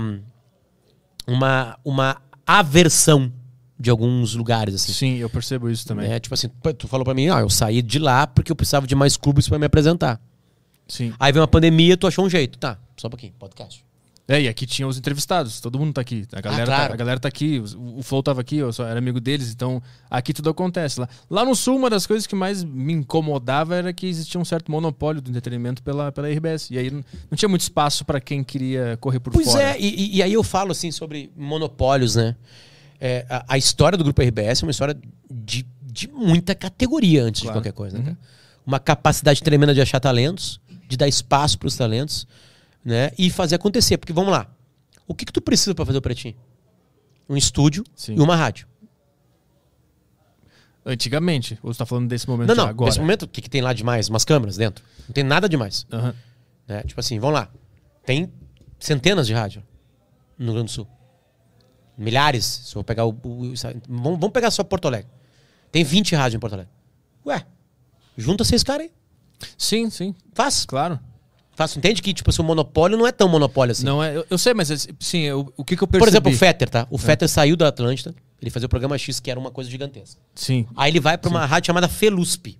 uma, 1.26 1.76
uma 1.84 2.16
aversão 2.46 3.32
de 3.78 3.90
alguns 3.90 4.34
lugares, 4.34 4.74
assim. 4.76 4.92
Sim, 4.92 5.16
eu 5.16 5.28
percebo 5.28 5.68
isso 5.68 5.84
também. 5.86 6.10
É, 6.10 6.18
tipo 6.20 6.32
assim, 6.34 6.48
tu 6.78 6.88
falou 6.88 7.04
pra 7.04 7.14
mim, 7.14 7.28
ah, 7.28 7.40
eu 7.40 7.50
saí 7.50 7.82
de 7.82 7.98
lá 7.98 8.26
porque 8.26 8.50
eu 8.50 8.56
precisava 8.56 8.86
de 8.86 8.94
mais 8.94 9.16
clubes 9.16 9.48
pra 9.48 9.58
me 9.58 9.66
apresentar. 9.66 10.20
Sim. 10.88 11.12
Aí 11.18 11.32
veio 11.32 11.42
uma 11.42 11.48
pandemia, 11.48 11.96
tu 11.96 12.06
achou 12.06 12.24
um 12.24 12.30
jeito. 12.30 12.58
Tá, 12.58 12.78
só 12.96 13.08
um 13.08 13.10
pouquinho, 13.10 13.32
podcast. 13.38 13.84
É, 14.28 14.42
e 14.42 14.48
aqui 14.48 14.66
tinha 14.66 14.88
os 14.88 14.98
entrevistados, 14.98 15.60
todo 15.60 15.78
mundo 15.78 15.92
tá 15.94 16.00
aqui. 16.00 16.26
A 16.32 16.40
galera, 16.40 16.66
claro. 16.66 16.88
tá, 16.88 16.94
a 16.94 16.96
galera 16.96 17.20
tá 17.20 17.28
aqui, 17.28 17.62
o, 17.76 17.98
o 17.98 18.02
Flow 18.02 18.24
tava 18.24 18.40
aqui, 18.40 18.56
eu 18.56 18.72
só 18.72 18.84
era 18.84 18.98
amigo 18.98 19.20
deles, 19.20 19.52
então 19.52 19.80
aqui 20.10 20.32
tudo 20.34 20.50
acontece. 20.50 20.98
Lá, 20.98 21.08
lá 21.30 21.44
no 21.44 21.54
Sul, 21.54 21.76
uma 21.76 21.88
das 21.88 22.08
coisas 22.08 22.26
que 22.26 22.34
mais 22.34 22.64
me 22.64 22.92
incomodava 22.92 23.76
era 23.76 23.92
que 23.92 24.04
existia 24.04 24.40
um 24.40 24.44
certo 24.44 24.68
monopólio 24.68 25.22
do 25.22 25.30
entretenimento 25.30 25.80
pela, 25.80 26.10
pela 26.10 26.28
RBS. 26.28 26.72
E 26.72 26.78
aí 26.78 26.90
não, 26.90 27.04
não 27.30 27.36
tinha 27.36 27.48
muito 27.48 27.60
espaço 27.60 28.04
pra 28.04 28.20
quem 28.20 28.42
queria 28.42 28.96
correr 29.00 29.20
por 29.20 29.32
Pois 29.32 29.46
fora. 29.46 29.62
é, 29.62 29.80
e, 29.80 30.16
e- 30.16 30.22
aí 30.24 30.32
eu 30.32 30.42
falo 30.42 30.72
assim 30.72 30.90
sobre 30.90 31.30
monopólios, 31.36 32.16
né? 32.16 32.34
É, 33.00 33.24
a, 33.30 33.44
a 33.50 33.58
história 33.58 33.96
do 33.96 34.02
grupo 34.02 34.20
RBS 34.22 34.60
é 34.60 34.66
uma 34.66 34.72
história 34.72 34.98
de, 35.30 35.64
de 35.84 36.08
muita 36.08 36.52
categoria 36.52 37.22
antes 37.22 37.42
Claro. 37.42 37.52
de 37.54 37.58
qualquer 37.60 37.72
coisa, 37.76 37.96
né? 37.98 38.04
cara? 38.06 38.18
Uma 38.66 38.80
capacidade 38.80 39.40
tremenda 39.40 39.72
de 39.72 39.80
achar 39.80 40.00
talentos, 40.00 40.60
de 40.88 40.96
dar 40.96 41.06
espaço 41.06 41.56
pros 41.60 41.76
talentos, 41.76 42.26
né? 42.86 43.10
E 43.18 43.28
fazer 43.28 43.56
acontecer. 43.56 43.98
Porque 43.98 44.12
vamos 44.12 44.30
lá. 44.30 44.48
O 45.06 45.14
que, 45.14 45.24
que 45.26 45.32
tu 45.32 45.40
precisa 45.42 45.74
pra 45.74 45.84
fazer 45.84 45.98
o 45.98 46.02
pretinho? 46.02 46.36
Um 47.28 47.36
estúdio 47.36 47.84
Sim. 47.94 48.14
e 48.14 48.20
uma 48.20 48.36
rádio. 48.36 48.66
Antigamente, 50.84 51.58
ou 51.62 51.72
você 51.74 51.78
tá 51.78 51.84
falando 51.86 52.08
desse 52.08 52.28
momento 52.28 52.48
Não, 52.48 52.54
não. 52.54 52.66
agora? 52.68 52.88
Nesse 52.88 53.00
momento, 53.00 53.22
o 53.24 53.28
que, 53.28 53.42
que 53.42 53.50
tem 53.50 53.60
lá 53.60 53.72
demais? 53.72 54.08
Umas 54.08 54.24
câmeras 54.24 54.56
dentro. 54.56 54.84
Não 55.08 55.12
tem 55.12 55.24
nada 55.24 55.48
demais. 55.48 55.84
Aham. 55.92 56.14
Né? 56.68 56.82
Tipo 56.84 57.00
assim, 57.00 57.18
vamos 57.18 57.34
lá. 57.34 57.48
Tem 58.04 58.32
centenas 58.78 59.26
de 59.26 59.34
rádio 59.34 59.64
no 60.38 60.46
Rio 60.46 60.54
Grande 60.54 60.70
do 60.70 60.74
Sul. 60.74 60.86
Milhares. 61.98 62.44
Se 62.44 62.76
eu 62.76 62.84
pegar 62.84 63.04
o. 63.04 63.08
o- 63.10 63.52
vamos, 63.88 64.20
vamos 64.20 64.30
pegar 64.30 64.50
só 64.52 64.62
Porto 64.62 64.86
Alegre. 64.86 65.10
Tem 65.72 65.82
20 65.82 66.14
rádios 66.14 66.36
em 66.36 66.38
Porto 66.38 66.52
Alegre. 66.52 66.72
Ué, 67.26 67.44
junta 68.16 68.44
seis 68.44 68.62
caras 68.62 68.86
aí. 68.86 68.92
Sim, 69.58 69.90
sim, 69.90 70.14
Faz. 70.32 70.64
claro. 70.64 71.00
Faz. 71.56 71.74
Entende 71.76 72.00
que, 72.02 72.12
tipo 72.12 72.28
assim, 72.30 72.42
o 72.42 72.44
monopólio 72.44 72.96
não 72.98 73.06
é 73.06 73.10
tão 73.10 73.28
monopólio 73.28 73.72
assim. 73.72 73.84
Não 73.84 74.04
é, 74.04 74.14
eu, 74.14 74.26
eu 74.30 74.36
sei, 74.38 74.52
mas 74.54 74.70
é- 74.70 74.76
sim, 75.00 75.20
eu- 75.22 75.52
o 75.56 75.64
que, 75.64 75.74
que 75.76 75.82
eu 75.82 75.88
percebi... 75.88 76.04
Por 76.06 76.08
exemplo, 76.08 76.30
o 76.30 76.36
Fetter, 76.36 76.68
tá? 76.68 76.86
O 76.90 76.98
Fetter 76.98 77.26
saiu 77.28 77.56
da 77.56 77.68
Atlântida. 77.68 78.14
Ele 78.40 78.50
fazia 78.50 78.66
o 78.66 78.68
programa 78.68 78.96
X, 78.98 79.18
que 79.18 79.30
era 79.30 79.40
uma 79.40 79.50
coisa 79.50 79.70
gigantesca. 79.70 80.20
Sim, 80.34 80.66
Aí 80.76 80.92
ele 80.92 81.00
vai 81.00 81.16
pra 81.16 81.30
uma 81.30 81.46
rádio 81.46 81.68
chamada 81.68 81.88
Felusp. 81.88 82.58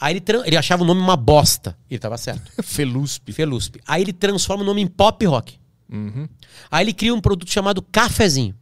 Aí 0.00 0.16
ele, 0.16 0.22
ele 0.44 0.56
achava 0.56 0.82
o 0.82 0.86
nome 0.86 1.00
uma 1.00 1.16
bosta. 1.16 1.78
Ele 1.88 1.98
tava 2.00 2.18
certo. 2.18 2.50
Felusp. 2.62 3.32
Felusp. 3.32 3.76
Aí 3.86 4.02
ele 4.02 4.12
transforma 4.12 4.64
o 4.64 4.66
nome 4.66 4.82
em 4.82 4.86
pop 4.88 5.24
rock. 5.26 5.56
Uhum. 5.88 6.28
Aí 6.70 6.84
ele 6.84 6.92
cria 6.92 7.14
um 7.14 7.20
produto 7.20 7.48
chamado 7.50 7.80
Cafezinho. 7.82 8.54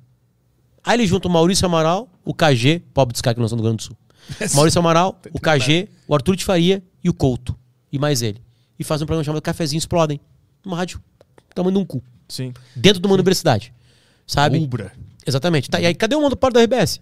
Aí 0.85 0.97
ele 0.99 1.07
junta 1.07 1.29
o 1.29 1.31
Maurício 1.31 1.65
Amaral, 1.65 2.09
o 2.25 2.35
KG, 2.35 2.83
pobre 2.93 3.13
dos 3.13 3.23
caras 3.23 3.37
que 3.37 3.41
não 3.41 3.49
são 3.49 3.57
do 3.57 3.63
Rio 3.63 3.71
Grande 3.71 3.85
do 3.85 3.87
Sul. 3.87 3.97
Maurício 4.55 4.79
Amaral, 4.79 5.19
o 5.33 5.41
KG, 5.41 5.89
o 6.07 6.15
Arthur 6.15 6.37
de 6.37 6.45
Faria 6.45 6.83
e 7.03 7.09
o 7.09 7.15
Couto. 7.15 7.57
E 7.91 7.99
mais 7.99 8.21
ele. 8.21 8.41
E 8.81 8.85
faz 8.85 9.03
um 9.03 9.07
programa 9.07 9.23
chamado 9.23 9.43
Cafezinho 9.43 9.79
Explodem. 9.79 10.19
Uma 10.65 10.79
rádio 10.79 11.03
tamanho 11.55 11.77
de 11.77 11.83
um 11.83 11.85
cu. 11.85 12.03
Sim. 12.27 12.55
Dentro 12.75 12.99
de 12.99 13.07
uma 13.07 13.13
universidade. 13.13 13.75
Sabe? 14.27 14.59
Ubra. 14.59 14.93
Exatamente. 15.27 15.69
Tá, 15.69 15.79
e 15.79 15.85
aí, 15.85 15.95
cadê 15.95 16.17
o 16.17 16.21
monopólio 16.23 16.55
da 16.55 16.63
RBS? 16.63 16.99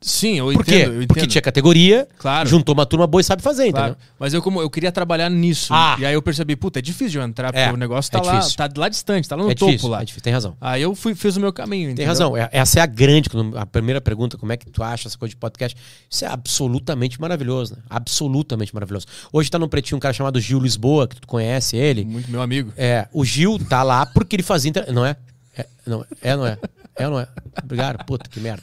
Sim, 0.00 0.34
eu 0.38 0.52
Por 0.52 0.60
entendo. 0.60 1.06
Porque 1.06 1.26
tinha 1.26 1.40
categoria, 1.40 2.06
Claro. 2.18 2.46
juntou 2.46 2.74
uma 2.74 2.84
turma 2.84 3.06
boa 3.06 3.22
e 3.22 3.24
sabe 3.24 3.40
fazer, 3.42 3.70
Claro. 3.72 3.92
entendeu? 3.92 4.08
Mas 4.18 4.34
eu, 4.34 4.42
como, 4.42 4.60
eu 4.60 4.68
queria 4.68 4.92
trabalhar 4.92 5.30
nisso. 5.30 5.72
Ah. 5.72 5.96
E 5.98 6.04
aí 6.04 6.12
eu 6.12 6.20
percebi, 6.20 6.54
puta, 6.56 6.78
é 6.78 6.82
difícil 6.82 7.08
de 7.12 7.18
eu 7.18 7.22
entrar, 7.22 7.50
porque 7.50 7.64
É, 7.66 7.72
o 7.72 7.76
negócio 7.78 8.12
tá 8.12 8.18
é 8.18 8.22
lá, 8.22 8.40
tá 8.40 8.68
lá 8.76 8.88
distante, 8.90 9.26
tá 9.26 9.34
lá 9.34 9.44
no 9.44 9.50
É 9.50 9.54
topo 9.54 9.70
difícil, 9.70 9.88
lá. 9.88 10.02
é 10.02 10.04
difícil, 10.04 10.22
tem 10.22 10.32
razão. 10.34 10.54
Aí 10.60 10.82
eu 10.82 10.94
fui, 10.94 11.14
fiz 11.14 11.36
o 11.38 11.40
meu 11.40 11.54
caminho, 11.54 11.84
Tem 11.86 11.92
entendeu? 11.92 12.08
razão. 12.08 12.36
É- 12.36 12.50
Essa 12.52 12.80
é 12.80 12.82
a 12.82 12.86
grande, 12.86 13.30
a 13.56 13.64
primeira 13.64 13.98
pergunta, 13.98 14.36
como 14.36 14.52
é 14.52 14.58
que 14.58 14.66
tu 14.70 14.82
acha 14.82 15.08
essa 15.08 15.16
coisa 15.16 15.30
de 15.30 15.36
podcast? 15.36 15.74
Isso 16.10 16.22
é 16.22 16.28
absolutamente 16.28 17.18
maravilhoso, 17.18 17.74
né? 17.74 17.80
Absolutamente 17.88 18.74
maravilhoso. 18.74 19.06
Hoje 19.32 19.50
tá 19.50 19.58
no 19.58 19.68
pretinho 19.70 19.96
um 19.96 20.00
cara 20.00 20.12
chamado 20.12 20.38
Gil 20.38 20.60
Lisboa, 20.60 21.08
que 21.08 21.18
tu 21.18 21.26
conhece 21.26 21.78
ele. 21.78 22.04
Muito 22.04 22.30
meu 22.30 22.42
amigo. 22.42 22.70
É, 22.76 23.08
o 23.10 23.24
Gil 23.24 23.58
tá 23.58 23.82
lá 23.82 24.04
porque 24.04 24.36
ele 24.36 24.42
fazia. 24.42 24.70
Não 24.92 25.06
é? 25.06 25.16
É, 25.56 25.66
não 25.86 26.04
é, 26.20 26.36
não 26.36 26.46
é. 26.46 26.58
É 26.96 27.06
ou 27.06 27.12
não 27.14 27.20
é? 27.20 27.28
Obrigado, 27.62 28.04
puta, 28.04 28.28
que 28.30 28.38
merda. 28.40 28.62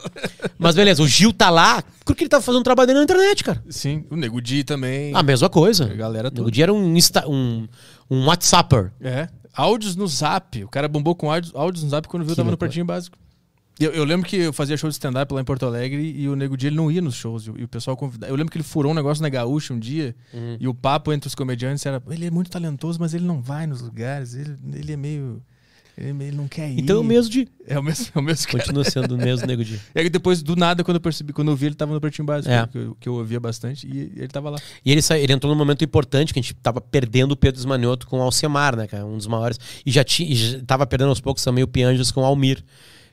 Mas 0.58 0.74
beleza, 0.74 1.02
o 1.02 1.08
Gil 1.08 1.32
tá 1.32 1.50
lá 1.50 1.82
porque 2.04 2.22
ele 2.24 2.28
tava 2.28 2.42
fazendo 2.42 2.60
um 2.60 2.64
trabalho 2.64 2.86
dele 2.86 2.98
na 2.98 3.04
internet, 3.04 3.42
cara. 3.44 3.62
Sim, 3.70 4.04
o 4.10 4.16
Nego 4.16 4.40
Di 4.40 4.62
também. 4.64 5.14
A 5.14 5.22
mesma 5.22 5.48
coisa. 5.48 5.84
A 5.90 5.94
galera 5.94 6.30
toda. 6.30 6.48
O 6.48 6.50
dia 6.50 6.64
era 6.64 6.72
um, 6.72 6.96
Insta, 6.96 7.26
um, 7.28 7.66
um 8.10 8.26
WhatsApper. 8.26 8.92
É. 9.00 9.28
Áudios 9.54 9.96
no 9.96 10.06
Zap. 10.06 10.62
O 10.64 10.68
cara 10.68 10.88
bombou 10.88 11.14
com 11.14 11.30
áudios, 11.30 11.52
áudios 11.54 11.82
no 11.84 11.90
Zap 11.90 12.06
quando 12.08 12.22
viu, 12.24 12.30
Que 12.32 12.36
tava 12.36 12.50
no. 12.50 12.56
Pretinho 12.58 12.84
Básico. 12.84 13.16
Eu, 13.80 13.90
eu 13.92 14.04
lembro 14.04 14.28
que 14.28 14.36
eu 14.36 14.52
fazia 14.52 14.76
show 14.76 14.88
de 14.88 14.94
stand-up 14.94 15.32
lá 15.32 15.40
em 15.40 15.44
Porto 15.44 15.64
Alegre 15.64 16.02
e 16.16 16.28
o 16.28 16.36
Nego 16.36 16.56
Di 16.56 16.66
ele 16.68 16.76
não 16.76 16.90
ia 16.90 17.00
nos 17.00 17.14
shows. 17.14 17.46
E, 17.46 17.50
o- 17.50 17.58
e 17.58 17.64
o 17.64 17.68
pessoal 17.68 17.96
convidava. 17.96 18.30
Eu 18.30 18.36
lembro 18.36 18.52
que 18.52 18.58
ele 18.58 18.64
furou 18.64 18.92
um 18.92 18.94
negócio 18.94 19.22
na 19.22 19.28
Gaúcha 19.30 19.72
um 19.72 19.78
dia 19.78 20.14
Uhum. 20.32 20.56
e 20.60 20.68
o 20.68 20.74
papo 20.74 21.10
entre 21.12 21.26
os 21.26 21.34
comediantes 21.34 21.84
era: 21.86 22.02
ele 22.10 22.26
é 22.26 22.30
muito 22.30 22.50
talentoso, 22.50 22.98
mas 23.00 23.14
ele 23.14 23.24
não 23.24 23.40
vai 23.40 23.66
nos 23.66 23.80
lugares. 23.80 24.34
Ele, 24.34 24.56
ele 24.74 24.92
é 24.92 24.96
meio. 24.96 25.42
Ele, 25.96 26.28
é 26.28 26.32
não 26.32 26.48
quer 26.48 26.70
ir. 26.70 26.80
Então 26.80 26.96
é 26.96 27.00
o 27.00 27.04
mesmo 27.04 27.30
de. 27.30 27.46
É 27.66 27.78
o 27.78 27.82
mesmo, 27.82 28.06
é 28.14 28.18
o 28.18 28.22
mesmo 28.22 28.46
cara. 28.46 28.58
Continua 28.58 28.84
sendo 28.84 29.14
o 29.14 29.18
mesmo 29.18 29.46
nego 29.46 29.62
de. 29.62 29.74
E 29.94 30.00
aí 30.00 30.08
depois, 30.08 30.42
do 30.42 30.56
nada, 30.56 30.82
quando 30.82 30.96
eu 30.96 31.00
percebi, 31.00 31.32
quando 31.34 31.50
eu 31.50 31.56
vi, 31.56 31.66
ele 31.66 31.74
tava 31.74 31.92
no 31.92 32.00
Pretinho 32.00 32.24
Básico, 32.26 32.50
É. 32.52 32.66
que, 32.66 32.78
eu, 32.78 32.96
que 32.98 33.08
eu 33.08 33.14
ouvia 33.14 33.38
bastante, 33.38 33.86
e 33.86 34.10
ele 34.16 34.28
tava 34.28 34.48
lá. 34.50 34.58
E 34.84 34.90
ele, 34.90 35.02
sa- 35.02 35.18
ele 35.18 35.32
entrou 35.32 35.52
num 35.52 35.58
momento 35.58 35.84
importante 35.84 36.32
que 36.32 36.38
a 36.38 36.42
gente 36.42 36.54
tava 36.54 36.80
perdendo 36.80 37.32
o 37.32 37.36
Pedro 37.36 37.60
Esmanioto 37.60 38.06
com 38.06 38.18
o 38.18 38.22
Alcemar, 38.22 38.74
né, 38.74 38.86
cara? 38.86 39.04
Um 39.04 39.16
dos 39.18 39.26
maiores. 39.26 39.58
E 39.84 39.90
já, 39.92 40.02
tinha, 40.02 40.30
e 40.30 40.34
já 40.34 40.60
tava 40.62 40.86
perdendo 40.86 41.08
aos 41.10 41.20
poucos 41.20 41.44
também 41.44 41.62
o 41.62 41.68
Pianjas 41.68 42.10
com 42.10 42.22
o 42.22 42.24
Almir. 42.24 42.64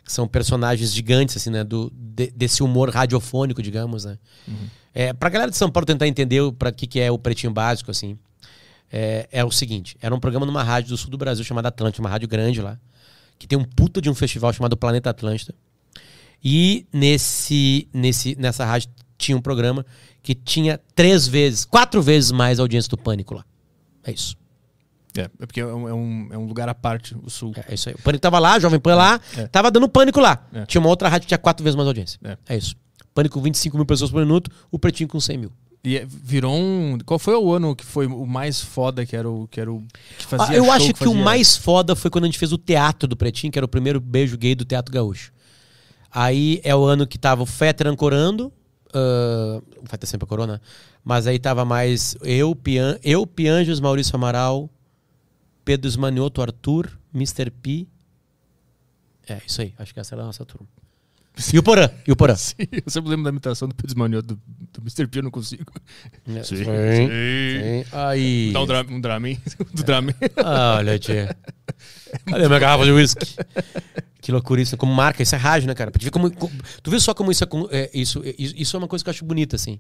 Que 0.01 0.13
são 0.13 0.27
personagens 0.27 0.91
gigantes, 0.93 1.35
assim, 1.37 1.49
né? 1.51 1.63
Do, 1.63 1.91
de- 1.93 2.31
desse 2.35 2.63
humor 2.63 2.89
radiofônico, 2.89 3.61
digamos, 3.61 4.05
né? 4.05 4.17
É, 4.95 5.13
pra 5.13 5.29
galera 5.29 5.51
de 5.51 5.57
São 5.57 5.69
Paulo 5.69 5.85
tentar 5.85 6.07
entender 6.07 6.41
o- 6.41 6.51
que, 6.75 6.87
que 6.87 6.99
é 6.99 7.11
o 7.11 7.19
Pretinho 7.19 7.51
Básico, 7.53 7.91
assim, 7.91 8.17
é, 8.91 9.27
é 9.31 9.43
o 9.45 9.51
seguinte: 9.51 9.95
era 10.01 10.13
um 10.13 10.19
programa 10.19 10.45
numa 10.45 10.63
rádio 10.63 10.89
do 10.89 10.97
sul 10.97 11.09
do 11.09 11.17
Brasil 11.17 11.43
chamada 11.43 11.67
Atlântida, 11.69 12.01
uma 12.01 12.09
rádio 12.09 12.27
grande 12.27 12.61
lá, 12.61 12.77
que 13.37 13.47
tem 13.47 13.57
um 13.57 13.63
puta 13.63 14.01
de 14.01 14.09
um 14.09 14.15
festival 14.15 14.51
chamado 14.53 14.75
Planeta 14.77 15.09
Atlântida. 15.09 15.53
E 16.43 16.85
nesse, 16.91 17.87
nesse, 17.93 18.35
nessa 18.35 18.65
rádio 18.65 18.89
tinha 19.17 19.37
um 19.37 19.41
programa 19.41 19.85
que 20.23 20.33
tinha 20.33 20.79
três 20.95 21.27
vezes, 21.27 21.65
quatro 21.65 22.01
vezes 22.01 22.31
mais 22.31 22.59
audiência 22.59 22.89
do 22.89 22.97
Pânico 22.97 23.33
lá. 23.35 23.45
É 24.03 24.11
isso. 24.11 24.37
É, 25.17 25.21
é 25.23 25.45
porque 25.45 25.59
é 25.59 25.65
um, 25.65 25.87
é 25.89 25.93
um, 25.93 26.27
é 26.31 26.37
lugar 26.37 26.69
à 26.69 26.75
parte, 26.75 27.15
o 27.23 27.29
Sul. 27.29 27.51
É 27.67 27.73
isso 27.73 27.89
aí. 27.89 27.95
O 27.95 28.01
Pânico 28.01 28.21
tava 28.21 28.39
lá, 28.39 28.59
Jovem 28.59 28.79
Pan 28.79 28.95
lá, 28.95 29.19
É. 29.35 29.47
tava 29.47 29.69
dando 29.71 29.89
Pânico 29.89 30.19
lá. 30.19 30.47
É. 30.53 30.65
Tinha 30.65 30.79
uma 30.79 30.89
outra 30.89 31.09
rádio 31.09 31.25
que 31.25 31.29
tinha 31.29 31.37
quatro 31.37 31.63
vezes 31.63 31.75
mais 31.75 31.87
audiência. 31.87 32.19
É. 32.23 32.37
É, 32.47 32.57
isso. 32.57 32.75
Pânico 33.13 33.33
com 33.39 33.43
25 33.43 33.75
mil 33.75 33.85
pessoas 33.85 34.11
por 34.11 34.21
minuto, 34.21 34.49
o 34.71 34.77
Pretinho 34.79 35.09
com 35.09 35.19
100 35.19 35.37
mil. 35.37 35.51
E 35.83 35.97
é- 35.97 36.05
virou 36.05 36.53
um. 36.53 36.97
Qual 37.05 37.17
foi 37.17 37.35
o 37.35 37.53
ano 37.53 37.73
que 37.75 37.85
foi 37.85 38.05
o 38.05 38.25
mais 38.25 38.59
foda 38.61 39.05
que 39.05 39.15
era 39.15 39.29
o. 39.29 39.47
Que 39.47 39.61
era 39.61 39.71
o 39.71 39.79
que 40.17 40.25
Ah, 40.25 40.37
fazia 40.37 40.57
eu 40.57 40.65
show, 40.65 40.73
acho 40.73 40.93
que, 40.93 41.03
o 41.03 41.07
fazia- 41.11 41.23
mais 41.23 41.55
foda 41.57 41.95
foi 41.95 42.11
quando 42.11 42.25
a 42.25 42.27
gente 42.27 42.37
fez 42.39 42.51
o 42.51 42.57
teatro 42.57 43.07
do 43.07 43.15
Pretinho, 43.15 43.51
que 43.51 43.57
era 43.57 43.65
o 43.65 43.69
primeiro 43.69 43.99
beijo 44.01 44.37
gay 44.37 44.55
do 44.55 44.65
Teatro 44.65 44.93
Gaúcho. 44.93 45.31
Aí 46.11 46.59
é 46.63 46.75
o 46.75 46.83
ano 46.83 47.07
que 47.07 47.17
tava 47.17 47.43
o 47.43 47.45
Fetter 47.45 47.87
ancorando. 47.87 48.51
ah, 48.93 49.61
o 49.81 49.87
Fetter 49.87 50.09
sempre 50.09 50.25
ancorou, 50.25 50.45
né? 50.47 50.59
Mas 51.03 51.27
aí 51.27 51.39
tava 51.39 51.63
mais 51.63 52.17
eu, 52.23 52.53
Pian, 52.55 52.97
eu 53.03 53.25
Pianjas, 53.25 53.79
Maurício 53.79 54.15
Amaral, 54.15 54.69
Pedro 55.63 55.87
Esmanioto, 55.87 56.41
Arthur, 56.41 56.89
Mr. 57.13 57.51
P. 57.51 57.87
É, 59.27 59.39
isso 59.45 59.61
aí. 59.61 59.73
Acho 59.77 59.93
que 59.93 59.99
essa 59.99 60.15
era 60.15 60.23
a 60.23 60.25
nossa 60.25 60.43
turma. 60.43 60.67
E 61.53 61.59
o 61.59 61.63
Porã. 61.63 61.89
E 62.07 62.11
o 62.11 62.15
Porã. 62.15 62.35
Sim, 62.37 62.55
eu 62.71 62.89
sempre 62.91 63.09
lembro 63.09 63.23
da 63.23 63.29
imitação 63.29 63.67
do 63.67 63.75
Pedro 63.75 63.97
Manioto 63.97 64.35
do, 64.35 64.41
do 64.73 64.81
Mr. 64.81 65.07
P, 65.07 65.19
eu 65.19 65.23
não 65.23 65.31
consigo. 65.31 65.71
É, 66.27 66.43
Sim, 66.43 66.57
sim, 66.57 66.65
sim. 66.65 67.85
Aí. 67.91 68.51
Dá 68.53 68.61
um, 68.61 68.65
dra 68.65 68.81
um. 68.81 69.01
Do 69.73 69.83
Dramin. 69.83 70.13
Ah, 70.37 70.75
olha, 70.77 70.99
tia. 70.99 71.35
Cadê 72.25 72.47
minha 72.47 72.59
garrafa 72.59 72.83
de 72.85 72.91
whisky? 72.91 73.35
Que 74.21 74.31
loucura 74.31 74.61
isso, 74.61 74.75
como 74.75 74.93
marca, 74.93 75.23
isso 75.23 75.33
é 75.33 75.37
rádio, 75.37 75.67
né, 75.67 75.73
cara? 75.73 75.91
Tu 75.91 76.03
vê, 76.03 76.11
como, 76.11 76.29
tu 76.29 76.91
vê 76.91 76.99
só 76.99 77.13
como 77.13 77.31
isso 77.31 77.43
é, 77.43 77.47
com- 77.47 77.67
é, 77.71 77.89
isso, 77.93 78.21
é, 78.25 78.35
isso 78.37 78.75
é 78.75 78.77
uma 78.79 78.87
coisa 78.87 79.03
que 79.03 79.09
eu 79.09 79.11
acho 79.11 79.23
bonita, 79.23 79.55
assim, 79.55 79.79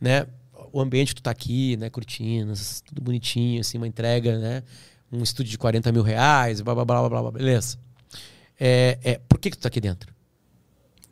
né? 0.00 0.26
O 0.72 0.80
ambiente 0.80 1.14
que 1.14 1.20
tu 1.20 1.24
tá 1.24 1.30
aqui, 1.30 1.76
né, 1.76 1.90
cortinas, 1.90 2.82
tudo 2.86 3.02
bonitinho, 3.02 3.60
assim, 3.60 3.76
uma 3.76 3.86
entrega, 3.86 4.38
né? 4.38 4.62
Um 5.12 5.22
estúdio 5.22 5.50
de 5.50 5.58
40 5.58 5.92
mil 5.92 6.02
reais, 6.02 6.60
blá, 6.62 6.74
blá, 6.74 6.84
blá, 6.84 7.00
blá, 7.00 7.08
blá, 7.08 7.22
blá, 7.22 7.30
beleza. 7.32 7.78
É, 8.58 8.98
é, 9.04 9.20
por 9.28 9.38
que 9.38 9.50
que 9.50 9.58
tu 9.58 9.60
tá 9.62 9.68
aqui 9.68 9.80
dentro? 9.80 10.12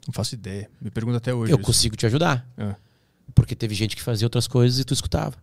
Não 0.07 0.13
faço 0.13 0.35
ideia. 0.35 0.69
Me 0.81 0.91
pergunta 0.91 1.17
até 1.19 1.33
hoje. 1.35 1.53
Eu 1.53 1.57
isso. 1.57 1.65
consigo 1.67 1.97
te 1.97 2.07
ajudar, 2.07 2.47
Ah. 2.59 2.75
porque 3.35 3.55
teve 3.55 3.75
gente 3.75 3.97
que 3.97 4.03
fazia 4.03 4.27
outras 4.27 4.47
coisas 4.47 4.79
e 4.79 4.85
tu 4.85 4.93
escutava. 4.95 5.35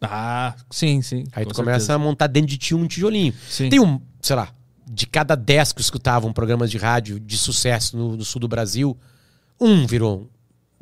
Ah, 0.00 0.54
sim, 0.70 1.00
sim. 1.02 1.24
Aí 1.32 1.44
tu 1.46 1.54
começa 1.54 1.76
a 1.76 1.80
certeza. 1.80 1.98
montar 1.98 2.26
dentro 2.26 2.48
de 2.48 2.58
ti 2.58 2.74
um 2.74 2.86
tijolinho. 2.86 3.32
Sim. 3.48 3.68
Tem 3.68 3.80
um, 3.80 4.00
sei 4.20 4.36
lá, 4.36 4.50
de 4.86 5.06
cada 5.06 5.34
10 5.34 5.72
que 5.72 5.80
escutavam 5.80 6.32
programas 6.32 6.70
de 6.70 6.78
rádio 6.78 7.18
de 7.18 7.36
sucesso 7.36 7.96
no, 7.96 8.16
no 8.16 8.24
sul 8.24 8.40
do 8.40 8.46
Brasil, 8.48 8.96
um 9.60 9.86
virou. 9.86 10.28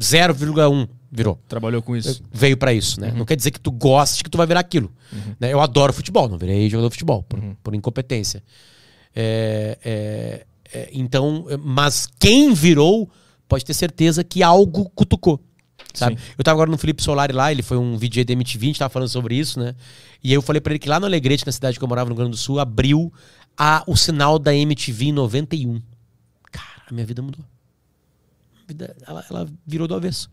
0,1 0.01 0.89
virou. 1.11 1.39
Trabalhou 1.49 1.81
com 1.81 1.97
isso. 1.97 2.21
Veio 2.33 2.57
pra 2.57 2.73
isso, 2.75 3.01
né? 3.01 3.13
Não 3.17 3.25
quer 3.25 3.37
dizer 3.37 3.53
que 3.53 3.61
tu 3.61 3.71
goste 3.71 4.25
que 4.25 4.29
tu 4.29 4.37
vai 4.37 4.47
virar 4.47 4.61
aquilo. 4.61 4.93
Né? 5.39 5.53
Eu 5.53 5.61
adoro 5.61 5.93
futebol, 5.93 6.29
não 6.29 6.37
virei 6.37 6.69
jogador 6.69 6.89
de 6.89 6.95
futebol, 6.95 7.23
por, 7.23 7.41
por 7.63 7.75
incompetência. 7.75 8.43
É, 9.15 9.79
é, 9.85 9.93
é, 9.93 10.47
então, 10.93 11.47
é, 11.49 11.57
mas 11.57 12.09
quem 12.19 12.53
virou 12.53 13.11
pode 13.49 13.65
ter 13.65 13.75
certeza 13.75 14.25
que 14.25 14.43
algo 14.43 14.91
cutucou. 14.91 15.41
Sabe? 15.93 16.19
Eu 16.37 16.43
tava 16.43 16.57
agora 16.57 16.71
no 16.71 16.79
Felipe 16.79 17.03
Solari 17.03 17.33
lá, 17.33 17.53
ele 17.53 17.63
foi 17.63 17.77
um 17.77 17.97
VJ 17.97 18.25
da 18.25 18.33
MTV, 18.33 18.65
a 18.65 18.67
gente 18.67 18.79
tava 18.79 18.91
falando 18.91 19.09
sobre 19.09 19.37
isso, 19.37 19.61
né? 19.61 19.75
E 20.23 20.31
aí 20.31 20.35
eu 20.35 20.43
falei 20.43 20.61
pra 20.61 20.73
ele 20.73 20.79
que 20.79 20.89
lá 20.89 20.99
no 20.99 21.07
Alegrete, 21.07 21.47
na 21.47 21.53
cidade 21.53 21.79
que 21.79 21.85
eu 21.85 21.89
morava 21.89 22.09
no 22.09 22.15
Rio 22.15 22.25
Grande 22.25 22.33
do 22.33 22.37
Sul, 22.37 22.59
abriu 22.59 23.13
a, 23.57 23.85
o 23.87 23.97
sinal 23.97 24.39
da 24.39 24.55
MTV 24.55 25.07
em 25.07 25.13
91. 25.13 25.81
Cara, 26.51 26.83
a 26.91 26.93
minha 26.93 27.07
vida 27.07 27.23
mudou. 27.23 27.45
A 28.63 28.67
vida, 28.67 28.97
ela, 29.07 29.25
ela 29.31 29.49
virou 29.65 29.87
do 29.87 29.95
avesso. 29.95 30.31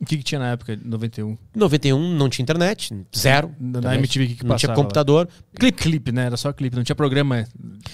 O 0.00 0.06
que, 0.06 0.16
que 0.16 0.22
tinha 0.22 0.38
na 0.38 0.52
época, 0.52 0.78
91? 0.80 1.30
Em 1.30 1.38
91 1.56 2.14
não 2.14 2.28
tinha 2.28 2.44
internet, 2.44 2.94
zero. 3.16 3.52
Na 3.58 3.80
internet. 3.80 3.98
MTV, 3.98 4.26
que 4.28 4.34
que 4.36 4.46
Não 4.46 4.56
tinha 4.56 4.72
computador. 4.72 5.28
Clipe. 5.58 5.82
Clipe, 5.82 6.12
né? 6.12 6.26
Era 6.26 6.36
só 6.36 6.52
clipe, 6.52 6.76
não 6.76 6.84
tinha 6.84 6.94
programa. 6.94 7.44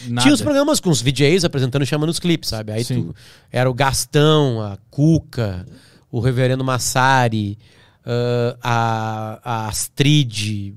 Nada. 0.06 0.20
Tinha 0.22 0.34
os 0.34 0.42
programas 0.42 0.80
com 0.80 0.90
os 0.90 1.00
VJs 1.00 1.44
apresentando 1.44 1.82
e 1.82 1.86
chamando 1.86 2.10
os 2.10 2.18
clipes, 2.18 2.50
sabe? 2.50 2.72
Aí 2.72 2.84
Sim. 2.84 3.04
tu, 3.04 3.16
era 3.50 3.70
o 3.70 3.72
Gastão, 3.72 4.60
a 4.60 4.76
Cuca, 4.90 5.66
o 6.10 6.20
Reverendo 6.20 6.62
Massari, 6.62 7.58
ah, 8.04 8.56
a, 8.62 9.40
a 9.42 9.68
Astrid. 9.68 10.74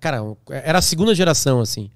Cara, 0.00 0.18
era 0.48 0.78
a 0.78 0.82
segunda 0.82 1.14
geração, 1.14 1.60
assim, 1.60 1.90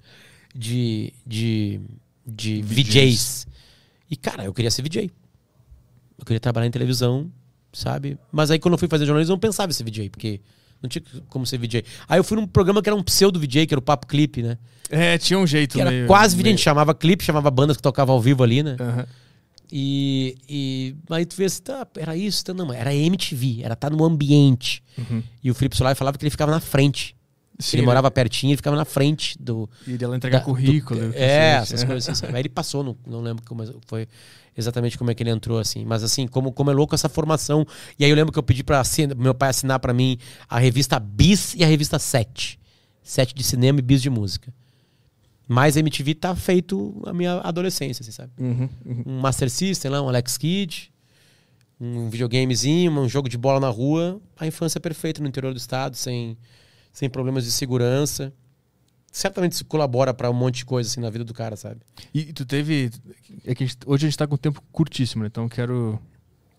de, 0.53 1.11
de, 1.25 1.81
de 2.25 2.61
VJs. 2.61 2.87
VJs. 2.87 3.47
E, 4.11 4.15
cara, 4.15 4.43
eu 4.43 4.53
queria 4.53 4.69
ser 4.69 4.83
VJ. 4.83 5.11
Eu 6.19 6.25
queria 6.25 6.39
trabalhar 6.39 6.67
em 6.67 6.71
televisão, 6.71 7.31
sabe? 7.73 8.17
Mas 8.31 8.51
aí 8.51 8.59
quando 8.59 8.73
eu 8.73 8.77
fui 8.77 8.87
fazer 8.87 9.05
jornalismo, 9.05 9.31
eu 9.33 9.35
não 9.35 9.39
pensava 9.39 9.69
em 9.71 9.73
ser 9.73 9.83
VJ, 9.83 10.09
porque 10.09 10.41
não 10.81 10.89
tinha 10.89 11.03
como 11.27 11.45
ser 11.45 11.57
VJ. 11.57 11.83
Aí 12.07 12.19
eu 12.19 12.23
fui 12.23 12.37
num 12.37 12.47
programa 12.47 12.81
que 12.81 12.89
era 12.89 12.95
um 12.95 13.03
pseudo 13.03 13.39
VJ, 13.39 13.67
que 13.67 13.73
era 13.73 13.79
o 13.79 13.81
Papo 13.81 14.07
Clipe, 14.07 14.41
né? 14.41 14.57
É, 14.89 15.17
tinha 15.17 15.37
um 15.37 15.45
jeito 15.45 15.73
Que 15.75 15.81
era 15.81 15.91
meio- 15.91 16.07
quase 16.07 16.35
VJ, 16.35 16.41
a 16.41 16.43
meio- 16.43 16.57
gente 16.57 16.63
chamava 16.63 16.93
clipe, 16.95 17.23
chamava 17.23 17.51
bandas 17.51 17.77
que 17.77 17.83
tocavam 17.83 18.15
ao 18.15 18.21
vivo 18.21 18.43
ali, 18.43 18.63
né? 18.63 18.75
Aham. 18.79 19.05
E, 19.71 20.35
e 20.49 20.95
aí 21.11 21.25
tu 21.25 21.35
vê 21.35 21.45
assim, 21.45 21.61
tá, 21.61 21.85
era 21.95 22.17
isso, 22.17 22.43
tá, 22.43 22.53
não, 22.55 22.73
era 22.73 22.93
MTV, 22.93 23.61
era 23.63 23.73
estar 23.75 23.91
no 23.91 24.03
ambiente. 24.03 24.81
Uhum. 24.97 25.21
E 25.43 25.51
o 25.51 25.53
Felipe 25.53 25.77
Solari 25.77 25.95
falava 25.95 26.17
que 26.17 26.23
ele 26.23 26.31
ficava 26.31 26.51
na 26.51 26.59
frente. 26.59 27.15
Sim, 27.59 27.77
ele 27.77 27.81
né? 27.81 27.85
morava 27.87 28.09
pertinho, 28.09 28.51
ele 28.51 28.57
ficava 28.57 28.75
na 28.75 28.85
frente 28.85 29.37
do. 29.39 29.69
E 29.85 29.95
ela 30.01 30.15
entregar 30.15 30.39
da- 30.39 30.45
currículo. 30.45 30.99
do- 30.99 31.11
que 31.11 31.19
é, 31.19 31.57
essas 31.61 31.83
coisas 31.83 32.09
assim. 32.09 32.21
sabe? 32.21 32.33
Aí 32.33 32.41
ele 32.41 32.49
passou, 32.49 32.83
não, 32.83 32.97
não 33.05 33.21
lembro 33.21 33.43
como 33.45 33.63
foi 33.85 34.07
exatamente 34.59 34.97
como 34.97 35.09
é 35.09 35.15
que 35.15 35.23
ele 35.23 35.29
entrou, 35.29 35.57
assim. 35.57 35.85
Mas 35.85 36.03
assim, 36.03 36.27
como, 36.27 36.51
como 36.51 36.69
é 36.69 36.73
louco 36.73 36.93
essa 36.93 37.09
formação. 37.09 37.65
E 37.97 38.03
aí 38.03 38.09
eu 38.09 38.15
lembro 38.15 38.31
que 38.31 38.37
eu 38.37 38.43
pedi 38.43 38.63
para 38.63 38.81
meu 39.17 39.33
pai 39.33 39.49
assinar 39.49 39.79
para 39.79 39.93
mim 39.93 40.17
a 40.47 40.59
revista 40.59 40.99
Bis 40.99 41.55
e 41.55 41.63
a 41.63 41.67
revista 41.67 41.97
Sete. 41.97 42.59
Sete 43.01 43.33
de 43.33 43.43
cinema 43.43 43.79
e 43.79 43.81
Bis 43.81 44.01
de 44.01 44.09
música. 44.09 44.53
Mas 45.47 45.75
a 45.75 45.79
MTV 45.79 46.13
tá 46.13 46.35
feito 46.35 47.01
a 47.07 47.11
minha 47.11 47.39
adolescência, 47.39 48.03
assim, 48.03 48.11
sabe? 48.11 48.31
Uhum, 48.37 48.69
uhum. 48.85 49.03
um 49.07 49.19
Master 49.19 49.49
System 49.49 49.89
lá, 49.89 49.99
um 49.99 50.07
Alex 50.07 50.37
Kidd, 50.37 50.91
um 51.81 52.07
videogamezinho, 52.07 52.91
um 52.91 53.09
jogo 53.09 53.27
de 53.27 53.37
bola 53.37 53.59
na 53.59 53.69
rua. 53.69 54.21
A 54.37 54.45
infância 54.45 54.79
perfeita 54.79 55.21
no 55.21 55.27
interior 55.27 55.51
do 55.51 55.57
estado, 55.57 55.95
sem, 55.95 56.37
sem 56.93 57.09
problemas 57.09 57.45
de 57.45 57.51
segurança. 57.51 58.31
Certamente 59.11 59.53
isso 59.53 59.65
colabora 59.65 60.13
pra 60.13 60.29
um 60.29 60.33
monte 60.33 60.57
de 60.57 60.65
coisa 60.65 60.89
assim 60.89 61.01
na 61.01 61.09
vida 61.09 61.23
do 61.25 61.33
cara, 61.33 61.55
sabe? 61.55 61.81
E 62.13 62.31
tu 62.31 62.45
teve. 62.45 62.91
É 63.45 63.55
que 63.55 63.63
a 63.63 63.67
gente- 63.67 63.77
hoje 63.85 64.05
a 64.05 64.09
gente 64.09 64.17
tá 64.17 64.27
com 64.27 64.37
tempo 64.37 64.61
curtíssimo, 64.71 65.23
né? 65.23 65.27
Então 65.27 65.43
eu 65.45 65.49
quero 65.49 65.99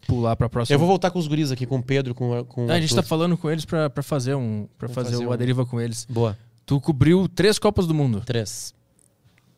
pular 0.07 0.35
pra 0.37 0.49
próxima. 0.49 0.75
Eu 0.75 0.79
vou 0.79 0.89
voltar 0.89 1.11
com 1.11 1.19
os 1.19 1.29
guris 1.29 1.53
aqui, 1.53 1.65
com 1.67 1.77
o 1.79 1.83
Pedro, 1.83 2.15
com, 2.15 2.45
com 2.45 2.67
o 2.67 2.71
Ah, 2.71 2.75
a 2.75 2.81
gente 2.81 2.95
tá 2.95 3.03
falando 3.03 3.37
com 3.37 3.51
eles 3.51 3.65
pra, 3.65 3.89
pra 3.89 4.03
fazer 4.03 4.35
um. 4.35 4.67
para 4.79 4.89
fazer, 4.89 5.13
fazer 5.13 5.25
uma 5.25 5.35
um- 5.35 5.39
deriva 5.39 5.65
com 5.65 5.81
eles. 5.81 6.07
Boa. 6.11 6.37
Tu 6.67 6.81
cobriu 6.81 7.29
três 7.29 7.59
Copas 7.59 7.87
do 7.87 7.95
Mundo. 7.95 8.23
Três. 8.27 8.75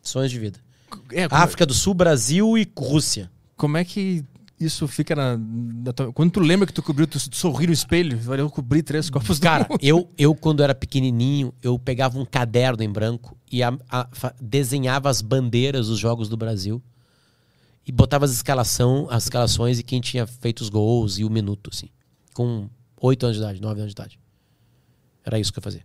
Sonhos 0.01 0.31
de 0.31 0.39
vida. 0.39 0.59
É, 1.11 1.27
como, 1.27 1.41
África 1.41 1.65
do 1.65 1.73
Sul, 1.73 1.93
Brasil 1.93 2.57
e 2.57 2.69
Rússia. 2.77 3.31
como 3.57 3.77
é 3.77 3.83
que 3.85 4.23
isso 4.65 4.87
fica 4.87 5.15
na, 5.15 5.37
na 5.37 5.93
tua- 5.93 6.11
Quando 6.13 6.31
tu 6.31 6.39
lembra 6.39 6.65
que 6.67 6.73
tu 6.73 6.81
cobriu, 6.83 7.05
tu 7.07 7.19
sorri 7.35 7.67
no 7.67 7.73
espelho, 7.73 8.19
eu 8.37 8.49
cobri 8.49 8.81
três 8.83 9.09
Copas 9.09 9.39
Cara, 9.39 9.67
eu, 9.81 10.09
eu 10.17 10.33
quando 10.35 10.63
era 10.63 10.73
pequenininho, 10.75 11.53
eu 11.61 11.77
pegava 11.79 12.17
um 12.19 12.25
caderno 12.25 12.83
em 12.83 12.89
branco 12.89 13.37
e 13.51 13.61
a- 13.63 13.77
a- 13.89 14.07
desenhava 14.41 15.09
as 15.09 15.21
bandeiras 15.21 15.87
dos 15.87 15.99
jogos 15.99 16.27
do 16.29 16.37
Brasil 16.37 16.81
e 17.85 17.91
botava 17.91 18.25
as, 18.25 18.31
escalação, 18.31 19.07
as 19.09 19.23
escalações 19.23 19.79
e 19.79 19.83
quem 19.83 19.99
tinha 19.99 20.25
feito 20.25 20.61
os 20.61 20.69
gols 20.69 21.17
e 21.19 21.25
o 21.25 21.29
minuto, 21.29 21.69
assim. 21.73 21.89
Com 22.33 22.69
oito 23.01 23.25
anos 23.25 23.37
de 23.37 23.43
idade, 23.43 23.61
nove 23.61 23.79
anos 23.81 23.93
de 23.93 24.01
idade. 24.01 24.19
Era 25.25 25.37
isso 25.39 25.51
que 25.51 25.59
eu 25.59 25.63
fazia. 25.63 25.83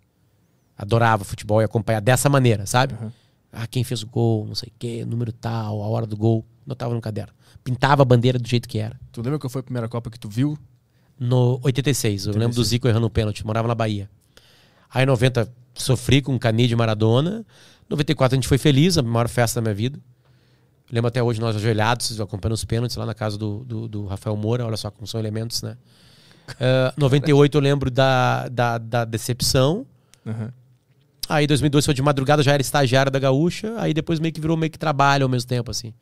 Adorava 0.76 1.24
futebol 1.24 1.60
e 1.60 1.64
acompanhar 1.64 2.00
dessa 2.00 2.28
maneira, 2.28 2.64
sabe? 2.66 2.94
Uhum. 2.94 3.10
Ah, 3.52 3.66
quem 3.66 3.82
fez 3.82 4.02
o 4.02 4.06
gol, 4.06 4.46
não 4.46 4.54
sei 4.54 4.68
o 4.68 4.72
quê, 4.78 5.04
número 5.04 5.32
tal, 5.32 5.82
a 5.82 5.86
hora 5.88 6.06
do 6.06 6.16
gol. 6.16 6.44
Notava 6.68 6.92
no 6.92 7.00
caderno. 7.00 7.33
Pintava 7.64 8.02
a 8.02 8.04
bandeira 8.04 8.38
do 8.38 8.46
jeito 8.46 8.68
que 8.68 8.78
era. 8.78 8.94
Tu 9.11 9.22
lembra 9.22 9.38
qual 9.38 9.48
foi 9.48 9.61
a 9.61 9.62
primeira 9.62 9.88
Copa 9.88 10.11
que 10.11 10.20
tu 10.20 10.28
viu? 10.28 10.59
No 11.18 11.59
86, 11.62 12.26
eu 12.26 12.35
lembro 12.35 12.54
do 12.54 12.62
Zico 12.62 12.87
errando 12.87 13.07
o 13.07 13.11
pênalti, 13.11 13.44
morava 13.44 13.66
na 13.66 13.74
Bahia. 13.74 14.09
Aí 14.92 15.02
em 15.02 15.07
90 15.07 15.50
sofri 15.74 16.20
com 16.20 16.37
o 16.37 16.38
Cani 16.38 16.68
de 16.68 16.76
Maradona. 16.76 17.44
94 17.88 18.35
a 18.35 18.37
gente 18.37 18.46
foi 18.46 18.59
feliz, 18.59 18.98
a 18.98 19.02
maior 19.02 19.28
festa 19.28 19.61
da 19.61 19.62
minha 19.62 19.74
vida. 19.74 19.98
Lembro 20.92 21.09
até 21.09 21.22
hoje 21.22 21.40
nós 21.40 21.57
ajoelhados, 21.57 22.20
acompanhando 22.20 22.54
os 22.54 22.64
pênaltis 22.66 22.96
lá 22.98 23.07
na 23.07 23.14
casa 23.14 23.38
do, 23.38 23.64
do, 23.64 23.88
do 23.88 24.07
Rafael 24.07 24.37
Moura, 24.37 24.66
olha 24.66 24.76
só 24.76 24.90
como 24.90 25.07
são 25.07 25.18
elementos, 25.18 25.62
né? 25.62 25.76
Ah, 26.61 26.94
98 26.96 27.59
eu 27.59 27.61
lembro 27.61 27.90
da, 27.90 28.48
da, 28.48 28.78
da 28.78 29.04
decepção. 29.04 29.87
Aham. 30.26 30.50
Aí 31.28 31.46
2002 31.46 31.85
foi 31.85 31.92
de 31.92 32.00
madrugada, 32.00 32.42
já 32.42 32.52
era 32.54 32.62
estagiário 32.62 33.12
da 33.12 33.18
Gaúcha. 33.18 33.74
Aí 33.76 33.92
depois 33.92 34.18
meio 34.18 34.33
que 34.33 34.40
virou 34.40 34.57
meio 34.57 34.72
que 34.72 34.78
trabalho 34.78 35.24
ao 35.24 35.28
mesmo 35.28 35.46
tempo, 35.46 35.70
assim. 35.70 35.92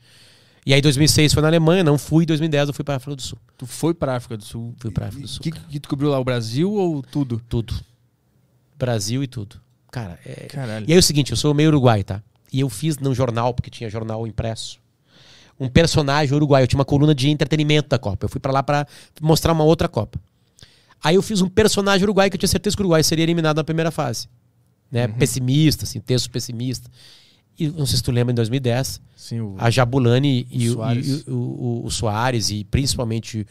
E 0.67 0.75
aí 0.75 0.83
2006 0.83 1.33
foi 1.33 1.41
na 1.43 1.49
Alemanha, 1.49 1.85
não 1.85 1.97
fui. 1.97 2.27
2010 2.27 2.69
eu 2.69 2.75
fui 2.75 2.85
para 2.85 2.95
a 2.95 2.97
África 2.97 3.15
do 3.15 3.23
Sul. 3.23 3.39
Tu 3.57 3.67
foi 3.67 3.95
pra 3.95 4.17
África 4.17 4.37
do 4.37 4.43
Sul. 4.43 4.75
Fui 4.79 4.91
pra 4.91 5.07
África 5.07 5.23
do 5.23 5.29
Sul, 5.29 5.39
O 5.39 5.43
que, 5.43 5.53
que 5.53 5.79
tu 5.79 5.89
cobriu 5.89 6.11
lá? 6.11 6.19
O 6.19 6.25
Brasil 6.25 6.73
ou 6.73 7.03
tudo? 7.03 7.41
Tudo. 7.49 7.73
Brasil 8.77 9.23
e 9.23 9.29
tudo. 9.29 9.61
Cara, 9.93 10.19
é, 10.27 10.47
Caralho. 10.47 10.85
E 10.89 10.93
aí 10.93 10.97
é 10.97 10.99
o 10.99 11.03
seguinte, 11.03 11.31
eu 11.31 11.37
sou 11.37 11.55
meio 11.55 11.69
uruguai, 11.69 12.03
tá? 12.03 12.21
E 12.53 12.59
eu 12.59 12.69
fiz 12.69 12.99
num 12.99 13.15
jornal, 13.15 13.55
porque 13.55 13.71
tinha 13.71 13.89
jornal 13.89 14.27
impresso, 14.27 14.81
um 15.59 15.69
personagem 15.69 16.35
uruguaio. 16.35 16.65
Eu 16.65 16.67
tinha 16.67 16.79
uma 16.79 16.85
coluna 16.85 17.15
de 17.15 17.31
entretenimento 17.31 17.89
da 17.89 17.99
Copa. 17.99 18.25
Eu 18.25 18.29
fui 18.29 18.41
pra 18.41 18.53
lá 18.53 18.63
pra 18.63 18.89
mostrar 19.21 19.53
uma 19.53 19.63
outra 19.63 19.87
Copa. 19.89 20.21
Aí 21.03 21.15
eu 21.15 21.23
fiz 21.23 21.41
um 21.41 21.49
personagem 21.49 22.03
uruguaio 22.03 22.29
que 22.29 22.35
eu 22.35 22.41
tinha 22.41 22.49
certeza 22.49 22.77
que 22.77 22.83
o 22.83 22.85
Uruguai 22.85 23.03
seria 23.05 23.23
eliminado 23.23 23.59
na 23.59 23.65
primeira 23.65 23.93
fase. 23.93 24.29
Né? 24.91 25.07
Pessimista, 25.07 25.85
assim, 25.85 26.01
texto 26.01 26.29
pessimista. 26.29 26.91
E 27.59 27.69
não 27.69 27.87
sei 27.87 27.97
se 27.97 28.03
tu 28.03 28.13
lembra, 28.13 28.33
em 28.33 28.35
2010, 28.35 29.01
Sim, 29.17 29.41
o... 29.41 29.55
a 29.59 29.71
Jabulani 29.71 30.47
e, 30.51 30.69
O 30.69 30.75
Soares. 30.75 31.25
e 31.27 31.31
o, 31.31 31.35
o, 31.35 31.83
o 31.87 31.91
Soares 31.91 32.51
e 32.51 32.65
principalmente 32.65 33.47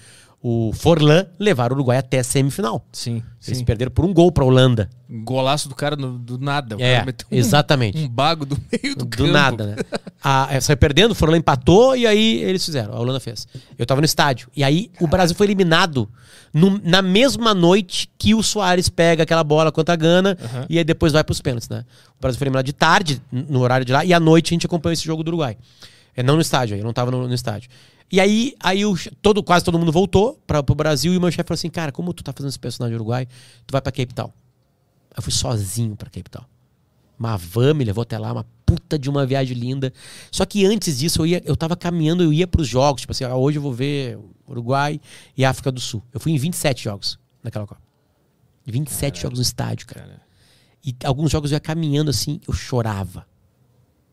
o 0.48 0.72
Forlan 0.74 1.26
levaram 1.40 1.74
o 1.74 1.78
Uruguai 1.78 1.98
até 1.98 2.20
a 2.20 2.24
semifinal. 2.24 2.86
Sim, 2.92 3.24
Eles 3.48 3.58
sim. 3.58 3.66
perderam 3.66 3.90
por 3.92 4.06
um 4.06 4.14
gol 4.14 4.32
pra 4.32 4.46
Holanda. 4.46 4.88
Golaço 5.10 5.68
do 5.68 5.74
cara 5.74 5.96
no- 5.96 6.20
do 6.20 6.38
nada. 6.38 6.78
O 6.78 6.82
É, 6.82 6.94
cara 6.94 7.06
meteu 7.08 7.28
um- 7.32 7.36
exatamente. 7.36 7.98
Um 7.98 8.08
bago 8.08 8.46
do 8.46 8.56
meio 8.72 8.96
do, 8.96 9.06
Do, 9.06 9.08
campo. 9.18 9.32
nada, 9.32 9.66
né? 9.66 9.76
A, 10.24 10.48
é, 10.52 10.62
saiu 10.62 10.78
perdendo, 10.78 11.12
o 11.12 11.16
Forlan 11.16 11.38
empatou 11.38 11.96
e 11.98 12.06
aí 12.06 12.44
eles 12.44 12.64
fizeram. 12.64 12.94
A 12.94 13.00
Holanda 13.00 13.20
fez. 13.20 13.48
Eu 13.76 13.88
tava 13.88 14.02
no 14.02 14.06
estádio. 14.06 14.48
E 14.56 14.64
aí 14.64 14.92
o 15.02 15.08
Brasil 15.08 15.36
foi 15.36 15.48
eliminado 15.48 16.08
no- 16.54 16.80
na 16.84 17.02
mesma 17.02 17.56
noite 17.56 18.08
que 18.16 18.36
o 18.36 18.44
Soares 18.44 18.88
pega 18.88 19.24
aquela 19.24 19.44
bola 19.44 19.72
contra 19.72 19.94
a 19.94 19.98
Gana 19.98 20.38
Aham. 20.40 20.66
e 20.70 20.78
aí 20.78 20.84
depois 20.84 21.12
vai 21.12 21.24
pros 21.24 21.42
pênaltis, 21.42 21.70
né? 21.70 21.84
O 22.20 22.22
Brasil 22.22 22.38
foi 22.38 22.46
eliminado 22.46 22.66
de 22.68 22.74
tarde, 22.74 23.20
no 23.32 23.62
horário 23.62 23.84
de 23.86 23.92
lá, 23.92 24.06
e 24.06 24.14
à 24.14 24.20
noite 24.20 24.50
a 24.50 24.54
gente 24.54 24.68
acompanhou 24.68 24.94
esse 24.94 25.06
jogo 25.06 25.24
do 25.24 25.30
Uruguai. 25.30 25.58
É, 26.16 26.24
não 26.24 26.36
no 26.36 26.42
estádio, 26.42 26.78
eu 26.78 26.84
não 26.84 26.94
tava 26.94 27.12
no, 27.12 27.28
no 27.28 27.34
estádio. 27.34 27.70
E 28.12 28.20
aí, 28.20 28.56
aí 28.62 28.86
o, 28.86 28.96
todo, 29.22 29.44
quase 29.44 29.66
todo 29.66 29.80
mundo 29.80 29.92
voltou 29.92 30.40
para 30.46 30.62
pro 30.62 30.76
Brasil 30.76 31.14
e 31.14 31.18
o 31.18 31.22
meu 31.22 31.32
chefe 31.32 31.48
falou 31.48 31.56
assim: 31.56 31.70
Cara, 31.70 31.92
como 31.92 32.14
tu 32.14 32.24
tá 32.24 32.32
fazendo 32.32 32.50
esse 32.50 32.60
personagem 32.60 32.96
Uruguai, 32.96 33.28
tu 33.66 33.72
vai 33.72 33.82
pra 33.82 33.92
Cape 33.92 34.14
Town. 34.14 34.32
Eu 35.16 35.24
fui 35.24 35.34
sozinho 35.34 35.96
pra 35.96 36.10
Cape 36.10 36.30
Town. 36.30 36.46
Uma 37.18 37.38
van 37.38 37.74
me 37.74 37.84
levou 37.84 38.02
até 38.02 38.18
lá, 38.18 38.32
uma 38.32 38.46
puta 38.66 39.00
de 39.00 39.10
uma 39.10 39.26
viagem 39.26 39.58
linda. 39.58 39.94
Só 40.32 40.46
que 40.46 40.66
antes 40.66 40.98
disso, 40.98 41.22
eu, 41.22 41.26
ia, 41.26 41.42
eu 41.46 41.56
tava 41.56 41.76
caminhando, 41.76 42.24
eu 42.24 42.34
ia 42.34 42.46
pros 42.46 42.68
jogos. 42.68 43.02
Tipo 43.02 43.12
assim, 43.12 43.24
ah, 43.24 43.36
hoje 43.36 43.58
eu 43.58 43.62
vou 43.62 43.74
ver 43.74 44.20
Uruguai 44.48 45.00
e 45.38 45.46
África 45.46 45.72
do 45.72 45.80
Sul. 45.80 46.04
Eu 46.14 46.20
fui 46.20 46.32
em 46.32 46.38
27 46.38 46.84
jogos 46.84 47.18
naquela 47.42 47.66
Copa. 47.66 47.82
27 48.66 49.22
jogos 49.22 49.40
no 49.40 49.44
estádio, 49.44 49.88
cara. 49.88 50.02
Cara, 50.02 50.22
E 50.84 50.96
alguns 51.04 51.32
jogos 51.32 51.52
eu 51.52 51.56
ia 51.56 51.60
caminhando 51.60 52.10
assim, 52.10 52.42
eu 52.48 52.54
chorava. 52.54 53.26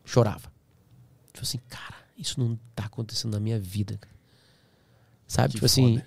Chorava. 0.05 0.51
Tipo 1.33 1.43
assim, 1.43 1.59
cara, 1.67 1.92
isso 2.17 2.39
não 2.39 2.57
tá 2.75 2.85
acontecendo 2.85 3.33
na 3.33 3.39
minha 3.39 3.59
vida. 3.59 3.99
Sabe? 5.27 5.49
Que 5.49 5.53
tipo 5.55 5.65
assim, 5.65 6.01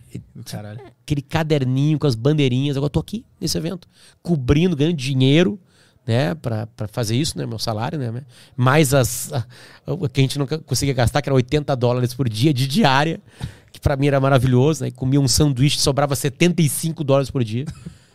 caralho. 0.44 0.80
aquele 1.02 1.22
caderninho 1.22 1.98
com 1.98 2.06
as 2.06 2.14
bandeirinhas. 2.14 2.76
Agora 2.76 2.86
eu 2.86 2.90
tô 2.92 3.00
aqui 3.00 3.24
nesse 3.40 3.56
evento, 3.58 3.88
cobrindo, 4.22 4.76
ganhando 4.76 4.94
dinheiro, 4.96 5.58
né, 6.06 6.34
pra, 6.36 6.66
pra 6.68 6.86
fazer 6.86 7.16
isso, 7.16 7.36
né, 7.36 7.44
meu 7.44 7.58
salário, 7.58 7.98
né, 7.98 8.22
mais 8.56 8.94
as 8.94 9.32
a- 9.32 9.44
o 9.86 10.08
que 10.08 10.20
a 10.20 10.22
gente 10.22 10.38
não 10.38 10.46
conseguia 10.46 10.94
gastar, 10.94 11.20
que 11.20 11.28
era 11.28 11.34
80 11.34 11.74
dólares 11.74 12.14
por 12.14 12.28
dia 12.28 12.54
de 12.54 12.68
diária, 12.68 13.20
que 13.72 13.80
pra 13.80 13.96
mim 13.96 14.06
era 14.06 14.20
maravilhoso, 14.20 14.84
né, 14.84 14.90
comia 14.92 15.20
um 15.20 15.26
sanduíche, 15.26 15.80
sobrava 15.80 16.14
75 16.14 17.02
dólares 17.02 17.28
por 17.28 17.42
dia. 17.42 17.64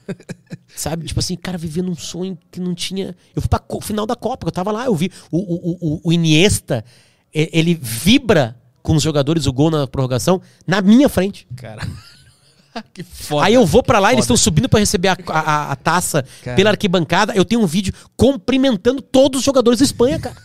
Sabe, 0.74 1.06
tipo 1.06 1.20
assim, 1.20 1.36
cara, 1.36 1.58
vivendo 1.58 1.92
um 1.92 1.96
sonho 1.96 2.38
que 2.50 2.62
não 2.62 2.74
tinha. 2.74 3.16
Eu 3.36 3.42
fui 3.42 3.50
pra 3.50 3.62
final 3.82 4.06
da 4.06 4.16
Copa, 4.16 4.48
eu 4.48 4.52
tava 4.52 4.72
lá, 4.72 4.86
eu 4.86 4.96
vi 4.96 5.12
o, 5.30 5.38
o, 5.38 5.78
o, 5.82 6.02
o 6.06 6.14
Iniesta, 6.14 6.86
ele 7.34 7.74
vibra 7.74 8.56
com 8.82 8.96
os 8.96 9.04
jogadores 9.04 9.46
o 9.46 9.54
gol 9.54 9.70
na 9.72 9.86
prorrogação 9.88 10.42
na 10.66 10.82
minha 10.82 11.08
frente. 11.10 11.48
Cara. 11.56 11.88
que 12.94 13.04
foda. 13.04 13.46
Aí 13.46 13.54
eu 13.54 13.66
vou 13.66 13.84
pra 13.84 14.00
lá, 14.00 14.12
eles 14.12 14.26
foda. 14.26 14.34
estão 14.34 14.38
subindo 14.38 14.68
pra 14.70 14.80
receber 14.80 15.10
a, 15.10 15.18
a- 15.28 15.72
a 15.72 15.76
taça 15.76 16.26
Cara. 16.44 16.56
pela 16.56 16.70
arquibancada. 16.72 17.34
Eu 17.36 17.46
tenho 17.46 17.62
um 17.62 17.68
vídeo 17.68 17.94
cumprimentando 18.18 19.02
todos 19.02 19.40
os 19.40 19.46
jogadores 19.46 19.80
da 19.80 19.86
Espanha, 19.86 20.20
cara. 20.20 20.36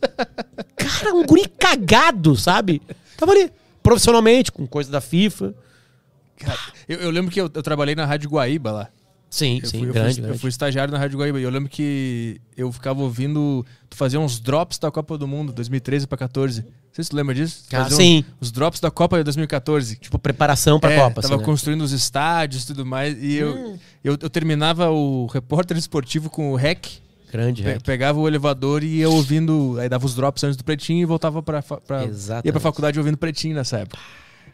cara, 0.76 1.14
um 1.14 1.24
guri 1.26 1.48
cagado, 1.58 2.36
sabe? 2.36 2.80
Tava 3.16 3.32
ali, 3.32 3.50
profissionalmente, 3.82 4.52
com 4.52 4.66
coisa 4.66 4.90
da 4.90 5.00
FIFA. 5.00 5.54
Cara, 6.38 6.58
eu, 6.88 6.98
eu 7.00 7.10
lembro 7.10 7.30
que 7.32 7.40
eu, 7.40 7.50
eu 7.52 7.62
trabalhei 7.62 7.94
na 7.96 8.04
Rádio 8.06 8.30
Guaíba 8.30 8.70
lá. 8.70 8.88
Sim, 9.30 9.60
Eu 9.62 9.68
sim, 9.68 9.78
fui, 9.80 9.88
eu 9.88 9.92
grande, 9.92 10.14
fui- 10.14 10.22
grande. 10.22 10.36
Eu 10.36 10.40
fui 10.40 10.48
estagiário 10.48 10.90
na 10.92 10.98
Rádio 10.98 11.18
Guaíba 11.18 11.38
e 11.38 11.42
eu 11.42 11.50
lembro 11.50 11.68
que 11.68 12.40
eu 12.56 12.72
ficava 12.72 13.02
ouvindo. 13.02 13.64
Tu 13.90 13.96
fazia 13.96 14.18
uns 14.18 14.40
drops 14.40 14.78
da 14.78 14.90
Copa 14.90 15.18
do 15.18 15.28
Mundo, 15.28 15.52
2013 15.52 16.06
pra 16.06 16.16
14. 16.16 16.62
Não 16.62 16.68
sei 16.92 17.04
se 17.04 17.10
tu 17.10 17.16
lembra 17.16 17.34
disso. 17.34 17.64
Ah, 17.72 17.88
sim. 17.90 18.24
um- 18.26 18.32
os 18.40 18.50
drops 18.50 18.80
da 18.80 18.90
Copa 18.90 19.18
de 19.18 19.24
2014. 19.24 19.96
Tipo, 19.96 20.18
preparação 20.18 20.80
pra 20.80 20.90
É, 20.92 20.96
Copa. 20.96 21.20
Tava 21.20 21.34
assim, 21.34 21.42
né? 21.42 21.44
construindo 21.46 21.82
os 21.82 21.92
estádios 21.92 22.64
e 22.64 22.66
tudo 22.68 22.86
mais. 22.86 23.16
E 23.22 23.34
eu, 23.36 23.54
Hum. 23.54 23.78
eu, 24.02 24.16
eu 24.20 24.30
terminava 24.30 24.90
o 24.90 25.26
repórter 25.26 25.76
esportivo 25.76 26.30
com 26.30 26.52
o 26.52 26.56
REC. 26.56 26.98
Grande, 27.30 27.62
Pe-. 27.62 27.80
Pegava 27.80 28.18
o 28.18 28.26
elevador 28.26 28.82
e 28.82 29.00
ia 29.00 29.10
ouvindo. 29.10 29.76
Aí 29.78 29.88
dava 29.90 30.06
os 30.06 30.14
drops 30.14 30.42
antes 30.44 30.56
do 30.56 30.64
pretinho 30.64 31.02
e 31.02 31.04
voltava 31.04 31.42
pra. 31.42 31.62
pra 31.62 32.04
Exatamente. 32.04 32.46
ia 32.46 32.52
pra 32.52 32.60
faculdade 32.60 32.98
ouvindo 32.98 33.18
pretinho 33.18 33.54
nessa 33.54 33.76
época. 33.80 33.98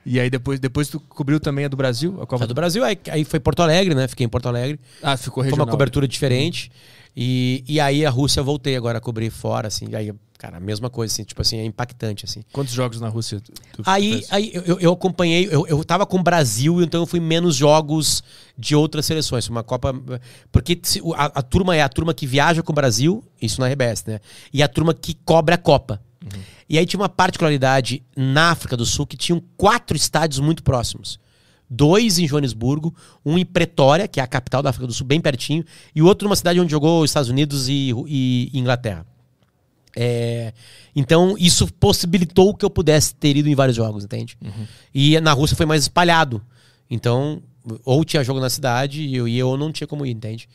E 0.07 0.21
aí 0.21 0.29
depois, 0.29 0.61
depois 0.61 0.89
tu 0.89 1.01
cobriu 1.01 1.41
também 1.41 1.65
a 1.65 1.69
do 1.69 1.77
Brasil, 1.77 2.21
a 2.21 2.27
Copa 2.27 2.45
A 2.45 2.47
do 2.47 2.55
Brasil, 2.55 2.85
aí, 2.85 2.99
aí 3.11 3.25
foi 3.25 3.41
Porto 3.41 3.61
Alegre, 3.63 3.95
né? 3.95 4.07
Fiquei 4.07 4.27
em 4.27 4.29
Porto 4.29 4.47
Alegre. 4.49 4.79
Ah, 5.03 5.17
ficou 5.17 5.43
Foi 5.43 5.45
regional. 5.45 5.67
uma 5.67 5.71
cobertura 5.71 6.07
diferente. 6.07 6.71
E, 7.17 7.63
e 7.69 7.79
aí 7.81 8.05
a 8.05 8.11
Rússia 8.11 8.41
eu 8.41 8.45
voltei 8.45 8.77
agora 8.77 8.99
a 8.99 9.01
cobrir 9.01 9.31
fora, 9.31 9.69
assim. 9.69 9.95
Aí, 9.95 10.13
cara, 10.37 10.57
a 10.57 10.61
mesma 10.61 10.91
coisa, 10.91 11.13
assim, 11.15 11.23
tipo 11.23 11.41
assim, 11.41 11.59
é 11.59 11.65
impactante, 11.65 12.25
assim. 12.25 12.43
Quantos 12.53 12.75
jogos 12.75 13.01
na 13.01 13.09
Rússia 13.09 13.41
tu, 13.41 13.53
tu 13.73 13.83
Aí, 13.87 14.15
fez? 14.15 14.33
aí 14.33 14.51
eu- 14.53 14.81
eu, 14.81 14.93
acompanhei, 14.93 15.49
eu, 15.51 15.65
eu 15.69 15.85
tava 15.85 16.05
com 16.05 16.19
o 16.19 16.23
Brasil, 16.25 16.83
então 16.83 17.01
eu 17.03 17.07
fui 17.07 17.21
menos 17.21 17.55
jogos 17.55 18.23
de 18.59 18.75
outras 18.75 19.07
seleções. 19.07 19.49
Uma 19.49 19.63
Copa. 19.63 19.95
Porque 20.51 20.79
a, 21.17 21.27
a 21.39 21.43
turma 21.43 21.77
é 21.77 21.83
a 21.83 21.89
turma 21.89 22.13
que 22.13 22.27
viaja 22.27 22.63
com 22.65 22.73
o 22.73 22.75
Brasil, 22.75 23.23
isso 23.41 23.61
na 23.61 23.69
RBS, 23.69 24.05
né? 24.07 24.21
E 24.53 24.61
a 24.63 24.67
turma 24.69 24.93
que 24.93 25.15
cobre 25.25 25.55
a 25.55 25.59
Copa. 25.59 26.03
E 26.75 26.79
aí 26.79 26.85
tinha 26.85 26.99
uma 26.99 27.09
particularidade 27.09 28.03
na 28.17 28.51
África 28.51 28.77
do 28.77 28.85
Sul 28.85 29.07
que 29.07 29.17
tinham 29.17 29.41
quatro 29.57 29.97
estádios 29.97 30.41
muito 30.41 30.65
próximos. 30.65 31.21
Dois 31.71 32.19
em 32.19 32.27
Joanesburgo, 32.27 32.93
um 33.25 33.39
em 33.39 33.45
Pretória, 33.45 34.09
que 34.09 34.19
é 34.19 34.25
a 34.25 34.27
capital 34.27 34.61
da 34.61 34.71
África 34.71 34.89
do 34.89 34.93
Sul, 34.93 35.07
bem 35.07 35.21
pertinho, 35.21 35.65
e 35.95 36.03
outro 36.03 36.27
numa 36.27 36.35
cidade 36.35 36.59
onde 36.59 36.73
jogou 36.73 37.05
os 37.05 37.11
Estados 37.11 37.31
Unidos 37.31 37.69
e, 37.69 37.93
e 38.09 38.51
Inglaterra. 38.53 39.07
É, 39.95 40.53
então, 40.97 41.37
isso 41.39 41.73
possibilitou 41.75 42.53
que 42.53 42.65
eu 42.65 42.71
pudesse 42.71 43.15
ter 43.15 43.37
ido 43.37 43.49
em 43.49 43.55
vários 43.55 43.77
jogos, 43.77 44.03
entende? 44.03 44.37
E 44.93 45.21
na 45.21 45.33
Rússia 45.33 45.57
foi 45.57 45.67
mais 45.67 45.83
espalhado. 45.83 46.43
Então, 46.91 47.41
ou 47.85 48.05
tinha 48.05 48.25
jogo 48.25 48.41
na 48.41 48.51
cidade 48.51 49.01
e 49.01 49.15
eu 49.15 49.29
ia 49.29 49.47
ou 49.47 49.57
não 49.57 49.71
tinha 49.71 49.87
como 49.87 50.05
ir, 50.05 50.11
entende? 50.11 50.49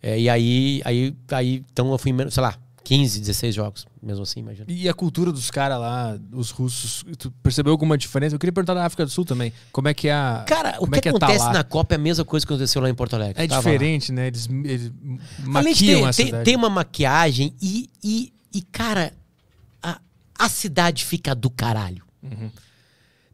É, 0.00 0.20
e 0.20 0.28
aí, 0.28 0.80
aí, 0.84 1.16
aí, 1.32 1.64
então 1.72 1.90
eu 1.90 1.98
fui, 1.98 2.12
sei 2.30 2.42
lá, 2.44 2.56
15, 2.84 3.18
16 3.20 3.54
jogos, 3.54 3.86
mesmo 4.02 4.22
assim, 4.22 4.40
imagina. 4.40 4.66
E 4.68 4.86
a 4.88 4.92
cultura 4.92 5.32
dos 5.32 5.50
caras 5.50 5.80
lá, 5.80 6.18
os 6.30 6.50
russos, 6.50 7.02
tu 7.18 7.30
percebeu 7.42 7.72
alguma 7.72 7.96
diferença? 7.96 8.34
Eu 8.34 8.38
queria 8.38 8.52
perguntar 8.52 8.74
da 8.74 8.84
África 8.84 9.06
do 9.06 9.10
Sul 9.10 9.24
também. 9.24 9.54
Como 9.72 9.88
é 9.88 9.94
que 9.94 10.08
é 10.08 10.12
a. 10.12 10.44
Cara, 10.46 10.76
o 10.78 10.86
que, 10.86 10.98
é 10.98 11.00
que 11.00 11.08
é 11.08 11.12
tá 11.12 11.26
acontece 11.26 11.50
na 11.50 11.64
Copa 11.64 11.94
é 11.94 11.96
a 11.96 11.98
mesma 11.98 12.26
coisa 12.26 12.46
que 12.46 12.52
aconteceu 12.52 12.82
lá 12.82 12.90
em 12.90 12.94
Porto 12.94 13.14
Alegre. 13.14 13.42
É 13.42 13.48
Tava 13.48 13.62
lá. 13.66 13.72
diferente, 13.72 14.12
né? 14.12 14.26
Eles, 14.26 14.46
eles 14.50 14.92
maquiam 15.42 16.02
ter- 16.02 16.08
a 16.08 16.12
tem, 16.12 16.26
cidade. 16.26 16.44
tem 16.44 16.56
uma 16.56 16.68
maquiagem 16.68 17.54
e, 17.60 17.88
e, 18.02 18.32
e 18.52 18.60
cara, 18.60 19.14
a, 19.82 19.98
a 20.38 20.48
cidade 20.50 21.06
fica 21.06 21.34
do 21.34 21.48
caralho. 21.48 22.04
Uhum. 22.22 22.50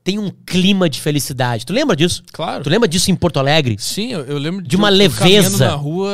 Tem 0.02 0.18
um 0.18 0.30
clima 0.46 0.88
de 0.88 0.98
felicidade. 0.98 1.66
Tu 1.66 1.74
lembra 1.74 1.94
disso? 1.94 2.22
Claro. 2.32 2.64
Tu 2.64 2.70
lembra 2.70 2.88
disso 2.88 3.10
em 3.10 3.14
Porto 3.14 3.38
Alegre? 3.38 3.76
Sim, 3.78 4.12
eu, 4.12 4.20
eu 4.24 4.38
lembro 4.38 4.62
De 4.62 4.74
uma 4.74 4.88
eu- 4.88 4.94
leveza. 4.94 5.66
na 5.66 5.74
rua 5.74 6.10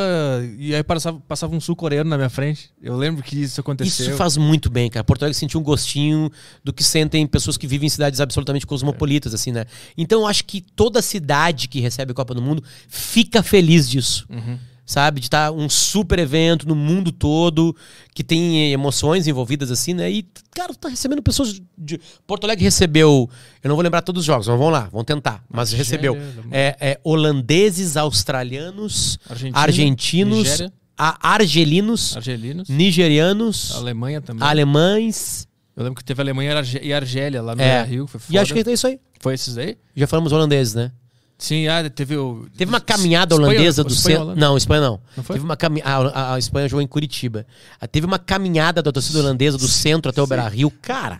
e 0.58 0.74
aí 0.74 0.82
passava, 0.82 1.20
passava 1.28 1.54
um 1.54 1.60
sul-coreano 1.60 2.10
na 2.10 2.16
minha 2.16 2.28
frente. 2.28 2.70
Eu 2.82 2.96
lembro 2.96 3.22
que 3.22 3.40
isso 3.40 3.60
aconteceu. 3.60 4.08
Isso 4.08 4.16
faz 4.16 4.36
muito 4.36 4.68
bem, 4.68 4.90
cara. 4.90 5.04
Porto 5.04 5.22
Alegre 5.22 5.38
sentiu 5.38 5.60
um 5.60 5.62
gostinho 5.62 6.30
do 6.64 6.72
que 6.72 6.82
sentem 6.82 7.24
pessoas 7.28 7.56
que 7.56 7.66
vivem 7.66 7.86
em 7.86 7.90
cidades 7.90 8.20
absolutamente 8.20 8.66
cosmopolitas, 8.66 9.32
assim, 9.32 9.52
né? 9.52 9.64
Então 9.96 10.22
eu 10.22 10.26
acho 10.26 10.44
que 10.44 10.60
toda 10.60 11.00
cidade 11.00 11.68
que 11.68 11.78
recebe 11.80 12.10
a 12.10 12.14
Copa 12.14 12.34
do 12.34 12.42
Mundo 12.42 12.64
fica 12.88 13.40
feliz 13.40 13.88
disso. 13.88 14.26
Uhum. 14.28 14.58
Sabe? 14.88 15.18
De 15.20 15.26
estar 15.26 15.50
um 15.50 15.68
super 15.68 16.16
evento 16.20 16.66
no 16.68 16.76
mundo 16.76 17.10
todo, 17.10 17.74
que 18.14 18.22
tem 18.22 18.72
emoções 18.72 19.26
envolvidas, 19.26 19.68
assim, 19.68 19.92
né? 19.92 20.08
E, 20.08 20.24
cara, 20.54 20.72
tá 20.74 20.88
recebendo 20.88 21.20
pessoas. 21.20 21.60
De... 21.76 22.00
Porto 22.24 22.44
Alegre 22.44 22.62
recebeu. 22.64 23.28
Eu 23.64 23.68
não 23.68 23.74
vou 23.74 23.82
lembrar 23.82 24.00
todos 24.02 24.20
os 24.20 24.26
jogos, 24.26 24.46
mas 24.46 24.56
vamos 24.56 24.72
lá, 24.72 24.88
vamos 24.92 25.04
tentar. 25.04 25.42
Mas 25.50 25.74
Argélia, 25.74 25.78
recebeu 26.12 26.16
é, 26.52 26.76
é, 26.80 27.00
holandeses, 27.02 27.96
australianos, 27.96 29.18
Argentina, 29.28 29.58
argentinos, 29.58 30.38
Nigéria. 30.38 30.72
a- 30.96 31.32
argelinos, 31.34 32.16
Argelinos. 32.16 32.68
nigerianos, 32.68 33.72
Alemanha 33.74 34.20
também. 34.20 34.46
alemães. 34.46 35.48
Eu 35.76 35.82
lembro 35.82 35.98
que 35.98 36.04
teve 36.04 36.22
Alemanha 36.22 36.52
e 36.82 36.86
e 36.86 36.92
Argélia 36.94 37.42
lá 37.42 37.54
no 37.54 37.60
É. 37.60 37.82
Rio. 37.84 38.06
Foi 38.06 38.20
foda. 38.20 38.32
E 38.34 38.38
acho 38.38 38.54
que 38.54 38.60
é 38.60 38.72
isso 38.72 38.86
aí. 38.86 38.98
Foi 39.20 39.34
esses 39.34 39.58
aí? 39.58 39.76
Já 39.96 40.06
falamos 40.06 40.32
holandeses, 40.32 40.74
né? 40.74 40.92
Sim, 41.38 41.68
ah, 41.68 41.88
teve 41.90 42.16
o. 42.16 42.46
Teve 42.56 42.70
uma 42.70 42.80
caminhada 42.80 43.34
Espanha- 43.34 43.50
holandesa 43.52 43.84
do 43.84 43.94
centro. 43.94 44.22
Holanda? 44.22 44.40
Não, 44.40 44.56
Espanha 44.56 44.80
não. 44.80 45.00
Não 45.14 45.22
foi? 45.22 45.34
Teve 45.34 45.44
uma 45.44 45.54
cami... 45.56 45.82
a, 45.84 45.96
a- 45.98 46.34
a 46.34 46.38
Espanha 46.38 46.66
jogou 46.66 46.80
em 46.80 46.86
Curitiba. 46.86 47.46
Ah, 47.78 47.86
Teve 47.86 48.06
uma 48.06 48.18
caminhada 48.18 48.82
da 48.82 48.90
torcida 48.90 49.18
holandesa 49.18 49.58
do 49.58 49.68
centro 49.68 50.08
até 50.08 50.22
o 50.22 50.26
Beira 50.26 50.48
Rio. 50.48 50.70
Cara, 50.80 51.18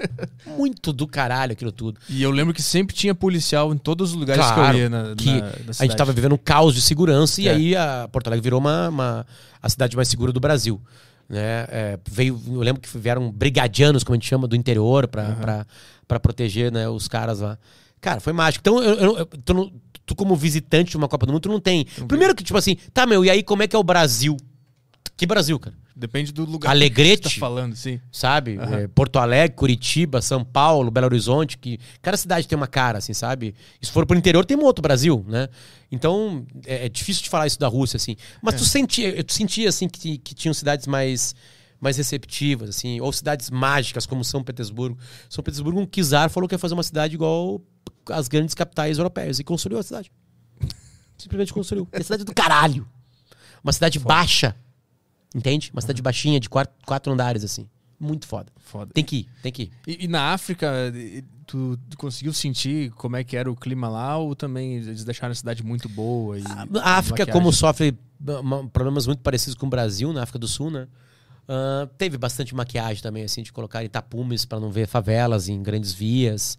muito 0.56 0.92
do 0.92 1.06
caralho 1.06 1.52
aquilo 1.52 1.72
tudo. 1.72 2.00
E 2.08 2.22
eu 2.22 2.30
lembro 2.30 2.54
que 2.54 2.62
sempre 2.62 2.94
tinha 2.96 3.14
policial 3.14 3.72
em 3.74 3.78
todos 3.78 4.10
os 4.12 4.16
lugares 4.16 4.44
Claro, 4.44 4.72
que 4.72 4.76
eu 4.78 4.82
ia 4.84 4.88
na, 4.88 5.14
que 5.14 5.26
na- 5.30 5.40
na 5.40 5.52
a 5.78 5.82
gente 5.84 5.96
tava 5.96 6.12
vivendo 6.12 6.32
um 6.34 6.38
caos 6.38 6.74
de 6.74 6.80
segurança 6.80 7.40
e 7.42 7.48
É. 7.48 7.50
aí 7.52 7.76
a 7.76 8.08
Porto 8.10 8.28
Alegre 8.28 8.42
virou 8.44 8.60
uma, 8.60 8.88
uma- 8.88 9.26
a 9.62 9.68
cidade 9.68 9.94
mais 9.94 10.08
segura 10.08 10.32
do 10.32 10.40
Brasil. 10.40 10.80
Né? 11.28 11.66
É, 11.68 11.98
veio, 12.10 12.40
eu 12.48 12.60
lembro 12.60 12.80
que 12.80 12.88
vieram 12.98 13.30
brigadianos, 13.30 14.02
como 14.02 14.14
a 14.14 14.16
gente 14.16 14.26
chama, 14.28 14.48
do 14.48 14.56
interior 14.56 15.06
pra- 15.06 15.66
pra 16.08 16.18
proteger 16.18 16.72
né, 16.72 16.88
os 16.88 17.06
caras 17.06 17.40
lá. 17.40 17.56
Cara, 18.00 18.20
foi 18.20 18.32
mágico. 18.32 18.62
Então, 18.62 18.82
eu, 18.82 18.94
eu- 18.94 19.18
eu- 19.18 19.26
tu, 19.26 19.54
não- 19.54 19.72
tu 20.06 20.14
como 20.14 20.34
visitante 20.36 20.90
de 20.90 20.96
uma 20.96 21.08
Copa 21.08 21.26
do 21.26 21.32
Mundo, 21.32 21.42
tu 21.42 21.48
não 21.48 21.60
tem. 21.60 21.84
Primeiro 22.08 22.34
que, 22.34 22.42
tipo 22.42 22.58
assim, 22.58 22.76
tá, 22.94 23.06
meu, 23.06 23.24
e 23.24 23.30
aí 23.30 23.42
como 23.42 23.62
é 23.62 23.68
que 23.68 23.76
é 23.76 23.78
o 23.78 23.84
Brasil? 23.84 24.36
Que 25.16 25.26
Brasil, 25.26 25.58
cara? 25.58 25.76
Depende 25.94 26.32
do 26.32 26.46
lugar 26.46 26.70
Alegrete. 26.70 27.24
que 27.24 27.28
você 27.28 27.34
tá 27.34 27.40
falando, 27.40 27.76
sim. 27.76 28.00
sabe? 28.10 28.56
É, 28.58 28.88
Porto 28.88 29.18
Alegre, 29.18 29.54
Curitiba, 29.54 30.22
São 30.22 30.42
Paulo, 30.42 30.90
Belo 30.90 31.04
Horizonte, 31.04 31.58
que 31.58 31.78
cada 32.00 32.16
cidade 32.16 32.48
tem 32.48 32.56
uma 32.56 32.66
cara, 32.66 32.96
assim, 32.96 33.12
sabe? 33.12 33.54
E 33.82 33.84
se 33.84 33.92
for 33.92 34.06
pro 34.06 34.16
interior, 34.16 34.46
tem 34.46 34.56
um 34.56 34.64
outro 34.64 34.80
Brasil, 34.80 35.22
né? 35.28 35.48
Então, 35.92 36.46
é, 36.64 36.86
é 36.86 36.88
difícil 36.88 37.22
de 37.22 37.28
falar 37.28 37.46
isso 37.46 37.58
da 37.58 37.68
Rússia, 37.68 37.98
assim. 37.98 38.16
Mas 38.40 38.54
tu 38.54 38.64
sentia, 38.64 39.10
eu 39.10 39.24
sentia, 39.28 39.68
assim, 39.68 39.88
que, 39.90 40.16
que 40.16 40.34
tinham 40.34 40.54
cidades 40.54 40.86
mais 40.86 41.34
mais 41.80 41.96
receptivas, 41.96 42.68
assim, 42.68 43.00
ou 43.00 43.12
cidades 43.12 43.48
mágicas 43.50 44.04
como 44.06 44.22
São 44.24 44.44
Petersburgo. 44.44 44.98
São 45.28 45.42
Petersburgo, 45.42 45.80
um 45.80 45.86
czar 45.86 46.28
falou 46.28 46.48
que 46.48 46.54
ia 46.54 46.58
fazer 46.58 46.74
uma 46.74 46.82
cidade 46.82 47.14
igual 47.14 47.60
as 48.10 48.28
grandes 48.28 48.54
capitais 48.54 48.98
europeias 48.98 49.38
e 49.38 49.44
construiu 49.44 49.78
a 49.78 49.82
cidade. 49.82 50.12
Simplesmente 51.16 51.52
construiu. 51.52 51.88
É 51.90 52.02
cidade 52.02 52.24
do 52.24 52.34
caralho. 52.34 52.86
Uma 53.64 53.72
cidade 53.72 53.98
baixa, 53.98 54.54
entende? 55.34 55.70
Uma 55.72 55.80
cidade 55.80 56.02
baixinha, 56.02 56.38
de 56.38 56.48
quatro, 56.48 56.74
quatro 56.86 57.12
andares, 57.12 57.44
assim. 57.44 57.68
Muito 57.98 58.26
foda. 58.26 58.50
Foda. 58.56 58.90
Tem 58.94 59.04
que 59.04 59.16
ir, 59.16 59.28
tem 59.42 59.52
que 59.52 59.62
ir. 59.64 59.70
E, 59.86 60.04
e 60.04 60.08
na 60.08 60.32
África, 60.32 60.72
tu, 61.46 61.78
conseguiu 61.98 62.32
sentir 62.32 62.90
como 62.92 63.16
é 63.16 63.22
que 63.22 63.36
era 63.36 63.50
o 63.50 63.54
clima 63.54 63.88
lá 63.88 64.16
ou 64.16 64.34
também 64.34 64.76
eles 64.76 65.04
deixaram 65.04 65.32
a 65.32 65.34
cidade 65.34 65.62
muito 65.62 65.86
boa? 65.88 66.38
E, 66.38 66.42
A 66.82 66.96
África, 66.96 67.20
maquiagem? 67.24 67.32
como 67.34 67.52
sofre 67.52 67.98
uma- 68.18 68.66
problemas 68.68 69.06
muito 69.06 69.20
parecidos 69.20 69.54
com 69.54 69.66
o 69.66 69.70
Brasil, 69.70 70.12
na 70.14 70.22
África 70.22 70.38
do 70.38 70.48
Sul, 70.48 70.70
né? 70.70 70.88
Ah, 71.48 71.88
teve 71.98 72.16
bastante 72.16 72.54
maquiagem 72.54 73.02
também, 73.02 73.24
assim, 73.24 73.42
de 73.42 73.52
colocar 73.52 73.86
tapumes 73.88 74.44
para 74.44 74.60
não 74.60 74.70
ver 74.70 74.86
favelas 74.86 75.48
em 75.48 75.62
grandes 75.62 75.92
vias, 75.92 76.58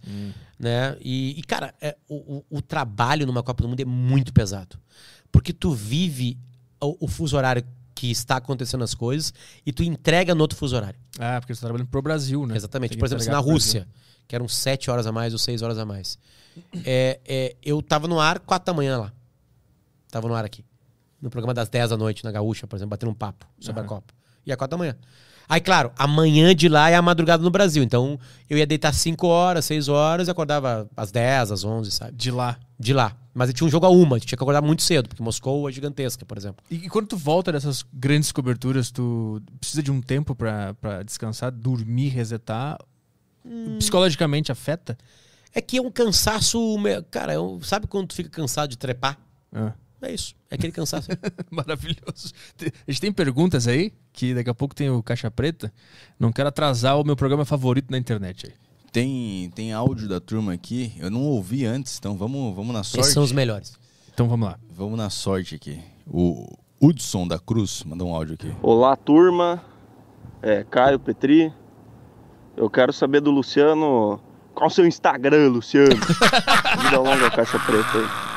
né? 0.58 0.96
E, 1.00 1.38
e, 1.38 1.42
cara, 1.42 1.74
é, 1.80 1.96
o, 2.08 2.44
o- 2.50 2.60
trabalho 2.62 3.26
numa 3.26 3.42
Copa 3.42 3.62
do 3.62 3.68
Mundo 3.68 3.80
é 3.80 3.84
muito 3.84 4.32
pesado. 4.32 4.78
Porque 5.30 5.52
tu 5.52 5.72
vive 5.72 6.38
o, 6.80 7.06
o 7.06 7.08
fuso 7.08 7.36
horário 7.36 7.64
que 7.94 8.10
está 8.10 8.36
acontecendo 8.36 8.82
as 8.84 8.94
coisas 8.94 9.32
e 9.64 9.72
tu 9.72 9.82
entrega 9.82 10.34
no 10.34 10.40
outro 10.42 10.58
fuso 10.58 10.76
horário. 10.76 10.98
Ah, 11.18 11.38
porque 11.40 11.54
você 11.54 11.60
tá 11.60 11.66
trabalhando 11.68 11.88
pro 11.88 12.02
Brasil, 12.02 12.46
né? 12.46 12.56
Exatamente. 12.56 12.90
Tem 12.90 12.98
Por 12.98 13.06
exemplo, 13.06 13.22
assim, 13.22 13.30
na 13.30 13.38
Rússia, 13.38 13.88
que 14.28 14.34
eram 14.34 14.48
sete 14.48 14.90
horas 14.90 15.06
a 15.06 15.12
mais 15.12 15.32
ou 15.32 15.38
seis 15.38 15.62
horas 15.62 15.78
a 15.78 15.86
mais. 15.86 16.18
É, 16.84 17.20
é, 17.24 17.56
eu 17.62 17.80
tava 17.80 18.06
no 18.08 18.20
ar 18.20 18.38
quatro 18.40 18.66
da 18.66 18.74
manhã 18.76 18.98
lá. 18.98 19.12
Tava 20.10 20.28
no 20.28 20.34
ar 20.34 20.44
aqui. 20.44 20.64
No 21.20 21.30
programa 21.30 21.54
das 21.54 21.68
10 21.68 21.90
da 21.90 21.96
noite, 21.96 22.24
na 22.24 22.32
Gaúcha, 22.32 22.66
por 22.66 22.76
exemplo, 22.76 22.90
batendo 22.90 23.10
um 23.10 23.14
papo 23.14 23.46
sobre 23.60 23.80
a 23.80 23.84
Copa. 23.88 24.12
E 24.46 24.52
a 24.52 24.56
quatro 24.56 24.76
da 24.76 24.78
manhã. 24.78 24.96
Aí, 25.48 25.60
claro, 25.60 25.92
amanhã 25.98 26.54
de 26.54 26.68
lá 26.68 26.88
é 26.88 26.94
a 26.94 27.02
madrugada 27.02 27.42
no 27.42 27.50
Brasil. 27.50 27.82
Então, 27.82 28.18
eu 28.48 28.56
ia 28.56 28.66
deitar 28.66 28.92
5 28.92 29.26
horas, 29.26 29.64
6 29.66 29.88
horas 29.88 30.28
e 30.28 30.30
acordava 30.30 30.88
às 30.96 31.10
10, 31.10 31.52
às 31.52 31.64
11, 31.64 31.90
sabe? 31.90 32.12
De 32.12 32.30
lá. 32.30 32.56
De 32.78 32.94
lá. 32.94 33.16
Mas 33.34 33.48
eu 33.48 33.54
tinha 33.54 33.66
um 33.66 33.70
jogo 33.70 33.86
a 33.86 33.90
uma, 33.90 34.18
tinha 34.20 34.36
que 34.36 34.42
acordar 34.42 34.62
muito 34.62 34.82
cedo, 34.82 35.08
porque 35.08 35.22
Moscou 35.22 35.68
é 35.68 35.72
gigantesca, 35.72 36.24
por 36.24 36.36
exemplo. 36.36 36.64
E, 36.70 36.76
e 36.76 36.88
quando 36.88 37.08
tu 37.08 37.16
volta 37.16 37.52
dessas 37.52 37.84
grandes 37.92 38.30
coberturas, 38.30 38.90
tu 38.90 39.42
precisa 39.58 39.82
de 39.82 39.90
um 39.90 40.00
tempo 40.00 40.34
pra, 40.34 40.74
pra 40.74 41.02
descansar, 41.02 41.50
dormir, 41.50 42.08
resetar? 42.08 42.78
Hum. 43.44 43.76
Psicologicamente 43.78 44.52
afeta? 44.52 44.96
É 45.54 45.60
que 45.60 45.76
é 45.76 45.82
um 45.82 45.90
cansaço. 45.90 46.76
Cara, 47.10 47.34
é 47.34 47.36
sabe 47.62 47.86
quando 47.86 48.08
tu 48.08 48.14
fica 48.14 48.30
cansado 48.30 48.70
de 48.70 48.78
trepar? 48.78 49.18
Ah. 49.52 49.72
É 50.02 50.12
isso. 50.12 50.34
É 50.50 50.56
aquele 50.56 50.72
cansaço. 50.72 51.08
Maravilhoso. 51.50 52.32
A 52.60 52.90
gente 52.90 53.00
tem 53.00 53.12
perguntas 53.12 53.68
aí, 53.68 53.92
que 54.12 54.34
daqui 54.34 54.50
a 54.50 54.54
pouco 54.54 54.74
tem 54.74 54.90
o 54.90 55.02
Caixa 55.02 55.30
Preta. 55.30 55.72
Não 56.18 56.32
quero 56.32 56.48
atrasar 56.48 56.98
o 56.98 57.04
meu 57.04 57.14
programa 57.14 57.44
favorito 57.44 57.90
na 57.90 57.98
internet 57.98 58.46
aí. 58.46 58.52
Tem, 58.90 59.50
tem 59.54 59.72
áudio 59.72 60.06
da 60.08 60.20
turma 60.20 60.52
aqui, 60.52 60.92
eu 60.98 61.10
não 61.10 61.22
ouvi 61.22 61.64
antes, 61.64 61.96
então 61.96 62.14
vamos, 62.14 62.54
vamos 62.54 62.74
na 62.74 62.80
Esses 62.80 62.92
sorte. 62.92 63.10
são 63.12 63.22
os 63.22 63.32
melhores. 63.32 63.78
Então 64.12 64.28
vamos 64.28 64.46
lá. 64.46 64.58
Vamos 64.70 64.98
na 64.98 65.08
sorte 65.08 65.54
aqui. 65.54 65.80
O 66.06 66.46
Hudson 66.80 67.26
da 67.26 67.38
Cruz 67.38 67.82
mandou 67.84 68.08
um 68.08 68.14
áudio 68.14 68.34
aqui. 68.34 68.52
Olá, 68.60 68.94
turma. 68.96 69.62
É 70.42 70.64
Caio 70.64 70.98
Petri. 70.98 71.50
Eu 72.54 72.68
quero 72.68 72.92
saber 72.92 73.20
do 73.20 73.30
Luciano. 73.30 74.20
Qual 74.54 74.68
o 74.68 74.70
seu 74.70 74.86
Instagram, 74.86 75.48
Luciano? 75.48 75.88
Vida 76.82 76.98
longa, 76.98 77.30
caixa 77.30 77.58
preta 77.60 77.98
aí. 77.98 78.32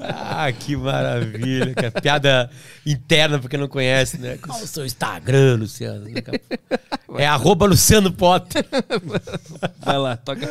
Ah, 0.00 0.50
que 0.52 0.76
maravilha. 0.76 1.74
cara. 1.74 1.90
Piada 1.90 2.50
interna 2.86 3.38
porque 3.38 3.56
não 3.56 3.68
conhece, 3.68 4.18
né? 4.18 4.38
Qual 4.38 4.60
o 4.60 4.66
seu 4.66 4.84
Instagram, 4.84 5.56
Luciano? 5.60 6.06
É 7.18 7.26
arroba 7.26 7.66
Luciano 7.66 8.10
Potter. 8.10 8.64
Vai 9.80 9.98
lá, 9.98 10.16
toca. 10.16 10.48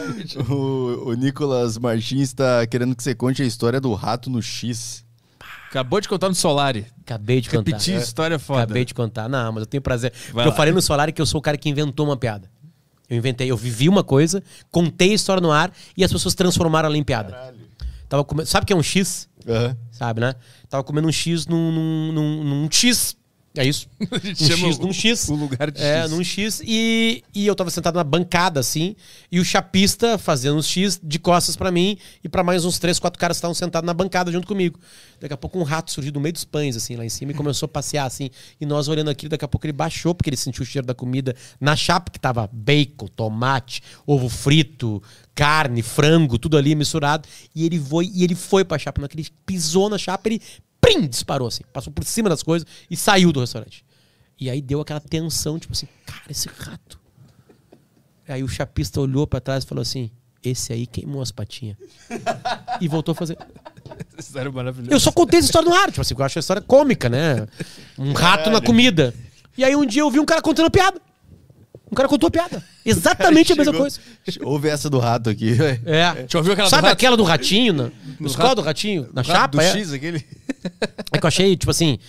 O, 0.47 1.09
o 1.09 1.13
Nicolas 1.15 1.75
Martins 1.75 2.29
está 2.29 2.67
querendo 2.67 2.95
que 2.95 3.01
você 3.01 3.15
conte 3.15 3.41
a 3.41 3.45
história 3.45 3.81
do 3.81 3.91
rato 3.95 4.29
no 4.29 4.43
X. 4.43 5.03
Acabou 5.69 5.99
de 5.99 6.07
contar 6.07 6.29
no 6.29 6.35
Solari. 6.35 6.85
Acabei 7.01 7.41
de 7.41 7.49
contar. 7.49 7.71
Repetir 7.71 7.95
história 7.95 8.37
foda. 8.37 8.61
Acabei 8.63 8.85
de 8.85 8.93
contar. 8.93 9.27
Não, 9.27 9.53
mas 9.53 9.61
eu 9.61 9.65
tenho 9.65 9.81
prazer. 9.81 10.13
Porque 10.31 10.47
eu 10.47 10.51
falei 10.53 10.71
no 10.71 10.81
Solar 10.81 11.11
que 11.11 11.21
eu 11.21 11.25
sou 11.25 11.39
o 11.39 11.41
cara 11.41 11.57
que 11.57 11.67
inventou 11.67 12.05
uma 12.05 12.17
piada. 12.17 12.47
Eu 13.09 13.17
inventei, 13.17 13.51
eu 13.51 13.57
vivi 13.57 13.89
uma 13.89 14.03
coisa, 14.05 14.41
contei 14.71 15.11
a 15.11 15.15
história 15.15 15.41
no 15.41 15.51
ar 15.51 15.73
e 15.97 16.03
as 16.03 16.11
pessoas 16.11 16.33
transformaram 16.33 16.87
ela 16.87 16.97
em 16.97 17.03
piada. 17.03 17.53
Tava 18.11 18.25
comendo, 18.25 18.45
sabe 18.49 18.65
o 18.65 18.67
que 18.67 18.73
é 18.73 18.75
um 18.75 18.83
X? 18.83 19.29
Aham. 19.47 19.77
Sabe, 19.89 20.19
né? 20.19 20.35
Tava 20.67 20.83
comendo 20.83 21.07
um 21.07 21.11
X 21.13 21.47
num, 21.47 21.71
num, 21.71 22.11
num, 22.11 22.43
num 22.43 22.69
X. 22.69 23.15
É 23.55 23.65
isso. 23.65 23.87
A 24.09 24.17
gente 24.17 24.43
um 24.43 24.47
chama 24.47 24.67
X 24.67 24.79
num 24.79 24.93
X. 24.93 25.27
o 25.29 25.35
lugar 25.35 25.69
de 25.71 25.81
É, 25.81 26.03
X. 26.03 26.11
num 26.11 26.23
X. 26.23 26.61
E, 26.65 27.21
e 27.35 27.45
eu 27.45 27.53
tava 27.53 27.69
sentado 27.69 27.95
na 27.95 28.03
bancada, 28.03 28.61
assim, 28.61 28.95
e 29.29 29.41
o 29.41 29.45
chapista 29.45 30.17
fazendo 30.17 30.57
um 30.57 30.61
X 30.61 30.99
de 31.03 31.19
costas 31.19 31.57
pra 31.57 31.69
mim 31.69 31.97
e 32.23 32.29
pra 32.29 32.43
mais 32.43 32.63
uns 32.63 32.79
três, 32.79 32.97
quatro 32.97 33.19
caras 33.19 33.35
que 33.35 33.39
estavam 33.39 33.53
sentados 33.53 33.85
na 33.85 33.93
bancada 33.93 34.31
junto 34.31 34.47
comigo. 34.47 34.79
Daqui 35.19 35.33
a 35.33 35.37
pouco 35.37 35.59
um 35.59 35.63
rato 35.63 35.91
surgiu 35.91 36.13
do 36.13 36.19
meio 36.21 36.31
dos 36.31 36.45
pães, 36.45 36.77
assim, 36.77 36.95
lá 36.95 37.03
em 37.05 37.09
cima, 37.09 37.31
e 37.31 37.35
começou 37.35 37.65
a 37.65 37.69
passear, 37.69 38.05
assim. 38.05 38.29
E 38.59 38.65
nós 38.65 38.87
olhando 38.87 39.09
aquilo, 39.09 39.29
daqui 39.29 39.43
a 39.43 39.47
pouco 39.49 39.65
ele 39.65 39.73
baixou, 39.73 40.15
porque 40.15 40.29
ele 40.29 40.37
sentiu 40.37 40.63
o 40.63 40.65
cheiro 40.65 40.87
da 40.87 40.93
comida 40.95 41.35
na 41.59 41.75
chapa, 41.75 42.09
que 42.09 42.19
tava 42.19 42.49
bacon, 42.53 43.07
tomate, 43.07 43.83
ovo 44.07 44.29
frito, 44.29 45.03
carne, 45.35 45.81
frango, 45.81 46.39
tudo 46.39 46.55
ali 46.57 46.73
misturado. 46.73 47.27
E 47.53 47.65
ele 47.65 47.77
foi, 47.77 48.09
e 48.13 48.23
ele 48.23 48.33
foi 48.35 48.63
pra 48.63 48.77
chapa. 48.79 49.01
Ele 49.13 49.27
pisou 49.45 49.89
na 49.89 49.97
chapa, 49.97 50.29
ele 50.29 50.41
prim, 50.81 51.07
disparou, 51.07 51.47
assim. 51.47 51.63
Passou 51.71 51.93
por 51.93 52.03
cima 52.03 52.27
das 52.27 52.43
coisas 52.43 52.67
e 52.89 52.97
saiu 52.97 53.31
do 53.31 53.39
restaurante. 53.39 53.85
E 54.39 54.49
aí 54.49 54.61
deu 54.61 54.81
aquela 54.81 54.99
tensão, 54.99 55.59
tipo 55.59 55.73
assim, 55.73 55.87
cara, 56.05 56.23
esse 56.29 56.49
rato. 56.49 56.99
Aí 58.27 58.43
o 58.43 58.47
chapista 58.47 58.99
olhou 58.99 59.27
pra 59.27 59.39
trás 59.39 59.63
e 59.63 59.67
falou 59.67 59.81
assim: 59.81 60.09
esse 60.43 60.73
aí 60.73 60.87
queimou 60.87 61.21
as 61.21 61.31
patinhas. 61.31 61.77
e 62.79 62.87
voltou 62.87 63.11
a 63.11 63.15
fazer. 63.15 63.37
História 64.17 64.51
maravilhosa. 64.51 64.93
Eu 64.93 64.99
só 64.99 65.11
contei 65.11 65.39
essa 65.39 65.47
história 65.47 65.69
no 65.69 65.75
ar, 65.75 65.89
tipo 65.89 66.01
assim, 66.01 66.15
eu 66.17 66.23
acho 66.23 66.39
a 66.39 66.41
história 66.41 66.61
cômica, 66.61 67.09
né? 67.09 67.47
Um 67.97 68.13
rato 68.13 68.49
na 68.49 68.61
comida. 68.61 69.13
E 69.57 69.63
aí 69.63 69.75
um 69.75 69.85
dia 69.85 70.01
eu 70.01 70.09
vi 70.09 70.19
um 70.19 70.25
cara 70.25 70.41
contando 70.41 70.71
piada. 70.71 70.99
Um 71.91 71.95
cara 71.95 72.07
contou 72.07 72.27
a 72.27 72.31
piada. 72.31 72.63
Exatamente 72.85 73.51
a 73.51 73.55
mesma 73.57 73.73
coisa. 73.73 73.99
Ouve 74.43 74.69
essa 74.69 74.89
do 74.89 74.97
rato 74.97 75.29
aqui. 75.29 75.55
É. 75.85 76.25
Já 76.27 76.39
ouviu 76.39 76.53
aquela 76.53 76.67
do 76.67 76.71
Sabe 76.71 76.83
rato? 76.83 76.93
aquela 76.93 77.17
do 77.17 77.23
ratinho? 77.23 77.73
Na, 77.73 77.83
Do 77.85 77.91
no 78.19 78.27
escola 78.27 78.49
rato- 78.49 78.61
do 78.61 78.65
ratinho? 78.65 79.09
Na 79.13 79.21
O 79.21 79.25
rato 79.25 79.37
chapa? 79.37 79.57
do 79.57 79.61
é. 79.61 79.71
X, 79.71 79.91
aquele. 79.93 80.25
É 81.11 81.17
que 81.17 81.25
eu 81.25 81.27
achei, 81.27 81.55
tipo 81.57 81.69
assim, 81.71 81.99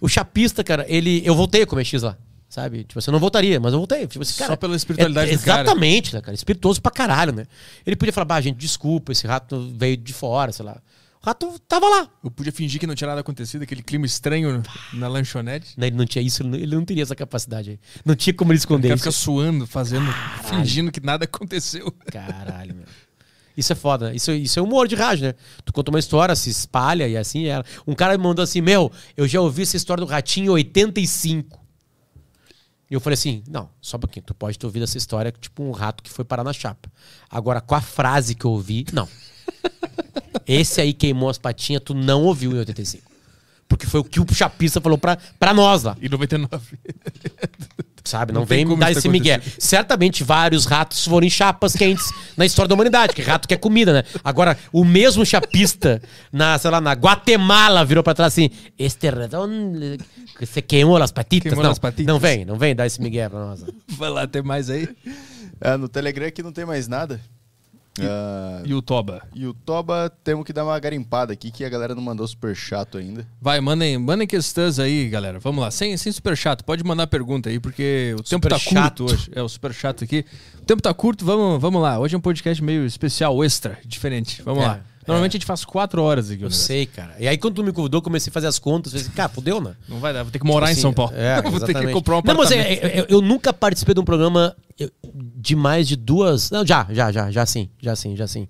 o 0.00 0.08
chapista, 0.08 0.62
cara, 0.62 0.84
ele. 0.88 1.22
Eu 1.24 1.34
voltei 1.34 1.62
a 1.62 1.66
comer 1.66 1.84
X 1.84 2.02
lá. 2.02 2.16
Sabe? 2.48 2.82
Tipo 2.82 2.98
assim, 2.98 3.10
eu 3.10 3.12
não 3.12 3.20
voltaria, 3.20 3.60
mas 3.60 3.72
eu 3.72 3.78
voltei. 3.78 4.08
Tipo 4.08 4.22
assim, 4.22 4.32
Só 4.32 4.42
cara, 4.44 4.56
pela 4.56 4.74
espiritualidade 4.74 5.30
é, 5.30 5.36
do 5.36 5.42
cara. 5.44 5.62
Exatamente, 5.62 6.12
né, 6.12 6.20
cara? 6.20 6.34
Espirituoso 6.34 6.82
pra 6.82 6.90
caralho, 6.90 7.32
né? 7.32 7.46
Ele 7.86 7.94
podia 7.94 8.12
falar, 8.12 8.24
bah, 8.24 8.40
gente, 8.40 8.56
desculpa, 8.56 9.12
esse 9.12 9.24
rato 9.24 9.70
veio 9.76 9.96
de 9.96 10.12
fora, 10.12 10.50
sei 10.50 10.64
lá. 10.64 10.76
O 11.22 11.26
rato 11.26 11.58
tava 11.68 11.86
lá. 11.86 12.08
Eu 12.24 12.30
podia 12.30 12.50
fingir 12.52 12.80
que 12.80 12.86
não 12.86 12.94
tinha 12.94 13.08
nada 13.08 13.20
acontecido, 13.20 13.60
aquele 13.62 13.82
clima 13.82 14.06
estranho 14.06 14.62
na 14.94 15.06
lanchonete. 15.06 15.78
Né, 15.78 15.88
Ele 15.88 15.96
não 15.96 16.06
tinha 16.06 16.22
isso, 16.22 16.42
ele 16.42 16.48
não- 16.48 16.58
ele 16.58 16.74
não 16.74 16.84
teria 16.84 17.02
essa 17.02 17.14
capacidade 17.14 17.70
aí. 17.70 17.80
Não 18.04 18.16
tinha 18.16 18.32
como 18.32 18.52
ele 18.52 18.56
O 18.56 18.60
esconder 18.60 18.88
cara 18.88 18.94
isso. 18.96 19.04
fica 19.04 19.12
suando, 19.12 19.66
fazendo, 19.66 20.10
fingindo 20.48 20.90
que 20.90 21.00
nada 21.00 21.26
aconteceu. 21.26 21.92
Caralho, 22.10 22.74
meu. 22.74 22.84
Isso 23.54 23.70
é 23.72 23.76
foda? 23.76 24.14
Isso, 24.14 24.32
isso 24.32 24.58
é 24.58 24.62
humor 24.62 24.88
de 24.88 24.94
rádio, 24.94 25.26
né? 25.26 25.34
Tu 25.64 25.72
conta 25.74 25.90
uma 25.90 25.98
história, 25.98 26.34
se 26.34 26.48
espalha 26.48 27.06
e 27.06 27.16
assim 27.18 27.44
era. 27.46 27.64
Um 27.86 27.94
cara 27.94 28.16
me 28.16 28.24
mandou 28.24 28.42
assim: 28.42 28.62
Meu, 28.62 28.90
eu 29.14 29.28
já 29.28 29.40
ouvi 29.42 29.62
essa 29.62 29.76
história 29.76 30.02
do 30.02 30.10
ratinho 30.10 30.46
em 30.46 30.48
85. 30.50 31.60
E 32.90 32.94
eu 32.94 33.00
falei 33.00 33.14
assim: 33.14 33.42
Não, 33.46 33.68
só 33.78 33.98
um 33.98 34.00
pouquinho. 34.00 34.24
Tu 34.24 34.32
pode 34.32 34.58
ter 34.58 34.64
ouvido 34.64 34.84
essa 34.84 34.96
história, 34.96 35.30
tipo 35.38 35.62
um 35.62 35.72
rato 35.72 36.02
que 36.02 36.08
foi 36.08 36.24
parar 36.24 36.44
na 36.44 36.54
chapa. 36.54 36.90
Agora, 37.28 37.60
com 37.60 37.74
a 37.74 37.82
frase 37.82 38.34
que 38.34 38.46
eu 38.46 38.52
ouvi, 38.52 38.86
não. 38.94 39.06
Esse 40.46 40.80
aí 40.80 40.92
queimou 40.92 41.28
as 41.28 41.38
patinhas, 41.38 41.82
tu 41.84 41.94
não 41.94 42.22
ouviu 42.22 42.52
em 42.52 42.58
85. 42.58 43.10
Porque 43.68 43.86
foi 43.86 44.00
o 44.00 44.04
que 44.04 44.20
o 44.20 44.26
chapista 44.34 44.80
falou 44.80 44.98
pra, 44.98 45.16
pra 45.38 45.54
nós 45.54 45.84
lá. 45.84 45.96
E 46.00 46.08
99. 46.08 46.76
Sabe? 48.04 48.32
Não, 48.32 48.40
Não 48.40 48.46
vem 48.46 48.66
como 48.66 48.80
dar 48.80 48.90
esse 48.90 49.08
migué. 49.08 49.40
Certamente 49.58 50.24
vários 50.24 50.64
ratos 50.64 51.04
foram 51.04 51.26
em 51.26 51.30
chapas 51.30 51.74
quentes 51.74 52.10
na 52.36 52.44
história 52.44 52.68
da 52.68 52.74
humanidade, 52.74 53.14
que 53.14 53.22
rato 53.22 53.46
quer 53.46 53.58
comida, 53.58 53.92
né? 53.92 54.04
Agora, 54.24 54.58
o 54.72 54.84
mesmo 54.84 55.24
chapista 55.24 56.02
na, 56.32 56.58
sei 56.58 56.70
lá, 56.70 56.80
na 56.80 56.92
Guatemala 56.92 57.84
virou 57.84 58.02
pra 58.02 58.14
trás 58.14 58.32
assim: 58.32 58.50
Este 58.78 59.10
redondo 59.10 59.98
que 60.36 60.46
se 60.46 60.62
queimou 60.62 60.96
as 60.96 61.12
patitas. 61.12 61.50
Queimou 61.50 61.62
não, 61.62 61.70
as 61.70 61.78
patitas. 61.78 62.06
não 62.12 62.18
vem, 62.18 62.44
não 62.44 62.56
vem 62.56 62.74
dar 62.74 62.86
esse 62.86 63.00
migué 63.00 63.28
pra 63.28 63.38
nós. 63.38 63.64
Vai 63.88 64.10
lá, 64.10 64.26
tem 64.26 64.42
mais 64.42 64.70
aí? 64.70 64.88
É, 65.60 65.76
no 65.76 65.88
Telegram 65.88 66.26
aqui 66.26 66.42
não 66.42 66.52
tem 66.52 66.64
mais 66.64 66.88
nada. 66.88 67.20
Ah, 68.00 68.62
E 68.64 68.72
o 68.72 68.80
Toba? 68.80 69.22
e 69.34 69.46
o 69.46 69.52
Toba, 69.52 70.10
temos 70.22 70.44
que 70.44 70.52
dar 70.52 70.64
uma 70.64 70.78
garimpada 70.78 71.32
aqui, 71.32 71.50
que 71.50 71.64
a 71.64 71.68
galera 71.68 71.94
não 71.94 72.02
mandou 72.02 72.26
super 72.26 72.54
chato 72.54 72.98
ainda. 72.98 73.26
Vai, 73.40 73.60
mandem, 73.60 73.98
mandem 73.98 74.26
questões 74.26 74.78
aí, 74.78 75.08
galera. 75.08 75.38
Vamos 75.40 75.60
lá. 75.62 75.70
Sem, 75.70 75.96
sem 75.96 76.12
super 76.12 76.36
chato, 76.36 76.64
pode 76.64 76.84
mandar 76.84 77.06
pergunta 77.08 77.48
aí, 77.50 77.58
porque 77.58 78.14
o 78.18 78.22
tempo 78.22 78.48
tá 78.48 78.58
chato. 78.58 79.04
curto 79.04 79.12
hoje. 79.14 79.30
É, 79.34 79.42
o 79.42 79.48
super 79.48 79.72
chato 79.74 80.04
aqui. 80.04 80.24
O 80.60 80.64
tempo 80.64 80.80
tá 80.82 80.94
curto, 80.94 81.24
vamos, 81.24 81.60
vamos 81.60 81.82
lá. 81.82 81.98
Hoje 81.98 82.14
é 82.14 82.18
um 82.18 82.20
podcast 82.22 82.62
meio 82.62 82.86
especial, 82.86 83.42
extra, 83.44 83.78
diferente. 83.84 84.40
Vamos 84.42 84.62
É, 84.62 84.66
lá. 84.66 84.80
Normalmente 85.10 85.32
a 85.32 85.38
gente 85.38 85.46
faz 85.46 85.64
quatro 85.64 86.02
horas 86.02 86.30
aqui. 86.30 86.42
Eu 86.42 86.50
sei, 86.50 86.86
cara. 86.86 87.14
E 87.18 87.26
aí, 87.28 87.36
quando 87.38 87.56
tu 87.56 87.64
me 87.64 87.72
convidou, 87.72 87.98
eu 87.98 88.02
comecei 88.02 88.30
a 88.30 88.32
fazer 88.32 88.46
as 88.46 88.58
contas. 88.58 88.92
Falei 88.92 89.06
assim, 89.06 89.14
cara, 89.14 89.28
fudeu, 89.28 89.60
né? 89.60 89.74
Não 89.88 89.98
vai 90.00 90.12
dar, 90.12 90.22
vou 90.22 90.32
ter 90.32 90.38
que 90.38 90.46
morar 90.46 90.68
em 90.68 90.72
Assim, 90.72 90.80
São 90.82 90.92
Paulo. 90.92 91.12
É, 91.16 91.40
vou 91.48 91.60
ter 91.60 91.74
que 91.74 91.92
comprar 91.92 92.18
um 92.18 92.22
Não, 92.24 92.34
mas 92.34 92.50
é, 92.50 92.72
é, 92.74 93.00
eu, 93.00 93.06
eu 93.08 93.20
nunca 93.20 93.52
participei 93.52 93.94
de 93.94 94.00
um 94.00 94.04
programa 94.04 94.56
eu- 94.78 94.90
de 95.36 95.54
mais 95.56 95.86
de 95.88 95.96
duas. 95.96 96.50
Não, 96.50 96.64
já, 96.66 96.86
já, 96.90 97.10
já, 97.12 97.30
já 97.30 97.44
sim, 97.46 97.68
já 97.80 97.94
sim, 97.96 98.16
já 98.16 98.26
sim. 98.26 98.46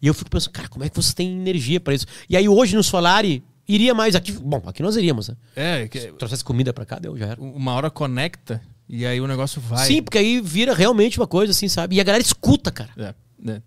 E 0.00 0.06
eu 0.06 0.14
fico 0.14 0.28
pensando, 0.30 0.52
cara, 0.52 0.68
como 0.68 0.84
é 0.84 0.88
que 0.88 0.96
você 0.96 1.14
tem 1.14 1.30
energia 1.30 1.78
pra 1.78 1.94
isso? 1.94 2.06
E 2.28 2.36
aí, 2.36 2.48
hoje 2.48 2.74
no 2.74 2.82
Solari, 2.82 3.42
iria 3.68 3.94
mais 3.94 4.16
aqui. 4.16 4.32
Bom, 4.32 4.60
aqui 4.66 4.82
nós 4.82 4.96
iríamos, 4.96 5.28
né? 5.28 5.36
É, 5.54 5.88
que 5.88 5.98
Trouxesse 6.12 6.42
comida 6.44 6.72
pra 6.72 6.84
cá, 6.84 6.98
deu, 6.98 7.16
já 7.16 7.26
era. 7.28 7.40
uma 7.40 7.72
hora 7.74 7.88
conecta 7.90 8.60
e 8.88 9.06
aí 9.06 9.20
o 9.20 9.26
negócio 9.28 9.60
vai. 9.60 9.86
Sim, 9.86 10.02
porque 10.02 10.18
aí 10.18 10.40
vira 10.40 10.74
realmente 10.74 11.18
uma 11.20 11.26
coisa 11.26 11.52
assim, 11.52 11.68
sabe? 11.68 11.96
E 11.96 12.00
a 12.00 12.04
galera 12.04 12.22
escuta, 12.22 12.70
cara. 12.72 12.90
É, 12.98 13.14
né? 13.38 13.62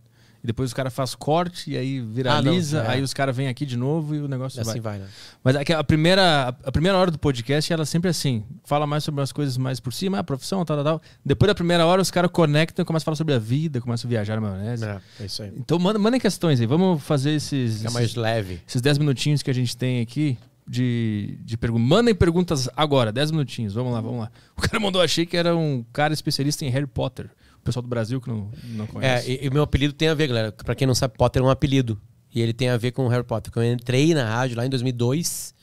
E 0.45 0.47
depois 0.47 0.71
o 0.71 0.75
cara 0.75 0.91
faz 0.91 1.15
corte 1.15 1.71
e 1.71 1.75
aí 1.75 1.99
viraliza, 1.99 2.81
Ah, 2.81 2.83
não, 2.83 2.91
é. 2.91 2.93
aí 2.93 3.01
os 3.01 3.15
caras 3.15 3.35
vêm 3.35 3.47
aqui 3.47 3.65
de 3.65 3.75
novo 3.75 4.13
e 4.13 4.19
o 4.21 4.27
negócio 4.27 4.61
Assim 4.61 4.79
vai. 4.79 4.99
vai, 4.99 4.99
né? 4.99 5.07
Mas 5.43 5.55
é 5.55 5.73
a 5.73 5.83
primeira, 5.83 6.49
a 6.63 6.71
primeira 6.71 6.95
hora 6.95 7.09
do 7.09 7.17
podcast, 7.17 7.73
ela 7.73 7.81
é 7.81 7.85
sempre 7.85 8.11
assim. 8.11 8.43
Fala 8.63 8.85
mais 8.85 9.03
sobre 9.03 9.23
as 9.23 9.31
coisas 9.31 9.57
mais 9.57 9.79
por 9.79 9.91
cima, 9.91 10.19
a 10.19 10.23
profissão, 10.23 10.63
tal, 10.63 10.77
tal, 10.77 10.83
tal. 10.85 11.01
Depois 11.25 11.47
da 11.47 11.55
primeira 11.55 11.83
hora, 11.87 11.99
os 11.99 12.11
caras 12.11 12.29
conectam 12.29 12.83
e 12.83 12.85
começam 12.85 13.05
a 13.05 13.05
falar 13.05 13.15
sobre 13.15 13.33
a 13.33 13.39
vida, 13.39 13.81
começam 13.81 14.07
a 14.07 14.09
viajar 14.09 14.35
na 14.39 14.41
maionese. 14.41 14.85
É, 14.85 15.01
é 15.21 15.25
isso 15.25 15.41
aí. 15.41 15.51
Então 15.57 15.79
manda- 15.79 15.97
mandem 15.97 16.19
questões 16.19 16.61
aí. 16.61 16.67
Vamos 16.67 17.01
fazer 17.01 17.31
esses, 17.31 17.79
Fica 17.79 17.89
mais 17.89 18.13
leve. 18.13 18.61
esses 18.67 18.83
10 18.83 18.99
minutinhos 18.99 19.41
que 19.41 19.49
a 19.49 19.53
gente 19.55 19.75
tem 19.75 19.99
aqui 19.99 20.37
de, 20.67 21.37
de 21.43 21.57
perguntas. 21.57 21.87
Mandem 21.87 22.13
perguntas 22.13 22.69
agora, 22.77 23.11
10 23.11 23.31
minutinhos. 23.31 23.73
Vamos 23.73 23.93
lá, 23.93 24.01
vamos 24.01 24.19
lá. 24.19 24.31
O 24.55 24.61
cara 24.61 24.79
mandou, 24.79 25.01
achei 25.01 25.25
que 25.25 25.35
era 25.35 25.55
um 25.55 25.83
cara 25.91 26.13
especialista 26.13 26.63
em 26.65 26.69
Harry 26.69 26.87
Potter. 26.87 27.29
Pessoal 27.65 27.81
do 27.83 27.89
Brasil 27.89 28.21
que 28.21 28.29
não, 28.29 28.49
não 28.63 28.85
É, 28.85 28.87
conhece. 28.87 29.39
e 29.41 29.49
o 29.49 29.51
meu 29.53 29.63
apelido 29.63 29.91
tem 29.91 30.07
a 30.07 30.13
ver, 30.13 30.27
galera. 30.27 30.51
Pra 30.51 30.75
quem 30.75 30.85
não 30.87 30.93
sabe, 30.95 31.15
Potter 31.17 31.41
é 31.41 31.45
um 31.45 31.49
apelido. 31.49 31.99
E 32.33 32.39
ele 32.39 32.53
tem 32.53 32.69
a 32.69 32.77
ver 32.77 32.91
com 32.91 33.05
o 33.05 33.09
Harry 33.09 33.23
Potter. 33.23 33.51
Quando 33.51 33.65
eu 33.65 33.73
entrei 33.73 34.13
na 34.13 34.23
rádio 34.23 34.55
lá 34.55 34.65
em 34.65 34.69
2002, 34.69 35.53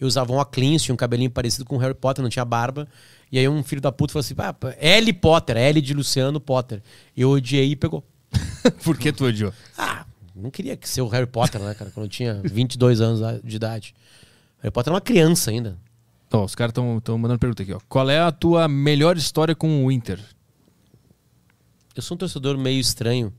eu 0.00 0.06
usava 0.06 0.32
um 0.32 0.36
óculos, 0.36 0.82
tinha 0.82 0.94
um 0.94 0.96
cabelinho 0.96 1.30
parecido 1.30 1.64
com 1.64 1.74
o 1.74 1.78
Harry 1.78 1.94
Potter, 1.94 2.22
não 2.22 2.30
tinha 2.30 2.44
barba. 2.44 2.86
E 3.32 3.38
aí 3.38 3.48
um 3.48 3.62
filho 3.64 3.80
da 3.82 3.90
puta 3.90 4.12
falou 4.12 4.20
assim, 4.20 4.34
ah, 4.38 4.54
L 4.78 5.12
Potter, 5.14 5.56
L 5.56 5.80
de 5.80 5.92
Luciano 5.94 6.40
Potter. 6.40 6.80
Eu 7.16 7.30
odiei 7.30 7.72
e 7.72 7.76
pegou. 7.76 8.04
Por 8.84 8.96
que 8.96 9.10
tu 9.12 9.24
odiou? 9.24 9.52
Ah, 9.76 10.06
não 10.36 10.50
queria 10.50 10.78
ser 10.82 11.00
o 11.02 11.08
Harry 11.08 11.26
Potter, 11.26 11.60
né, 11.60 11.74
cara? 11.74 11.90
Quando 11.90 12.06
eu 12.06 12.10
tinha 12.10 12.40
22 12.44 13.00
anos 13.00 13.42
de 13.42 13.56
idade. 13.56 13.94
Harry 14.62 14.70
Potter 14.72 14.90
era 14.90 14.94
uma 14.94 15.00
criança 15.00 15.50
ainda. 15.50 15.76
Ó, 16.32 16.44
os 16.44 16.54
caras 16.54 16.70
estão 16.70 17.18
mandando 17.18 17.38
pergunta 17.38 17.62
aqui, 17.64 17.72
ó. 17.72 17.80
Qual 17.88 18.08
é 18.08 18.20
a 18.20 18.30
tua 18.30 18.68
melhor 18.68 19.16
história 19.16 19.54
com 19.56 19.84
o 19.84 19.90
Inter? 19.90 20.20
Eu 21.94 22.02
sou 22.02 22.14
um 22.14 22.18
torcedor 22.18 22.56
meio 22.56 22.80
estranho, 22.80 23.32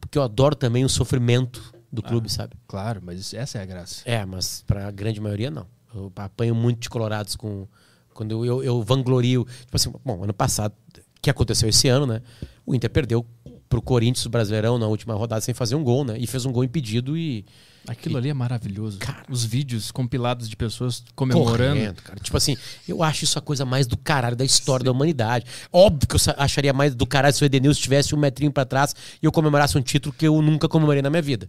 porque 0.00 0.18
eu 0.18 0.22
adoro 0.22 0.54
também 0.54 0.84
o 0.84 0.88
sofrimento 0.88 1.74
do 1.92 2.02
clube, 2.02 2.30
sabe? 2.30 2.54
Claro, 2.66 3.00
mas 3.04 3.34
essa 3.34 3.58
é 3.58 3.62
a 3.62 3.66
graça. 3.66 4.02
É, 4.06 4.24
mas 4.24 4.64
pra 4.66 4.90
grande 4.90 5.20
maioria 5.20 5.50
não. 5.50 5.66
Eu 5.94 6.10
apanho 6.16 6.54
muito 6.54 6.80
de 6.80 6.88
colorados 6.90 7.36
com. 7.36 7.68
Quando 8.14 8.32
eu, 8.32 8.44
eu, 8.44 8.64
eu 8.64 8.82
vanglorio. 8.82 9.44
Tipo 9.44 9.76
assim, 9.76 9.92
bom, 10.04 10.24
ano 10.24 10.32
passado, 10.32 10.74
que 11.20 11.28
aconteceu 11.28 11.68
esse 11.68 11.88
ano, 11.88 12.06
né? 12.06 12.22
O 12.64 12.74
Inter 12.74 12.90
perdeu 12.90 13.26
pro 13.68 13.82
Corinthians, 13.82 14.24
o 14.24 14.30
Brasileirão, 14.30 14.78
na 14.78 14.86
última 14.86 15.14
rodada, 15.14 15.40
sem 15.40 15.54
fazer 15.54 15.74
um 15.74 15.84
gol, 15.84 16.04
né? 16.04 16.16
E 16.18 16.26
fez 16.26 16.46
um 16.46 16.52
gol 16.52 16.64
impedido 16.64 17.16
e. 17.16 17.44
Aquilo 17.86 18.16
ali 18.16 18.28
é 18.28 18.34
maravilhoso. 18.34 18.98
Cara. 18.98 19.24
Os 19.28 19.44
vídeos 19.44 19.90
compilados 19.90 20.48
de 20.48 20.54
pessoas 20.56 21.02
comemorando. 21.16 21.74
Correndo, 21.74 22.02
cara. 22.02 22.20
Tipo 22.20 22.36
assim, 22.36 22.56
eu 22.86 23.02
acho 23.02 23.24
isso 23.24 23.38
a 23.38 23.42
coisa 23.42 23.64
mais 23.64 23.86
do 23.86 23.96
caralho 23.96 24.36
da 24.36 24.44
história 24.44 24.84
da 24.84 24.92
humanidade. 24.92 25.44
Óbvio 25.72 26.08
que 26.08 26.14
eu 26.14 26.20
acharia 26.36 26.72
mais 26.72 26.94
do 26.94 27.04
caralho 27.06 27.34
se 27.34 27.42
o 27.42 27.46
Edenilson 27.46 27.80
tivesse 27.80 28.14
um 28.14 28.18
metrinho 28.18 28.52
pra 28.52 28.64
trás 28.64 28.94
e 29.20 29.26
eu 29.26 29.32
comemorasse 29.32 29.76
um 29.76 29.82
título 29.82 30.14
que 30.16 30.26
eu 30.26 30.40
nunca 30.40 30.68
comemorei 30.68 31.02
na 31.02 31.10
minha 31.10 31.22
vida. 31.22 31.48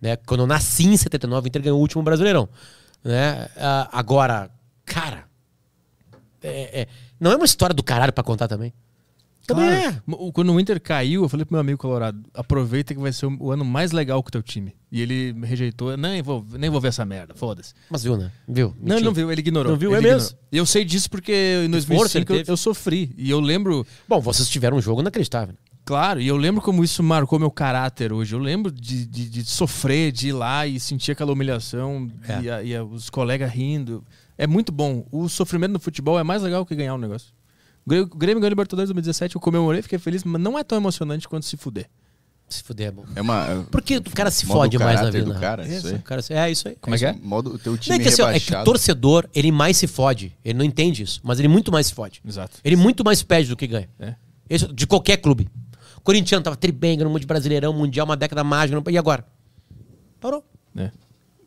Né? 0.00 0.16
Quando 0.16 0.40
eu 0.40 0.46
nasci 0.46 0.84
em 0.86 0.96
79, 0.96 1.46
o 1.46 1.48
Inter 1.48 1.62
ganhou 1.62 1.78
o 1.78 1.80
último 1.80 2.02
Brasileirão. 2.02 2.48
Né? 3.04 3.48
Ah, 3.56 3.88
agora, 3.92 4.50
cara, 4.84 5.24
é- 6.42 6.82
é- 6.82 6.88
não 7.18 7.32
é 7.32 7.36
uma 7.36 7.44
história 7.44 7.74
do 7.74 7.82
caralho 7.82 8.12
pra 8.12 8.22
contar 8.22 8.46
também? 8.48 8.72
Também 9.46 9.66
Claro. 9.66 10.02
é. 10.26 10.32
Quando 10.32 10.52
o 10.52 10.60
Inter 10.60 10.80
caiu, 10.80 11.22
eu 11.22 11.28
falei 11.28 11.44
pro 11.44 11.54
meu 11.54 11.60
amigo 11.60 11.78
Colorado: 11.78 12.20
aproveita 12.32 12.94
que 12.94 13.00
vai 13.00 13.12
ser 13.12 13.26
o 13.26 13.50
ano 13.50 13.64
mais 13.64 13.90
legal 13.92 14.22
com 14.22 14.28
o 14.28 14.32
teu 14.32 14.42
time. 14.42 14.74
E 14.90 15.00
ele 15.00 15.34
rejeitou: 15.44 15.96
nem 15.96 16.22
vou, 16.22 16.44
nem 16.52 16.70
vou 16.70 16.80
ver 16.80 16.88
essa 16.88 17.04
merda, 17.04 17.34
foda-se. 17.34 17.74
Mas 17.90 18.04
viu, 18.04 18.16
né? 18.16 18.30
Viu? 18.48 18.68
Não, 18.68 18.74
ele 18.74 18.80
Mentira. 18.84 19.04
não 19.04 19.12
viu, 19.12 19.32
ele 19.32 19.40
ignorou. 19.40 19.72
Não 19.72 19.78
viu? 19.78 19.90
Ele 19.90 19.96
É 19.96 19.98
ignorou. 20.00 20.20
mesmo? 20.22 20.38
Eu 20.52 20.64
sei 20.66 20.84
disso 20.84 21.10
porque 21.10 21.32
em 21.66 21.70
força 21.72 22.20
2005 22.20 22.32
ele 22.32 22.40
eu, 22.42 22.44
eu 22.52 22.56
sofri. 22.56 23.12
E 23.18 23.30
eu 23.30 23.40
lembro, 23.40 23.86
Bom, 24.08 24.20
vocês 24.20 24.48
tiveram 24.48 24.76
um 24.76 24.80
jogo 24.82 25.00
inacreditável. 25.00 25.56
claro, 25.84 26.20
e 26.20 26.28
eu 26.28 26.36
lembro 26.36 26.62
como 26.62 26.84
isso 26.84 27.02
marcou 27.02 27.38
meu 27.38 27.50
caráter 27.50 28.12
hoje. 28.12 28.34
Eu 28.34 28.38
lembro 28.38 28.70
de, 28.70 29.04
de, 29.06 29.28
de 29.28 29.44
sofrer, 29.44 30.12
de 30.12 30.28
ir 30.28 30.32
lá 30.32 30.66
e 30.68 30.78
sentir 30.78 31.10
aquela 31.12 31.32
humilhação 31.32 32.08
É. 32.28 32.40
e, 32.42 32.50
a- 32.50 32.62
e 32.62 32.76
a- 32.76 32.84
os 32.84 33.10
colegas 33.10 33.50
rindo. 33.52 34.04
É 34.38 34.46
muito 34.46 34.70
bom. 34.70 35.04
O 35.10 35.28
sofrimento 35.28 35.72
no 35.72 35.80
futebol 35.80 36.18
é 36.18 36.22
mais 36.22 36.42
legal 36.42 36.64
que 36.64 36.74
ganhar 36.76 36.94
um 36.94 36.98
negócio. 36.98 37.32
O 37.84 38.16
Grêmio 38.16 38.40
ganhou 38.40 38.48
Libertadores 38.50 38.90
em 38.90 38.94
2017, 38.94 39.34
eu 39.34 39.40
comemorei, 39.40 39.82
fiquei 39.82 39.98
feliz, 39.98 40.22
mas 40.24 40.40
não 40.40 40.58
é 40.58 40.62
tão 40.62 40.78
emocionante 40.78 41.28
quanto 41.28 41.44
se 41.46 41.56
fuder. 41.56 41.88
Se 42.48 42.62
fuder 42.62 42.88
é 42.88 42.90
bom. 42.90 43.04
É 43.16 43.22
uma. 43.22 43.66
Porque 43.70 43.96
o 43.96 44.02
cara 44.10 44.30
se 44.30 44.44
modo 44.46 44.58
fode 44.58 44.78
mais 44.78 45.00
na 45.00 45.10
vida. 45.10 45.24
do 45.32 45.40
cara, 45.40 45.66
isso. 45.66 45.94
O 45.94 46.02
cara 46.02 46.20
é 46.28 46.50
isso 46.50 46.68
aí. 46.68 46.76
Como 46.80 46.94
é 46.94 46.98
que 46.98 47.06
é? 47.06 47.12
Modo, 47.14 47.54
o 47.54 47.58
teu 47.58 47.72
Não, 47.72 47.78
time 47.78 47.96
é, 47.96 48.02
que, 48.02 48.08
assim, 48.08 48.22
é 48.22 48.38
que 48.38 48.54
o 48.54 48.64
torcedor, 48.64 49.26
ele 49.34 49.50
mais 49.50 49.76
se 49.78 49.86
fode. 49.86 50.36
Ele 50.44 50.58
não 50.58 50.64
entende 50.64 51.02
isso, 51.02 51.18
mas 51.24 51.38
ele 51.38 51.48
muito 51.48 51.72
mais 51.72 51.86
se 51.86 51.94
fode. 51.94 52.20
Exato. 52.26 52.58
Ele 52.62 52.76
muito 52.76 53.02
mais 53.02 53.22
perde 53.22 53.48
do 53.48 53.56
que 53.56 53.66
ganha. 53.66 53.88
É. 53.98 54.14
Isso, 54.50 54.70
de 54.72 54.86
qualquer 54.86 55.16
clube. 55.16 55.48
O 55.96 56.00
corintiano 56.02 56.44
tava 56.44 56.56
tribem, 56.56 56.96
ganhando 56.96 57.08
um 57.08 57.12
monte 57.12 57.22
de 57.22 57.26
brasileirão, 57.26 57.72
mundial, 57.72 58.04
uma 58.04 58.16
década 58.16 58.44
mágica. 58.44 58.78
não- 58.84 58.92
E 58.92 58.98
agora? 58.98 59.24
Parou. 60.20 60.44
É. 60.76 60.90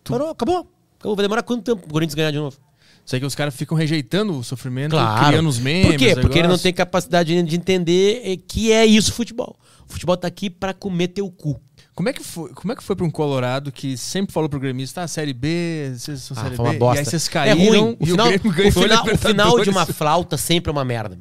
Parou, 0.03 0.29
acabou. 0.31 0.67
Acabou. 0.97 1.15
Vai 1.15 1.23
demorar 1.23 1.43
quanto 1.43 1.63
tempo 1.63 1.85
o 1.87 1.93
Corinthians 1.93 2.15
ganhar 2.15 2.31
de 2.31 2.37
novo? 2.37 2.57
Sei 3.05 3.19
que 3.19 3.25
os 3.25 3.35
caras 3.35 3.55
ficam 3.55 3.77
rejeitando 3.77 4.35
o 4.37 4.43
sofrimento, 4.43 4.91
Claro. 4.91 5.27
criando 5.27 5.47
os 5.47 5.59
memes. 5.59 5.91
Por 5.91 5.97
quê? 5.97 6.15
Porque 6.15 6.39
ele 6.39 6.47
não 6.47 6.57
tem 6.57 6.73
capacidade 6.73 7.41
de 7.43 7.55
entender 7.55 8.21
eh, 8.25 8.35
que 8.37 8.71
é 8.71 8.83
isso 8.85 9.13
futebol. 9.13 9.55
O 9.87 9.93
futebol 9.93 10.17
tá 10.17 10.27
aqui 10.27 10.49
pra 10.49 10.73
comer 10.73 11.09
teu 11.09 11.29
cu. 11.29 11.61
Como 11.95 12.09
é 12.09 12.13
que 12.13 12.21
foi, 12.21 12.49
como 12.49 12.73
é 12.73 12.75
que 12.75 12.83
foi 12.83 12.93
pra 12.93 13.05
um 13.05 13.09
Colorado 13.09 13.71
que 13.71 13.95
sempre 13.95 14.33
falou 14.33 14.49
pro 14.49 14.59
gremista, 14.59 15.01
ah, 15.03 15.07
Série 15.07 15.33
B, 15.33 15.93
vocês 15.95 16.23
são 16.23 16.35
Ah, 16.37 16.43
Série 16.43 16.57
B, 16.57 16.77
bosta. 16.77 16.97
e 16.97 16.99
aí 16.99 17.05
vocês 17.05 17.27
é 17.27 17.31
caíram 17.31 17.57
ruim. 17.57 17.97
O 17.97 17.97
e 18.01 18.05
final, 18.07 18.27
o 18.27 18.33
o 18.33 18.71
final, 18.71 19.05
o 19.13 19.17
final 19.17 19.59
de 19.61 19.69
uma 19.69 19.85
flauta 19.85 20.35
sempre 20.35 20.69
é 20.69 20.73
uma 20.73 20.83
merda. 20.83 21.17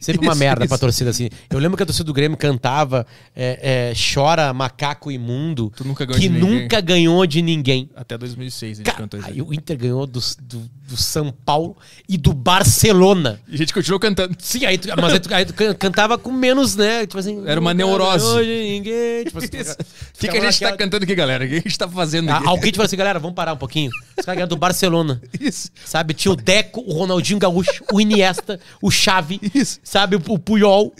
Sempre 0.00 0.24
uma 0.24 0.32
Isso, 0.32 0.38
merda 0.40 0.66
pra 0.66 0.74
isso. 0.76 0.78
torcida 0.80 1.10
assim. 1.10 1.28
Eu 1.50 1.58
lembro 1.58 1.76
que 1.76 1.82
a 1.82 1.86
torcida 1.86 2.04
do 2.04 2.12
Grêmio 2.12 2.36
cantava 2.38 3.04
é, 3.34 3.90
é, 3.90 3.94
Chora 4.14 4.52
macaco 4.52 5.10
imundo, 5.10 5.72
Tu 5.76 5.84
nunca 5.86 6.04
ganhou 6.04 6.20
que 6.20 6.28
ninguém. 6.28 6.62
nunca 6.62 6.80
ganhou 6.80 7.26
de 7.26 7.42
ninguém. 7.42 7.90
Até 7.96 8.16
2006 8.16 8.72
a 8.72 8.74
gente 8.78 8.86
Cara, 8.86 8.98
cantou 8.98 9.18
isso. 9.20 9.28
aí 9.28 9.42
o 9.42 9.52
Inter 9.52 9.76
ganhou 9.76 10.06
do, 10.06 10.20
do, 10.40 10.70
do 10.88 10.96
São 10.96 11.32
Paulo 11.32 11.76
e 12.08 12.16
do 12.16 12.32
Barcelona. 12.32 13.40
E 13.48 13.54
a 13.54 13.58
gente 13.58 13.72
continuou 13.74 13.98
cantando. 14.00 14.36
Sim, 14.38 14.64
aí 14.66 14.78
tu, 14.78 14.88
mas 15.00 15.12
aí 15.12 15.20
tu, 15.20 15.34
aí 15.34 15.44
tu 15.46 15.54
can- 15.54 15.74
cantava 15.74 16.16
com 16.18 16.30
menos, 16.32 16.74
né? 16.76 17.06
Tipo 17.06 17.18
assim. 17.18 17.42
Era 17.46 17.60
uma 17.60 17.74
neurose. 17.74 18.24
ganhou 18.24 18.42
de 18.44 18.70
ninguém. 18.72 19.24
Tipo 19.24 19.38
assim. 19.38 19.48
O 20.14 20.18
que, 20.18 20.28
a 20.28 20.32
gente 20.34 20.42
tá 20.42 20.66
naquela- 20.66 20.76
cantando 20.76 21.04
aqui, 21.04 21.14
galera? 21.14 21.44
O 21.44 21.48
que 21.48 21.54
a 21.54 21.60
gente 21.60 21.78
tá 21.78 21.88
fazendo 21.88 22.30
Ah, 22.30 22.36
aqui? 22.36 22.46
Alguém 22.48 22.70
te 22.70 22.76
falou 22.76 22.86
assim, 22.86 22.96
galera, 22.96 23.18
vamos 23.18 23.34
parar 23.34 23.54
um 23.54 23.56
pouquinho. 23.56 23.90
Os 24.18 24.24
caras 24.24 24.48
do 24.48 24.56
Barcelona. 24.56 25.20
Isso. 25.40 25.70
Sabe? 25.84 26.14
Tinha 26.14 26.32
o 26.32 26.36
Deco, 26.36 26.80
o 26.86 26.92
Ronaldinho 26.92 27.38
Gaúcho, 27.38 27.82
o 27.92 28.00
Iniesta, 28.00 28.60
o 28.80 28.90
Xavi, 28.90 29.40
Isso. 29.54 29.80
sabe? 29.82 30.16
O 30.16 30.38
Puyol, 30.38 30.92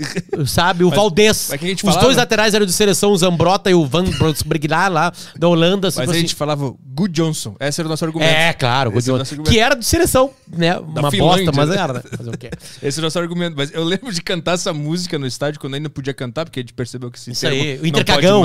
sabe? 0.47 0.85
O 0.85 0.91
Valdez. 0.91 1.49
mas 1.51 1.63
a 1.63 1.67
gente 1.67 1.77
Os 1.85 1.91
falava? 1.91 2.05
dois 2.05 2.17
laterais 2.17 2.55
eram 2.55 2.67
de 2.67 2.73
seleção, 2.73 3.11
o 3.13 3.17
Zambrota 3.17 3.71
e 3.71 3.75
o 3.75 3.87
Van 3.87 4.05
Briglar 4.47 4.91
lá, 4.91 5.13
da 5.39 5.49
Holanda. 5.49 5.87
Mas 5.89 5.95
tipo 5.95 6.01
a 6.09 6.13
assim. 6.13 6.21
gente 6.21 6.35
falava 6.35 6.75
Good 6.95 7.13
Johnson. 7.13 7.55
Esse 7.61 7.81
era 7.81 7.87
o 7.89 7.91
nosso 7.91 8.05
argumento. 8.05 8.31
É, 8.31 8.53
claro, 8.53 8.91
o 8.91 8.99
é 8.99 9.13
o 9.13 9.19
nosso 9.19 9.35
argumento. 9.35 9.51
que 9.51 9.59
era 9.59 9.75
de 9.75 9.85
seleção, 9.85 10.31
né? 10.51 10.77
Uma 10.79 11.11
Finlândia, 11.11 11.47
bosta, 11.47 11.53
mas 11.55 11.69
né? 11.69 11.77
era, 11.77 11.93
né? 11.95 12.03
Fazer 12.17 12.31
o 12.31 12.39
quê? 12.39 12.51
Esse 12.83 12.99
é 12.99 13.01
o 13.01 13.05
nosso 13.05 13.19
argumento. 13.19 13.55
Mas 13.57 13.73
eu 13.73 13.85
lembro 13.85 14.13
de 14.13 14.23
cantar 14.23 14.55
essa 14.55 14.73
música 14.73 15.19
no 15.19 15.27
estádio 15.27 15.61
quando 15.61 15.75
ainda 15.75 15.89
podia 15.91 16.15
cantar, 16.15 16.45
porque 16.45 16.61
a 16.61 16.63
gente 16.63 16.73
percebeu 16.73 17.11
que 17.11 17.19
esse 17.19 17.31
Isso 17.31 17.47
aí, 17.47 17.77
o 17.79 17.81
não 17.83 17.87
Intercagão, 17.87 18.43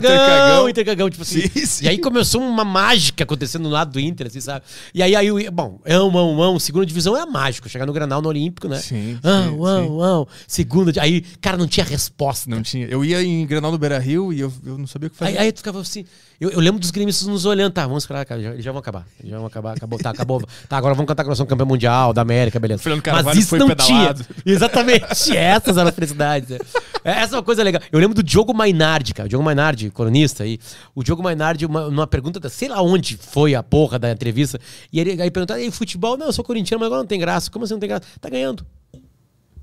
pode 0.00 0.06
mais. 0.06 0.18
não, 0.18 0.68
Intercagão, 0.68 0.68
Intercagão. 0.68 0.68
Intercagão, 0.68 1.10
tipo 1.10 1.22
assim. 1.22 1.40
Sim, 1.48 1.66
sim. 1.66 1.84
E 1.84 1.88
aí 1.88 1.98
começou 1.98 2.40
uma 2.40 2.64
mágica 2.64 3.24
acontecendo 3.24 3.62
no 3.64 3.70
lado 3.70 3.92
do 3.92 4.00
Inter, 4.00 4.26
assim, 4.28 4.40
sabe? 4.40 4.64
E 4.94 5.02
aí, 5.02 5.14
aí 5.16 5.50
bom, 5.50 5.80
ão, 5.86 6.16
ão, 6.16 6.42
ão, 6.42 6.58
segunda 6.58 6.84
divisão 6.86 7.16
é 7.16 7.24
mágico, 7.26 7.68
chegar 7.68 7.86
no 7.86 7.92
Granal, 7.92 8.20
no 8.22 8.28
Olímpico, 8.28 8.68
né? 8.68 8.78
Sim, 8.78 9.18
Ão, 9.22 9.42
sim, 9.52 9.64
ão, 9.66 10.00
ão, 10.02 10.28
segunda, 10.46 10.92
di- 10.92 11.00
aí, 11.00 11.20
cara, 11.40 11.56
não 11.56 11.66
tinha 11.66 11.84
resposta. 11.84 12.48
Não 12.50 12.62
tinha. 12.62 12.86
Eu 12.86 13.04
ia 13.04 13.22
em 13.22 13.46
Granal 13.46 13.70
do 13.70 13.78
Beira 13.78 13.98
Rio 13.98 14.32
e 14.32 14.40
eu, 14.40 14.52
eu 14.64 14.78
não 14.78 14.86
sabia 14.86 15.06
o 15.08 15.10
que 15.10 15.16
fazer. 15.16 15.32
Aí, 15.38 15.46
aí 15.46 15.52
tu 15.52 15.58
ficava 15.58 15.80
assim, 15.80 16.04
eu, 16.40 16.50
eu 16.50 16.60
lembro 16.60 16.80
dos 16.80 16.90
gremistas 16.90 17.26
nos 17.28 17.44
olhando, 17.44 17.72
tá, 17.72 17.86
vamos 17.86 18.02
esperar, 18.04 18.24
cara, 18.24 18.40
já- 18.40 18.56
já 18.56 18.72
vão 18.72 18.80
acabar, 18.80 19.06
já 19.24 19.36
vão 19.38 19.46
acabar, 19.46 19.76
acabou, 19.76 19.98
tá, 19.98 20.10
acabou, 20.10 20.42
Tá, 20.68 20.76
agora 20.76 20.94
vamos 20.94 21.08
cantar 21.08 21.24
nós 21.24 21.36
somos 21.38 21.48
campeão 21.48 21.66
mundial, 21.66 22.12
da 22.12 22.20
América, 22.22 22.58
beleza. 22.60 22.82
Fernando 22.82 23.02
Mas 23.06 23.14
Carvalho 23.14 23.38
isso 23.38 23.48
foi 23.48 23.58
não 23.58 23.68
pedalado. 23.68 24.24
tinha. 24.24 24.54
Exatamente. 24.54 25.04
Essas 25.36 25.76
eram 25.76 25.88
as 25.88 25.94
felicidades. 25.94 26.48
né? 26.50 26.58
Essa 27.04 27.34
é 27.34 27.36
uma 27.38 27.42
coisa 27.42 27.62
legal. 27.62 27.82
Eu 27.90 27.98
lembro 27.98 28.14
do 28.14 28.22
Diogo 28.22 28.52
Mainardi, 28.54 29.12
cara. 29.14 29.26
O 29.26 29.28
Diogo 29.28 29.44
Mainardi, 29.44 29.81
colunista 29.90 30.44
aí. 30.44 30.58
O 30.94 31.02
Diogo 31.02 31.22
Mainardi, 31.22 31.66
uma, 31.66 31.90
numa 31.90 32.06
pergunta, 32.06 32.38
da- 32.40 32.48
sei 32.50 32.68
lá 32.68 32.80
onde 32.82 33.16
foi 33.16 33.54
a 33.54 33.62
porra 33.62 33.98
da 33.98 34.10
entrevista. 34.10 34.60
E 34.92 35.00
ele 35.00 35.20
aí 35.22 35.30
perguntou: 35.30 35.56
e 35.58 35.70
futebol? 35.70 36.16
Não, 36.16 36.26
eu 36.26 36.32
sou 36.32 36.44
corintiano, 36.44 36.80
mas 36.80 36.86
agora 36.86 37.02
não 37.02 37.06
tem 37.06 37.18
graça. 37.18 37.50
Como 37.50 37.64
assim 37.64 37.74
não 37.74 37.80
tem 37.80 37.88
graça? 37.88 38.04
Tá 38.20 38.28
ganhando. 38.28 38.66
Não 38.92 39.00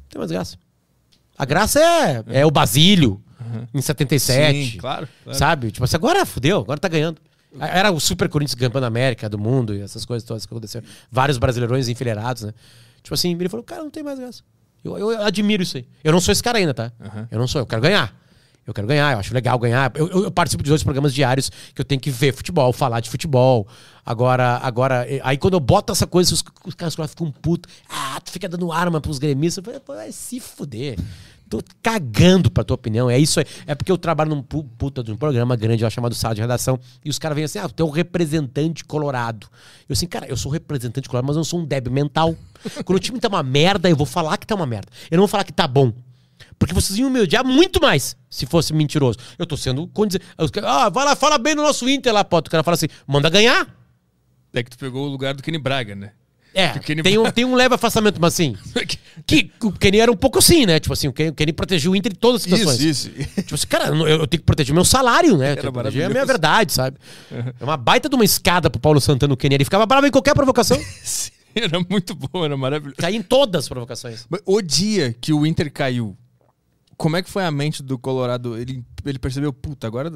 tem 0.10 0.20
mais 0.20 0.32
graça. 0.32 0.58
A 1.38 1.46
graça 1.46 1.80
é, 1.80 2.24
é 2.42 2.46
o 2.46 2.52
Basílio, 2.52 3.22
em 3.74 3.82
77. 3.82 4.72
Sim, 4.72 4.78
claro, 4.78 5.08
claro. 5.24 5.40
Sabe? 5.40 5.72
Tipo 5.72 5.86
assim, 5.86 5.96
agora 5.96 6.26
fudeu, 6.26 6.60
agora 6.60 6.80
tá 6.80 6.88
ganhando. 6.88 7.22
Era 7.60 7.92
o 7.92 8.00
Super 8.00 8.30
Corinthians 8.30 8.54
campeão 8.60 8.82
da 8.82 8.88
América, 8.88 9.28
do 9.30 9.40
mundo 9.40 9.74
e 9.74 9.82
essas 9.82 10.06
coisas 10.06 10.28
todas 10.28 10.46
que 10.46 10.54
aconteceram. 10.54 10.86
Vários 11.12 11.38
brasileirões 11.38 11.88
enfileirados, 11.88 12.44
né? 12.44 12.54
Tipo 13.02 13.14
assim, 13.16 13.34
ele 13.34 13.50
falou, 13.50 13.64
cara, 13.64 13.82
não 13.82 13.90
tem 13.90 14.04
mais 14.04 14.20
graça. 14.20 14.44
Eu, 14.84 14.98
eu 14.98 15.22
admiro 15.24 15.64
isso 15.64 15.78
aí. 15.78 15.88
Eu 16.04 16.12
não 16.12 16.22
sou 16.22 16.32
esse 16.32 16.44
cara 16.44 16.58
ainda, 16.58 16.74
tá? 16.74 16.92
Eu 17.32 17.40
não 17.40 17.48
sou, 17.48 17.62
eu 17.62 17.66
quero 17.66 17.82
ganhar. 17.82 18.14
Eu 18.70 18.74
quero 18.74 18.88
ganhar, 18.88 19.14
eu 19.14 19.20
acho 19.20 19.34
legal 19.34 19.58
ganhar. 19.58 19.92
Eu, 19.96 20.08
eu- 20.10 20.24
eu 20.26 20.32
participo 20.32 20.62
de 20.64 20.70
dois 20.70 20.84
programas 20.84 21.14
diários 21.14 21.50
que 21.74 21.82
eu 21.82 21.86
tenho 21.86 22.00
que 22.00 22.12
ver 22.12 22.34
futebol, 22.34 22.72
falar 22.72 23.00
de 23.00 23.10
futebol. 23.10 23.68
Agora, 24.06 24.58
agora, 24.64 25.08
aí 25.24 25.38
quando 25.38 25.56
eu 25.56 25.60
boto 25.60 25.92
essa 25.92 26.06
coisa, 26.06 26.34
os, 26.34 26.44
os 26.66 26.76
caras 26.76 26.96
ficam 27.10 27.32
putos. 27.32 27.72
Ah, 27.90 28.20
tu 28.24 28.32
fica 28.32 28.48
dando 28.48 28.72
arma 28.72 29.02
pros 29.02 29.18
gremistas. 29.20 29.64
Eu 29.66 29.82
falei, 29.82 30.04
vai 30.04 30.12
se 30.12 30.40
fuder. 30.40 30.98
Tô 31.50 31.64
cagando 31.82 32.52
pra 32.52 32.64
tua 32.64 32.76
opinião. 32.76 33.10
É 33.10 33.18
isso 33.18 33.40
aí. 33.40 33.46
É 33.66 33.74
porque 33.74 33.92
eu 33.92 33.98
trabalho 33.98 34.30
num 34.30 34.42
pu- 34.44 34.64
puta 34.78 35.04
de 35.04 35.12
um 35.12 35.18
programa 35.18 35.56
grande 35.56 35.84
lá 35.84 35.90
chamado 35.90 36.14
Sala 36.14 36.36
de 36.36 36.42
Redação. 36.42 36.80
E 37.04 37.10
os 37.10 37.18
caras 37.18 37.36
vêm 37.36 37.46
assim: 37.46 37.58
ah, 37.58 37.68
tu 37.68 37.82
é 37.82 37.86
um 37.88 37.90
representante 37.90 38.86
colorado. 38.86 39.48
Eu 39.90 39.94
assim, 39.94 40.06
cara, 40.06 40.28
eu 40.28 40.38
sou 40.38 40.52
representante 40.52 41.10
colorado, 41.10 41.26
mas 41.26 41.36
eu 41.36 41.40
não 41.40 41.44
sou 41.44 41.60
um 41.60 41.66
débil 41.66 41.92
mental. 41.92 42.36
Quando 42.86 42.98
o 42.98 43.00
time 43.00 43.20
tá 43.20 43.28
uma 43.28 43.42
merda, 43.42 43.90
eu 43.90 43.96
vou 43.96 44.06
falar 44.06 44.38
que 44.38 44.46
tá 44.46 44.54
uma 44.54 44.68
merda. 44.68 44.90
Eu 45.10 45.18
não 45.18 45.24
vou 45.24 45.28
falar 45.28 45.44
que 45.44 45.52
tá 45.54 45.68
bom. 45.68 45.92
Porque 46.58 46.74
vocês 46.74 46.98
iam 47.00 47.10
me 47.10 47.20
odiar 47.22 47.46
muito 47.46 47.82
mais 47.82 48.16
se 48.30 48.46
fosse 48.46 48.74
mentiroso. 48.74 49.18
Eu 49.38 49.46
tô 49.46 49.56
sendo 49.58 49.88
condizente. 49.88 50.26
Ah, 50.64 50.90
vai 50.90 51.06
lá, 51.06 51.16
fala 51.16 51.38
bem 51.38 51.56
do 51.56 51.62
nosso 51.62 51.88
Inter 51.90 52.14
lá, 52.14 52.24
pô. 52.24 52.38
O 52.38 52.44
cara 52.44 52.64
fala 52.64 52.76
assim: 52.76 52.88
manda 53.08 53.30
ganhar. 53.30 53.68
É 54.54 54.64
que 54.64 54.70
tu 54.72 54.78
pegou 54.78 55.06
o 55.06 55.10
lugar 55.10 55.34
do 55.34 55.44
Kenny 55.44 55.58
Braga, 55.58 55.96
né? 55.96 56.12
É, 56.52 56.70
Kenny- 56.80 57.04
tem 57.04 57.16
um, 57.20 57.32
tem 57.32 57.46
um 57.46 57.54
leve 57.54 57.76
afastamento, 57.76 58.20
mas 58.20 58.34
assim. 58.34 58.56
Que 59.28 59.52
o 59.62 59.72
Kenny 59.72 60.00
era 60.00 60.10
um 60.12 60.16
pouco 60.16 60.40
assim, 60.40 60.66
né? 60.66 60.80
Tipo 60.80 60.94
assim, 60.94 61.08
o 61.10 61.14
Kenny, 61.14 61.30
o 61.30 61.34
Kenny 61.34 61.52
protegeu 61.54 61.92
o 61.92 61.96
Inter 61.96 62.12
em 62.14 62.16
todas 62.16 62.38
as 62.42 62.44
situações. 62.44 62.80
Isso, 62.82 63.12
isso. 63.16 63.36
Tipo 63.42 63.54
assim, 63.56 63.68
cara, 63.68 63.88
eu, 63.90 64.08
eu 64.08 64.28
tenho 64.28 64.40
que 64.42 64.46
proteger 64.46 64.74
meu 64.74 64.86
salário, 64.86 65.38
né? 65.38 65.56
Tenho 65.56 65.68
que 65.68 65.72
proteger 65.74 66.06
a 66.06 66.10
minha 66.10 66.24
maravilhoso. 66.24 66.28
verdade, 66.28 66.74
sabe? 66.74 66.98
É 67.30 67.64
uma 67.64 67.76
baita 67.78 68.08
de 68.10 68.16
uma 68.16 68.24
escada 68.24 68.70
pro 68.70 68.80
Paulo 68.80 69.00
Santana, 69.02 69.34
o 69.34 69.38
Kenny. 69.38 69.56
Ele 69.56 69.66
ficava 69.66 69.86
bravo 69.86 70.08
em 70.08 70.12
qualquer 70.12 70.34
provocação. 70.34 70.80
Era 71.54 71.80
muito 71.90 72.16
bom, 72.16 72.46
era 72.46 72.56
maravilhoso. 72.56 72.96
Caía 72.98 73.18
em 73.18 73.22
todas 73.24 73.64
as 73.66 73.70
provocações. 73.70 74.26
Mas 74.30 74.40
O 74.46 74.62
dia 74.62 75.14
que 75.20 75.34
o 75.34 75.46
Inter 75.46 75.72
caiu, 75.74 76.16
como 77.00 77.16
é 77.16 77.24
que 77.24 77.30
foi 77.30 77.46
a 77.46 77.50
mente 77.50 77.82
do 77.82 77.98
Colorado? 77.98 78.58
Ele, 78.58 78.84
ele 79.06 79.18
percebeu, 79.18 79.54
puta, 79.54 79.88
agora, 79.88 80.12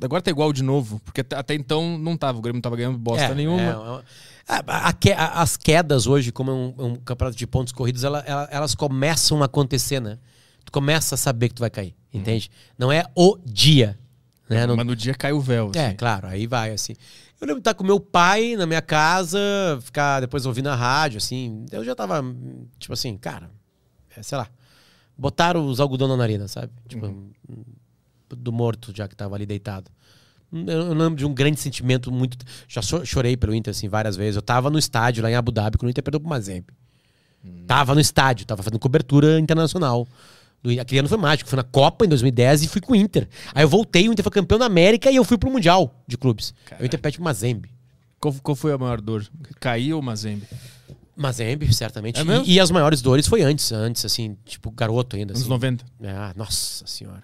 agora 0.00 0.22
tá 0.22 0.30
igual 0.30 0.52
de 0.52 0.62
novo. 0.62 1.00
Porque 1.04 1.22
até, 1.34 1.54
então 1.54 1.98
não 1.98 2.16
tava, 2.16 2.38
o 2.38 2.40
Grêmio 2.40 2.58
não 2.58 2.62
tava 2.62 2.76
ganhando 2.76 2.96
bosta 2.96 3.24
É, 3.26 3.34
nenhuma. 3.34 3.60
é, 3.60 4.52
a- 4.52 4.62
a- 4.78 4.88
a 4.90 4.94
a- 5.16 5.42
as 5.42 5.56
quedas 5.56 6.06
hoje, 6.06 6.30
como 6.30 6.50
é 6.52 6.54
um, 6.54 6.74
é 6.78 6.82
um 6.84 6.94
campeonato 6.94 7.36
de 7.36 7.46
pontos 7.48 7.72
corridos, 7.72 8.04
ela- 8.04 8.20
ela- 8.26 8.48
elas 8.52 8.76
começam 8.76 9.42
a 9.42 9.46
acontecer, 9.46 9.98
né? 10.00 10.18
Tu 10.64 10.70
começa 10.70 11.16
a 11.16 11.18
saber 11.18 11.48
que 11.48 11.56
tu 11.56 11.60
vai 11.60 11.70
cair, 11.70 11.96
entende? 12.14 12.48
Não 12.78 12.92
é 12.92 13.04
o 13.16 13.36
dia. 13.44 13.98
Né? 14.48 14.66
Não- 14.68 14.76
Mas 14.76 14.86
no 14.86 14.94
dia 14.94 15.14
caiu 15.14 15.36
o 15.38 15.40
véu. 15.40 15.72
É, 15.74 15.86
assim. 15.88 15.96
claro, 15.96 16.28
aí 16.28 16.46
vai, 16.46 16.70
assim. 16.70 16.94
Eu 17.40 17.46
lembro 17.46 17.56
de 17.56 17.60
estar 17.62 17.74
com 17.74 17.82
meu 17.82 17.98
pai 17.98 18.54
na 18.54 18.66
minha 18.66 18.82
casa, 18.82 19.38
ficar 19.82 20.20
depois 20.20 20.46
ouvindo 20.46 20.68
a 20.68 20.76
rádio, 20.76 21.18
assim. 21.18 21.64
Eu 21.72 21.84
já 21.84 21.94
tava, 21.94 22.22
tipo 22.78 22.92
assim, 22.92 23.16
cara, 23.16 23.50
é, 24.16 24.22
sei 24.22 24.38
lá. 24.38 24.48
Botaram 25.20 25.66
os 25.66 25.80
algodão 25.80 26.08
na 26.08 26.16
narina, 26.16 26.48
sabe? 26.48 26.72
Tipo, 26.88 27.06
Uhum. 27.06 27.30
do 28.30 28.50
morto 28.50 28.92
já 28.96 29.06
que 29.06 29.14
tava 29.14 29.34
ali 29.34 29.44
deitado. 29.44 29.90
Eu, 30.52 30.66
eu 30.66 30.94
lembro 30.94 31.16
de 31.16 31.26
um 31.26 31.34
grande 31.34 31.60
sentimento 31.60 32.10
muito. 32.10 32.38
Já 32.66 32.80
chorei 32.82 33.36
pelo 33.36 33.54
Inter, 33.54 33.70
assim, 33.72 33.86
várias 33.88 34.16
vezes. 34.16 34.36
Eu 34.36 34.42
tava 34.42 34.70
no 34.70 34.78
estádio 34.78 35.22
lá 35.22 35.30
em 35.30 35.34
Abu 35.34 35.52
Dhabi, 35.52 35.76
quando 35.76 35.88
o 35.88 35.90
Inter 35.90 36.02
perdeu 36.02 36.20
pro 36.20 36.28
Mazembe. 36.28 36.68
Hum. 37.44 37.64
Tava 37.66 37.94
no 37.94 38.00
estádio, 38.00 38.46
tava 38.46 38.62
fazendo 38.62 38.78
cobertura 38.78 39.38
internacional. 39.38 40.08
Do- 40.62 40.70
Aquele 40.80 41.00
ano 41.00 41.08
foi 41.08 41.18
mágico. 41.18 41.48
Fui 41.50 41.56
na 41.56 41.62
Copa 41.62 42.04
em 42.04 42.08
2010 42.08 42.62
e 42.62 42.68
fui 42.68 42.80
com 42.80 42.92
o 42.94 42.96
Inter. 42.96 43.28
Aí 43.54 43.62
eu 43.62 43.68
voltei, 43.68 44.08
o 44.08 44.12
Inter 44.12 44.22
foi 44.22 44.32
campeão 44.32 44.58
da 44.58 44.66
América 44.66 45.10
e 45.10 45.16
eu 45.16 45.24
fui 45.24 45.36
pro 45.38 45.50
Mundial 45.50 45.94
de 46.06 46.16
clubes. 46.16 46.54
Aí 46.72 46.82
o 46.82 46.86
Inter 46.86 46.98
pede 47.00 47.16
pro 47.18 47.24
Mazembe. 47.24 47.70
Qual, 48.18 48.34
qual 48.42 48.54
foi 48.54 48.72
a 48.72 48.78
maior 48.78 49.00
dor? 49.00 49.26
Cair 49.60 49.92
ou 49.94 50.02
Mazembe? 50.02 50.46
Mazembe, 51.20 51.72
certamente. 51.74 52.18
É 52.20 52.24
mesmo? 52.24 52.44
E, 52.46 52.54
e 52.54 52.60
as 52.60 52.70
maiores 52.70 53.00
dores 53.02 53.26
foi 53.26 53.42
antes, 53.42 53.70
antes, 53.72 54.04
assim, 54.04 54.36
tipo, 54.44 54.70
garoto 54.70 55.16
ainda. 55.16 55.32
Anos 55.32 55.42
Assim. 55.42 55.50
90. 55.50 55.84
Ah, 56.04 56.32
nossa 56.36 56.86
senhora. 56.86 57.22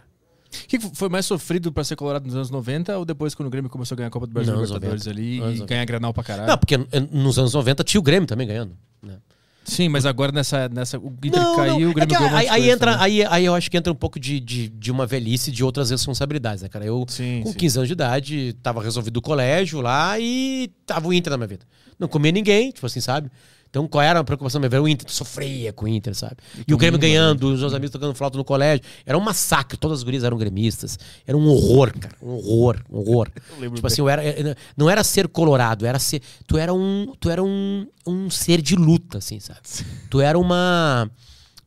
O 0.65 0.69
que 0.69 0.79
foi 0.79 1.09
mais 1.09 1.27
sofrido 1.27 1.71
pra 1.71 1.85
ser 1.85 1.97
colorado 1.97 2.25
nos 2.25 2.35
anos 2.35 2.51
90 2.51 2.97
ou 2.99 3.05
depois 3.05 3.35
quando 3.35 3.49
o 3.49 3.51
Grêmio 3.51 3.69
começou 3.69 3.95
a 3.95 3.97
ganhar 3.97 4.09
a 4.09 4.11
Copa 4.11 4.27
do 4.27 4.33
Brasil 4.33 4.55
anos 4.55 4.71
Libertadores 4.71 5.05
90. 5.05 5.21
ali 5.21 5.37
Anos 5.39 5.51
e 5.57 5.59
90. 5.61 5.67
ganhar 5.67 5.85
Granal 5.85 6.15
pra 6.15 6.23
caralho? 6.25 6.49
Não, 6.49 6.57
porque 6.59 6.75
eh, 6.77 7.01
nos 7.13 7.39
anos 7.39 7.53
90 7.53 7.85
tinha 7.85 8.01
o 8.01 8.03
Grêmio 8.03 8.27
também 8.27 8.47
ganhando. 8.47 8.73
Né? 9.03 9.17
Sim, 9.65 9.89
mas 9.89 10.07
agora 10.07 10.31
nessa, 10.33 10.69
nessa 10.69 10.97
o 10.99 11.09
Inter 11.25 11.43
Não, 11.43 11.57
caiu, 11.57 11.81
não. 11.81 11.91
o 11.91 11.95
Grêmio 11.95 12.15
É 12.15 12.19
ganhou 12.19 12.37
aí, 12.37 12.49
aí 12.49 12.71
entra, 12.71 12.93
também. 12.93 13.05
aí, 13.23 13.25
aí 13.29 13.45
eu 13.45 13.55
acho 13.55 13.71
que 13.71 13.77
entra 13.77 13.93
um 13.93 13.97
pouco 13.97 14.19
de, 14.19 14.39
de, 14.41 14.69
de 14.69 14.91
uma 14.93 15.05
velhice 15.07 15.51
de 15.51 15.63
outras 15.65 15.91
responsabilidades, 15.91 16.63
né, 16.63 16.69
cara? 16.69 16.87
Eu, 16.87 17.05
Sim, 17.09 17.41
com 17.43 17.51
sim. 17.53 17.59
15 17.59 17.79
anos 17.79 17.89
de 17.89 17.93
idade, 17.93 18.53
tava 18.63 18.81
resolvido 18.83 19.17
o 19.19 19.21
colégio 19.23 19.81
lá 19.81 20.19
e 20.19 20.71
tava 20.87 21.09
o 21.09 21.13
Inter 21.13 21.33
na 21.33 21.37
minha 21.37 21.49
vida. 21.49 21.67
Não 21.99 22.07
comia 22.09 22.31
ninguém, 22.33 22.71
tipo 22.71 22.87
assim, 22.87 23.01
sabe? 23.01 23.31
Então, 23.77 23.87
qual 23.87 24.03
era 24.03 24.20
a 24.20 24.24
preocupação 24.24 24.59
minha? 24.59 24.81
O 24.81 24.89
Inter 24.89 25.11
sofria 25.11 25.70
com 25.70 25.85
o 25.85 25.89
Inter, 25.89 26.14
sabe? 26.14 26.37
E, 26.66 26.72
o 26.72 26.79
Grêmio 26.79 26.99
ganhando, 26.99 27.53
os 27.53 27.61
meus 27.61 27.74
amigos 27.74 27.91
tocando 27.91 28.14
flauta 28.14 28.39
no 28.39 28.45
colégio. 28.45 28.83
Era 29.05 29.18
um 29.18 29.20
massacre, 29.20 29.77
todas 29.77 29.99
as 29.99 30.03
gurias 30.03 30.24
eram 30.24 30.39
gremistas. 30.39 30.99
Era 31.27 31.37
um 31.37 31.47
horror, 31.47 31.93
cara. 31.93 32.16
Um 32.22 32.31
horror, 32.31 32.83
um 32.91 32.97
horror. 33.01 33.29
tipo 33.74 33.87
assim, 33.87 34.01
eu 34.01 34.09
era, 34.09 34.24
eu- 34.24 34.55
não 34.79 34.89
era 34.89 35.05
ser 35.05 35.29
colorado, 35.29 35.85
era 35.85 35.99
ser. 35.99 36.22
Tu 36.47 36.57
era 36.57 36.72
um. 36.72 37.12
Tu 37.20 37.29
era 37.29 37.45
um, 37.45 37.87
um 38.07 38.31
ser 38.31 38.62
de 38.62 38.74
luta, 38.77 39.18
assim, 39.18 39.39
sabe? 39.41 39.61
Tu 40.09 40.22
era 40.22 40.39
uma. 40.39 41.11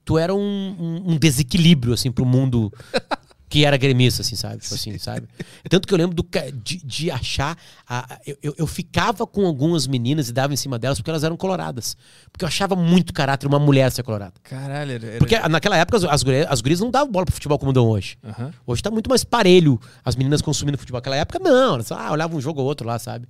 Tu 0.04 0.18
era 0.18 0.34
um, 0.34 0.40
um, 0.40 1.12
um 1.12 1.16
desequilíbrio, 1.16 1.94
assim, 1.94 2.12
pro 2.12 2.26
mundo 2.26 2.74
que 3.50 3.66
era 3.66 3.76
gremista, 3.78 4.22
assim, 4.22 4.36
sabe? 4.36 4.58
Tipo 4.60 4.76
assim, 4.76 4.98
sabe? 5.00 5.28
Tanto 5.68 5.88
que 5.88 5.94
eu 5.94 5.98
lembro 5.98 6.16
do, 6.16 6.26
de, 6.64 6.78
de 6.86 7.10
achar. 7.10 7.58
a- 7.88 8.20
eu, 8.44 8.54
eu, 8.58 8.68
ficava 8.68 9.26
com 9.26 9.46
algumas 9.46 9.88
meninas 9.88 10.30
e 10.30 10.34
dava 10.34 10.54
em 10.54 10.56
cima 10.58 10.78
delas 10.78 11.00
porque 11.00 11.10
elas 11.10 11.24
eram 11.24 11.36
coloradas. 11.36 11.98
Porque 12.32 12.46
eu 12.46 12.48
achava 12.48 12.76
muito 12.76 13.12
caráter 13.12 13.48
uma 13.48 13.58
mulher 13.58 13.92
ser 13.92 14.04
colorada. 14.04 14.34
Caralho, 14.44 14.92
era... 14.92 15.18
Porque 15.18 15.38
naquela 15.50 15.78
época 15.78 15.98
as, 15.98 16.04
as, 16.04 16.22
gurias, 16.22 16.48
as 16.48 16.62
gurias 16.62 16.80
não 16.80 16.92
davam 16.92 17.12
bola 17.12 17.26
pro 17.26 17.34
futebol 17.34 17.58
como 17.58 17.74
dão 17.74 17.88
hoje. 17.88 18.18
Aham. 18.24 18.54
Hoje 18.68 18.84
tá 18.84 18.92
muito 18.92 19.10
mais 19.10 19.24
parelho 19.24 19.80
as 20.06 20.16
meninas 20.16 20.42
consumindo 20.42 20.78
futebol. 20.78 21.00
Naquela 21.00 21.16
época, 21.16 21.40
não. 21.40 21.74
Elas 21.76 21.92
ah, 21.92 22.12
olhavam 22.12 22.38
um 22.38 22.42
jogo 22.42 22.62
ou 22.62 22.68
outro 22.68 22.86
lá, 22.86 23.00
sabe? 23.00 23.28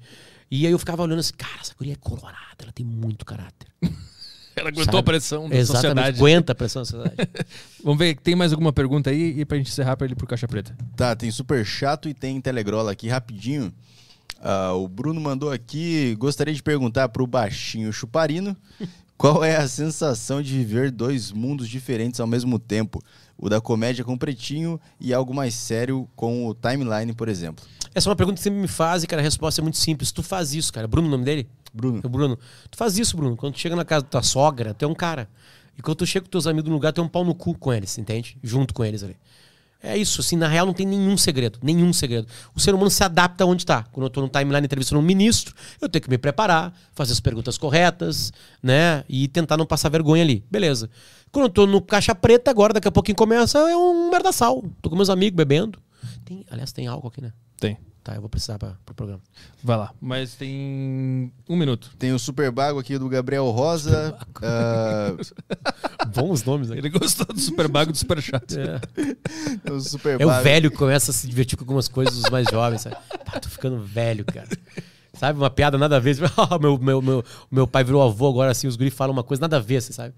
E 0.52 0.66
aí 0.66 0.72
eu 0.72 0.80
ficava 0.80 1.04
olhando 1.04 1.20
assim, 1.20 1.34
cara, 1.38 1.62
essa 1.62 1.74
guria 1.78 1.94
é 1.94 1.96
colorada, 1.96 2.58
ela 2.64 2.72
tem 2.74 2.86
muito 2.86 3.24
caráter. 3.24 3.70
Ela 4.60 4.70
aguentou 4.70 4.86
Sabe? 4.86 4.98
a 4.98 5.04
pressão 5.04 5.50
da 5.50 5.56
Exatamente, 5.56 5.82
sociedade. 5.96 6.18
aguenta 6.20 6.52
a 6.52 6.56
pressão 6.56 6.82
da 6.82 6.86
sociedade. 6.86 7.30
Vamos 7.84 7.98
ver, 8.00 8.18
tem 8.18 8.36
mais 8.36 8.52
alguma 8.52 8.74
pergunta 8.74 9.10
aí 9.10 9.40
e 9.40 9.46
pra 9.46 9.58
gente 9.58 9.70
encerrar 9.72 9.96
pra 9.98 10.06
ele 10.06 10.14
ir 10.14 10.16
pro 10.18 10.28
Caixa 10.28 10.48
Preta. 10.48 10.76
Tá, 10.96 11.16
tem 11.16 11.32
super 11.32 11.66
chato 11.66 12.08
e 12.10 12.14
tem 12.14 12.40
telegrola 12.42 12.92
aqui 12.92 13.08
rapidinho. 13.08 13.74
Ah, 14.42 14.74
o 14.74 14.88
Bruno 14.88 15.20
mandou 15.20 15.52
aqui, 15.52 16.16
gostaria 16.18 16.54
de 16.54 16.64
perguntar 16.64 17.10
pro 17.10 17.28
baixinho 17.28 17.92
chuparino 17.92 18.56
qual 19.18 19.44
é 19.44 19.58
a 19.58 19.68
sensação 19.68 20.42
de 20.42 20.54
viver 20.54 20.92
dois 20.92 21.32
mundos 21.32 21.68
diferentes 21.68 22.20
ao 22.22 22.28
mesmo 22.28 22.58
tempo, 22.58 23.04
o 23.38 23.50
da 23.50 23.60
comédia 23.60 24.04
com 24.06 24.14
o 24.14 24.18
pretinho 24.18 24.80
e 25.00 25.14
algo 25.14 25.34
mais 25.34 25.54
sério 25.54 26.08
com 26.16 26.48
o 26.48 26.54
timeline, 26.54 27.14
por 27.14 27.28
exemplo. 27.28 27.66
Essa 27.94 28.08
é 28.08 28.12
uma 28.12 28.16
pergunta 28.16 28.38
que 28.38 28.44
sempre 28.44 28.60
me 28.60 28.68
faz 28.68 29.04
e, 29.04 29.08
cara, 29.08 29.22
a 29.22 29.24
resposta 29.24 29.60
é 29.60 29.64
muito 29.64 29.78
simples. 29.78 30.12
Tu 30.12 30.22
faz 30.22 30.54
isso, 30.54 30.72
cara. 30.72 30.88
Bruno, 30.88 31.08
o 31.08 31.12
nome 31.12 31.26
dele? 31.26 31.50
Bruno. 31.74 32.02
O 32.04 32.10
Bruno. 32.10 32.38
Tu 32.70 32.78
faz 32.78 32.98
isso, 32.98 33.16
Bruno. 33.16 33.36
Quando 33.36 33.54
tu 33.54 33.60
chega 33.60 33.76
na 33.76 33.86
casa 33.86 34.04
da 34.04 34.10
tua 34.10 34.24
sogra, 34.24 34.74
tu 34.74 34.86
é 34.86 34.88
um 34.88 34.96
cara. 34.96 35.30
E 35.78 35.82
quando 35.82 35.98
tu 35.98 36.06
chega 36.06 36.26
com 36.26 36.30
teus 36.30 36.46
amigos 36.46 36.70
no 36.70 36.76
lugar, 36.76 36.92
tu 36.92 37.02
é 37.02 37.04
um 37.04 37.08
pau 37.08 37.24
no 37.24 37.34
cu 37.34 37.58
com 37.58 37.72
eles, 37.72 37.98
entende? 37.98 38.38
Junto 38.44 38.74
com 38.74 38.84
eles 38.84 39.04
ali. 39.04 39.16
É 39.82 39.98
isso, 39.98 40.20
assim, 40.20 40.36
na 40.36 40.48
real 40.48 40.66
não 40.66 40.74
tem 40.74 40.86
nenhum 40.86 41.16
segredo, 41.16 41.58
nenhum 41.64 41.94
segredo. 41.94 42.28
O 42.54 42.60
ser 42.60 42.76
humano 42.76 42.90
se 42.90 43.02
adapta 43.02 43.46
onde 43.46 43.66
tá. 43.66 43.84
Quando 43.94 44.08
eu 44.08 44.10
tô 44.10 44.20
no 44.20 44.28
timeline 44.28 44.66
entrevistando 44.66 45.00
um 45.00 45.04
ministro, 45.04 45.56
eu 45.80 45.88
tenho 45.88 46.04
que 46.04 46.10
me 46.10 46.18
preparar, 46.18 46.74
fazer 46.92 47.14
as 47.14 47.22
perguntas 47.22 47.58
corretas, 47.58 48.34
né? 48.62 49.06
E 49.08 49.30
tentar 49.30 49.56
não 49.56 49.66
passar 49.66 49.88
vergonha 49.88 50.22
ali. 50.22 50.44
Beleza. 50.52 50.90
Quando 51.32 51.46
eu 51.46 51.50
tô 51.50 51.66
no 51.66 51.82
caixa 51.82 52.14
preta, 52.14 52.52
agora, 52.52 52.74
daqui 52.74 52.90
a 52.90 52.92
pouquinho 52.92 53.16
começa, 53.16 53.58
é 53.58 53.78
um 53.78 54.10
merdaçal. 54.10 54.62
Tô 54.82 54.90
com 54.90 54.98
meus 54.98 55.10
amigos 55.10 55.38
bebendo. 55.38 55.80
Tem, 56.26 56.46
aliás, 56.52 56.74
tem 56.74 56.88
álcool 56.88 57.08
aqui, 57.08 57.22
né? 57.22 57.32
Tem. 57.58 57.78
Tá, 58.04 58.16
eu 58.16 58.22
vou 58.22 58.30
precisar 58.30 58.58
pra, 58.58 58.76
pro 58.86 58.96
programa. 58.96 59.22
Vai 59.64 59.78
lá. 59.78 59.94
Mas 60.00 60.34
tem 60.34 61.32
um 61.48 61.56
minuto. 61.56 61.92
Tem 62.00 62.14
o 62.14 62.20
super 62.20 62.50
bago 62.50 62.80
aqui 62.80 62.98
do 62.98 63.10
Gabriel 63.10 63.50
Rosa. 63.50 64.18
ah, 64.42 65.16
Bons 66.08 66.44
nomes, 66.44 66.70
né? 66.70 66.78
Ele 66.78 66.90
gostou 66.90 67.26
do 67.26 67.40
Super 67.40 67.68
Bago 67.68 67.92
e 67.92 67.94
do 67.94 67.98
Super 67.98 68.22
Chato. 68.22 68.56
É. 68.58 69.72
o 69.72 69.80
super 69.82 70.20
É 70.20 70.26
o 70.26 70.42
velho 70.42 70.72
que 70.72 70.78
começa 70.78 71.12
a 71.12 71.14
se 71.14 71.28
divertir 71.28 71.58
com 71.58 71.64
algumas 71.64 71.88
coisas 71.88 72.16
dos 72.16 72.30
mais 72.32 72.48
jovens, 72.50 72.82
sabe? 72.82 72.96
Pá, 73.26 73.40
tô 73.40 73.50
ficando 73.50 73.80
velho, 73.80 74.24
cara. 74.26 74.48
Sabe? 75.14 75.38
Uma 75.38 75.50
piada 75.50 75.78
nada 75.78 75.98
a 75.98 76.00
ver. 76.00 76.18
Ah, 76.38 76.58
meu, 76.58 76.78
meu, 76.78 77.02
meu, 77.02 77.24
meu 77.52 77.68
pai 77.68 77.84
virou 77.84 78.02
avô 78.02 78.30
agora, 78.30 78.52
assim, 78.52 78.66
os 78.68 78.78
guris 78.78 78.94
falam 78.94 79.12
uma 79.14 79.24
coisa 79.24 79.42
nada 79.42 79.58
a 79.58 79.60
ver, 79.60 79.78
assim, 79.78 79.92
sabe? 79.92 80.14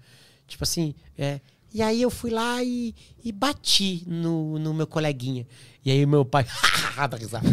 Tipo 0.46 0.62
assim, 0.62 0.94
é. 1.18 1.40
E 1.74 1.80
aí 1.82 2.02
eu 2.02 2.10
fui 2.10 2.30
lá 2.30 2.62
e, 2.62 2.94
e 3.24 3.32
bati 3.32 4.02
no, 4.06 4.58
no 4.58 4.74
meu 4.74 4.86
coleguinha. 4.86 5.46
E 5.84 5.90
aí 5.90 6.04
meu 6.06 6.24
pai, 6.24 6.44
dá 7.10 7.16
risada. 7.16 7.48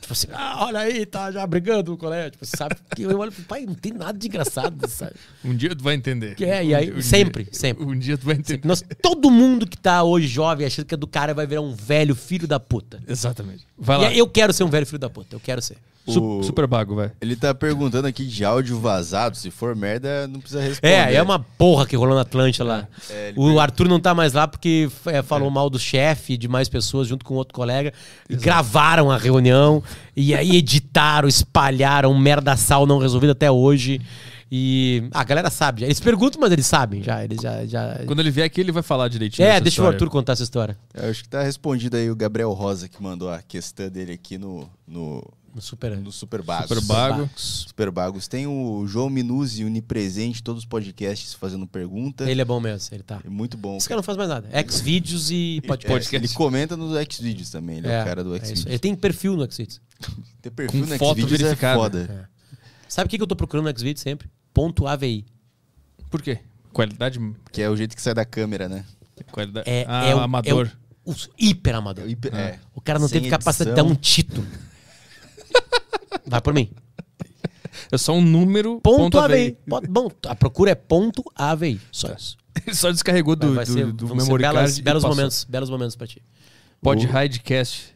Tipo 0.00 0.14
assim, 0.14 0.26
ah, 0.32 0.64
olha 0.64 0.80
aí, 0.80 1.06
tá 1.06 1.30
já 1.30 1.46
brigando 1.46 1.92
com 1.92 1.94
o 1.94 1.96
colega. 1.98 2.30
Tipo, 2.30 2.44
sabe? 2.44 2.74
Que 2.96 3.02
eu 3.02 3.16
olho 3.18 3.30
pro 3.30 3.44
pai, 3.44 3.64
não 3.64 3.74
tem 3.74 3.92
nada 3.92 4.18
de 4.18 4.26
engraçado, 4.26 4.88
sabe? 4.88 5.12
Um 5.44 5.54
dia 5.54 5.76
tu 5.76 5.84
vai 5.84 5.94
entender. 5.94 6.34
Que 6.34 6.44
é, 6.44 6.64
e 6.64 6.74
aí, 6.74 6.92
um 6.92 7.00
sempre, 7.00 7.44
dia- 7.44 7.52
sempre. 7.54 7.84
Um 7.84 7.96
dia 7.96 8.18
tu 8.18 8.26
vai 8.26 8.34
entender. 8.34 8.66
Nós, 8.66 8.82
todo 9.00 9.30
mundo 9.30 9.64
que 9.64 9.76
tá 9.78 10.02
hoje 10.02 10.26
jovem 10.26 10.66
achando 10.66 10.86
que 10.86 10.94
é 10.94 10.96
do 10.96 11.06
cara 11.06 11.32
vai 11.32 11.46
virar 11.46 11.60
um 11.60 11.72
velho 11.74 12.16
filho 12.16 12.48
da 12.48 12.58
puta. 12.58 13.00
Exatamente. 13.06 13.64
Vai 13.78 13.96
lá. 13.98 14.08
aí 14.08 14.18
eu 14.18 14.28
quero 14.28 14.52
ser 14.52 14.64
um 14.64 14.70
velho 14.70 14.86
filho 14.86 14.98
da 14.98 15.08
puta, 15.08 15.36
eu 15.36 15.40
quero 15.40 15.62
ser. 15.62 15.76
O- 16.04 16.42
Super 16.42 16.66
bago, 16.66 16.96
vai. 16.96 17.12
Ele 17.20 17.36
tá 17.36 17.54
perguntando 17.54 18.08
aqui 18.08 18.24
de 18.24 18.44
áudio 18.44 18.78
vazado. 18.80 19.36
Se 19.36 19.50
for 19.50 19.76
merda, 19.76 20.26
não 20.26 20.40
precisa 20.40 20.60
responder. 20.60 20.92
É, 20.92 21.14
é 21.14 21.22
uma 21.22 21.38
porra 21.38 21.86
que 21.86 21.94
rolou 21.94 22.14
na 22.14 22.22
Atlântida 22.22 22.64
lá. 22.64 22.88
É, 23.08 23.30
o 23.30 23.34
pergunta- 23.34 23.62
Arthur 23.62 23.88
não 23.88 24.00
tá 24.00 24.12
mais 24.14 24.32
lá 24.32 24.48
porque 24.48 24.88
é, 25.06 25.22
falou 25.22 25.48
mal 25.50 25.70
do 25.70 25.78
chefe, 25.78 26.36
de 26.36 26.48
mais 26.48 26.68
pessoas, 26.68 27.06
junto 27.06 27.24
com 27.24 27.34
outro 27.34 27.54
colega. 27.54 27.92
E 28.28 28.34
gravaram 28.34 29.10
a 29.10 29.16
reunião. 29.16 29.82
E 30.16 30.34
aí 30.34 30.56
editaram, 30.56 31.28
espalharam, 31.28 32.12
merda 32.18 32.56
sal 32.56 32.84
não 32.86 32.98
resolvida 32.98 33.32
até 33.32 33.50
hoje. 33.50 34.00
E 34.54 35.04
a 35.12 35.24
galera 35.24 35.48
sabe. 35.48 35.80
já. 35.80 35.86
Eles 35.86 35.98
perguntam, 36.00 36.38
mas 36.40 36.52
eles 36.52 36.66
sabem 36.66 37.02
já. 37.02 37.24
Eles 37.24 37.40
já. 37.40 37.64
já... 37.64 38.00
Quando 38.06 38.20
ele 38.20 38.30
vier 38.30 38.44
aqui, 38.44 38.60
ele 38.60 38.70
vai 38.72 38.82
falar 38.82 39.08
direitinho. 39.08 39.46
É, 39.48 39.52
deixa 39.58 39.80
o 39.80 39.84
história. 39.84 39.94
Arthur 39.94 40.10
contar 40.10 40.32
essa 40.34 40.42
história. 40.42 40.76
Eu 40.92 41.08
acho 41.08 41.22
que 41.22 41.28
tá 41.28 41.42
respondido 41.42 41.96
aí 41.96 42.10
o 42.10 42.14
Gabriel 42.16 42.52
Rosa 42.52 42.86
que 42.86 43.02
mandou 43.02 43.30
a 43.30 43.40
questão 43.40 43.88
dele 43.88 44.12
aqui 44.12 44.36
no, 44.36 44.68
No 44.86 45.22
Super. 45.60 45.96
no 45.96 46.10
Super 46.10 46.42
Bagos. 46.42 46.68
Super 46.68 46.80
bago. 46.86 47.30
Super 47.36 47.90
Bagos. 47.90 48.28
Tem 48.28 48.46
o 48.46 48.86
João 48.86 49.10
Minuzzi, 49.10 49.64
unipresente, 49.64 50.42
todos 50.42 50.62
os 50.62 50.66
podcasts 50.68 51.34
fazendo 51.34 51.66
pergunta. 51.66 52.30
Ele 52.30 52.40
é 52.40 52.44
bom 52.44 52.58
mesmo, 52.60 52.94
ele 52.94 53.02
tá. 53.02 53.20
É 53.24 53.28
muito 53.28 53.56
bom. 53.56 53.76
Esse 53.76 53.88
cara 53.88 53.98
não 53.98 54.02
faz 54.02 54.16
mais 54.16 54.28
nada. 54.30 54.48
Xvideos 54.68 55.30
e 55.30 55.60
É, 55.62 55.66
podcast. 55.66 56.14
ele 56.16 56.28
comenta 56.28 56.76
nos 56.76 56.92
Xvideos 57.12 57.50
também, 57.50 57.78
ele 57.78 57.88
é, 57.88 58.00
o 58.02 58.04
cara 58.04 58.24
do 58.24 58.34
é. 58.34 58.38
Xvideos. 58.38 58.66
Ele 58.66 58.78
tem 58.78 58.94
perfil 58.94 59.36
no 59.36 59.50
Xvideos. 59.50 59.80
Ter 60.40 60.50
perfil 60.50 60.80
Com 60.86 60.86
no 60.88 61.14
Xvideos 61.14 61.42
é 61.42 61.56
foda. 61.74 62.28
Sabe 62.88 63.06
o 63.06 63.10
que 63.10 63.16
que 63.16 63.22
eu 63.22 63.26
tô 63.26 63.36
procurando 63.36 63.66
no 63.70 63.78
Xvideos 63.78 64.00
sempre? 64.00 64.28
Ponto 64.54 64.86
AVI. 64.86 65.24
Por 66.10 66.20
quê? 66.20 66.38
Qualidade. 66.72 67.18
Que 67.50 67.62
é 67.62 67.68
o 67.68 67.76
jeito 67.76 67.94
que 67.94 68.02
sai 68.02 68.14
da 68.14 68.24
câmera, 68.24 68.68
né? 68.68 68.84
qualidade... 69.30 69.68
É, 69.68 69.84
ah, 69.88 70.04
é 70.04 70.14
o, 70.14 70.18
amador. 70.20 70.66
É 71.06 71.10
o, 71.10 71.12
o 71.12 71.16
hiper 71.38 71.74
amador. 71.76 72.08
Hiper- 72.08 72.34
é. 72.34 72.58
O 72.74 72.80
cara 72.80 72.98
não 72.98 73.08
Sem 73.08 73.20
teve 73.20 73.30
capacidade 73.30 73.70
de 73.70 73.76
dar 73.76 73.82
edição. 73.82 73.96
um 73.96 74.00
título. 74.00 74.46
Vai 76.32 76.40
por 76.40 76.52
mim. 76.54 76.70
É 77.90 77.96
só 77.98 78.12
um 78.14 78.20
número. 78.20 78.80
Ponto, 78.80 79.18
AVI. 79.18 79.34
AVI. 79.34 79.56
Ponto- 79.68 79.90
Bom, 79.90 80.10
a 80.26 80.34
procura 80.34 80.70
é 80.72 80.74
ponto 80.74 81.22
AVI. 81.34 81.80
Só 81.90 82.12
isso. 82.12 82.36
Ele 82.66 82.76
só 82.76 82.90
descarregou 82.90 83.34
do, 83.36 83.54
Vai 83.54 83.64
do, 83.64 83.72
ser, 83.72 83.92
do 83.92 84.08
ser 84.08 84.14
memory 84.14 84.42
belas- 84.42 84.70
card. 84.72 84.82
belos 84.82 85.04
momentos, 85.04 85.44
belos 85.44 85.70
momentos 85.70 85.96
pra 85.96 86.06
ti. 86.06 86.22
Pod 86.82 87.06
O- 87.06 87.22
Hidecast. 87.24 87.94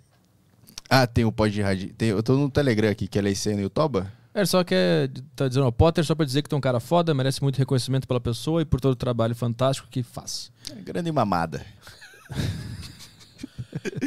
Ah, 0.89 1.07
tem 1.07 1.25
o 1.25 1.33
Pod 1.33 1.61
Rádio. 1.61 1.93
Tem, 1.95 2.09
eu 2.11 2.23
tô 2.23 2.37
no 2.37 2.49
Telegram 2.49 2.89
aqui, 2.91 3.09
que 3.09 3.19
é 3.19 3.23
Leicena 3.23 3.61
e 3.61 3.65
o 3.65 3.71
Toba. 3.71 4.13
É, 4.33 4.45
só 4.45 4.63
quer. 4.63 5.11
Tá 5.35 5.49
dizendo, 5.49 5.67
ó, 5.67 5.71
Potter 5.71 6.05
só 6.05 6.15
pra 6.15 6.25
dizer 6.25 6.43
que 6.43 6.49
tu 6.49 6.55
é 6.55 6.59
um 6.59 6.61
cara 6.61 6.79
foda, 6.79 7.13
merece 7.15 7.43
muito 7.43 7.57
reconhecimento 7.57 8.07
pela 8.07 8.21
pessoa 8.21 8.63
e 8.63 8.65
por 8.65 8.81
todo 8.81 8.93
o 8.93 8.97
trabalho 8.97 9.35
fantástico 9.35 9.89
que 9.91 10.03
faz. 10.03 10.51
É 10.71 10.75
grande 10.81 11.11
mamada. 11.11 11.65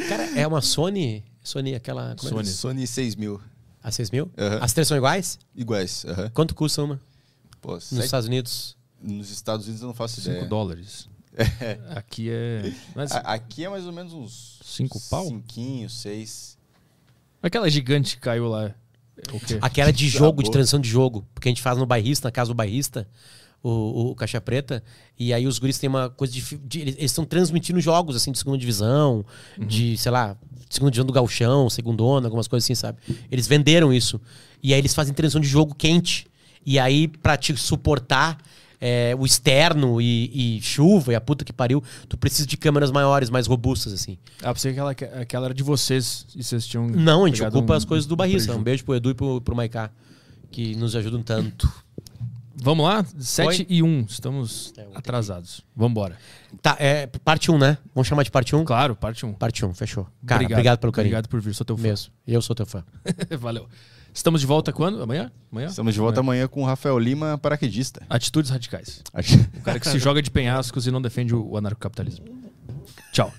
Cara, 0.08 0.38
é 0.38 0.46
uma 0.46 0.60
Sony. 0.60 1.24
Sony, 1.42 1.74
aquela. 1.74 2.14
como 2.16 2.28
é? 2.40 2.44
Sony. 2.44 2.46
Sony 2.46 2.86
6000. 2.86 3.40
A 3.82 3.90
6 3.90 4.10
mil? 4.10 4.30
Aham. 4.36 4.58
As 4.62 4.72
três 4.72 4.86
são 4.88 4.96
iguais? 4.96 5.38
Iguais. 5.54 6.04
aham. 6.06 6.30
Quanto 6.30 6.54
custa 6.54 6.82
uma? 6.82 7.00
Pô, 7.60 7.74
Nos 7.74 7.84
sete- 7.84 8.04
Estados 8.04 8.26
Unidos? 8.26 8.76
nos 9.02 9.30
Estados 9.30 9.64
Unidos 9.66 9.82
eu 9.82 9.88
não 9.88 9.94
faço 9.94 10.20
5 10.20 10.30
ideia. 10.30 10.46
dólares. 10.46 11.08
Aqui 11.96 12.28
é. 12.30 12.72
Mas, 12.94 13.12
aqui 13.12 13.64
é 13.64 13.68
mais 13.68 13.86
ou 13.86 13.92
menos 13.92 14.12
uns... 14.12 14.60
Cinco 14.64 15.00
pau? 15.08 15.26
Cinquinho, 15.26 15.88
seis. 15.88 16.58
aquela 17.42 17.70
gigante 17.70 18.16
que 18.16 18.20
caiu 18.22 18.48
lá. 18.48 18.66
é 18.66 18.74
O 19.32 19.40
quê? 19.40 19.58
Aquela 19.62 19.92
de 19.92 20.08
jogo, 20.08 20.42
de 20.42 20.50
transição 20.50 20.78
de 20.80 20.88
jogo. 20.88 21.26
Porque 21.34 21.48
a 21.48 21.50
gente 21.50 21.62
faz 21.62 21.78
no 21.78 21.86
bairrista, 21.86 22.28
na 22.28 22.32
casa 22.32 22.48
do 22.48 22.54
bairrista, 22.54 23.08
o, 23.62 24.10
o 24.10 24.14
Caixa 24.14 24.40
Preta. 24.40 24.82
E 25.18 25.32
aí 25.32 25.46
os 25.46 25.58
guris 25.58 25.78
têm 25.78 25.88
uma 25.88 26.08
coisa 26.10 26.32
de. 26.32 26.40
de- 26.58 26.80
eles 26.80 26.96
estão 27.10 27.24
transmitindo 27.24 27.80
jogos, 27.80 28.16
assim, 28.16 28.32
de 28.32 28.38
segunda 28.38 28.56
divisão, 28.58 29.24
de, 29.58 29.96
sei 29.96 30.10
lá, 30.12 30.36
segunda 30.68 30.90
divisão 30.90 31.06
do 31.06 31.12
Galchão, 31.12 31.68
segundona, 31.68 32.26
algumas 32.26 32.48
coisas 32.48 32.64
assim, 32.66 32.74
sabe? 32.74 32.98
Eles 33.30 33.46
venderam 33.46 33.92
isso. 33.92 34.20
E 34.62 34.72
aí 34.74 34.80
eles 34.80 34.94
fazem 34.94 35.12
transição 35.14 35.40
de 35.40 35.48
jogo 35.48 35.74
quente. 35.74 36.26
E 36.64 36.78
aí, 36.78 37.08
pra 37.08 37.36
te 37.36 37.56
suportar. 37.56 38.38
é, 38.82 39.14
o 39.18 39.26
externo 39.26 40.00
e, 40.00 40.56
e 40.56 40.62
chuva 40.62 41.12
e 41.12 41.14
a 41.14 41.20
puta 41.20 41.44
que 41.44 41.52
pariu, 41.52 41.82
tu 42.08 42.16
precisa 42.16 42.46
de 42.48 42.56
câmeras 42.56 42.90
maiores, 42.90 43.28
mais 43.28 43.46
robustas, 43.46 43.92
assim. 43.92 44.16
Ah, 44.42 44.54
pensei 44.54 44.72
que 44.72 44.80
aquela, 44.80 45.20
aquela 45.20 45.44
era 45.48 45.54
de 45.54 45.62
vocês 45.62 46.24
e 46.34 46.42
vocês 46.42 46.66
tinham. 46.66 46.86
Não, 46.88 47.24
a 47.24 47.28
gente 47.28 47.42
ocupa 47.42 47.74
um- 47.74 47.76
as 47.76 47.84
coisas 47.84 48.06
do 48.06 48.16
prejuízo. 48.16 48.46
Um 48.58 48.62
beijo 48.62 48.82
pro 48.82 48.94
Edu 48.94 49.10
e 49.10 49.14
pro, 49.14 49.38
pro 49.42 49.54
Maiká, 49.54 49.90
que 50.50 50.74
nos 50.76 50.96
ajudam 50.96 51.22
tanto. 51.22 51.70
Vamos 52.62 52.84
lá? 52.84 53.04
7 53.18 53.46
Oi? 53.62 53.66
e 53.68 53.82
1. 53.82 54.06
Estamos 54.08 54.72
É, 54.76 54.86
atrasados. 54.94 55.62
Vambora. 55.74 56.16
Tá, 56.60 56.76
é 56.78 57.06
parte 57.06 57.50
1, 57.50 57.58
né? 57.58 57.78
Vamos 57.94 58.06
chamar 58.08 58.22
de 58.22 58.30
parte 58.30 58.54
1? 58.54 58.64
Claro, 58.64 58.94
parte 58.94 59.24
1. 59.24 59.32
Parte 59.34 59.64
1, 59.64 59.74
fechou. 59.74 60.06
Cara, 60.26 60.44
obrigado, 60.44 60.78
pelo 60.78 60.92
carinho. 60.92 61.10
Obrigado 61.12 61.28
por 61.28 61.40
vir, 61.40 61.54
sou 61.54 61.64
teu 61.64 61.76
fã. 61.76 61.82
Mesmo. 61.82 62.12
Eu 62.26 62.42
sou 62.42 62.54
teu 62.54 62.66
fã. 62.66 62.84
Valeu. 63.38 63.66
Estamos 64.12 64.40
de 64.40 64.46
volta 64.46 64.72
quando? 64.72 65.02
Amanhã? 65.02 65.30
Amanhã? 65.52 65.68
Estamos 65.68 65.94
de 65.94 66.00
volta 66.00 66.18
amanhã 66.20 66.48
com 66.48 66.62
o 66.62 66.66
Rafael 66.66 66.98
Lima, 66.98 67.38
paraquedista. 67.38 68.02
Atitudes 68.10 68.50
radicais. 68.50 69.02
O 69.56 69.60
cara 69.62 69.78
que 69.78 69.88
se 69.88 69.98
joga 70.00 70.20
de 70.20 70.30
penhascos 70.30 70.86
e 70.86 70.90
não 70.90 71.00
defende 71.00 71.34
o 71.34 71.56
anarcocapitalismo. 71.56 72.26
Tchau. 73.12 73.32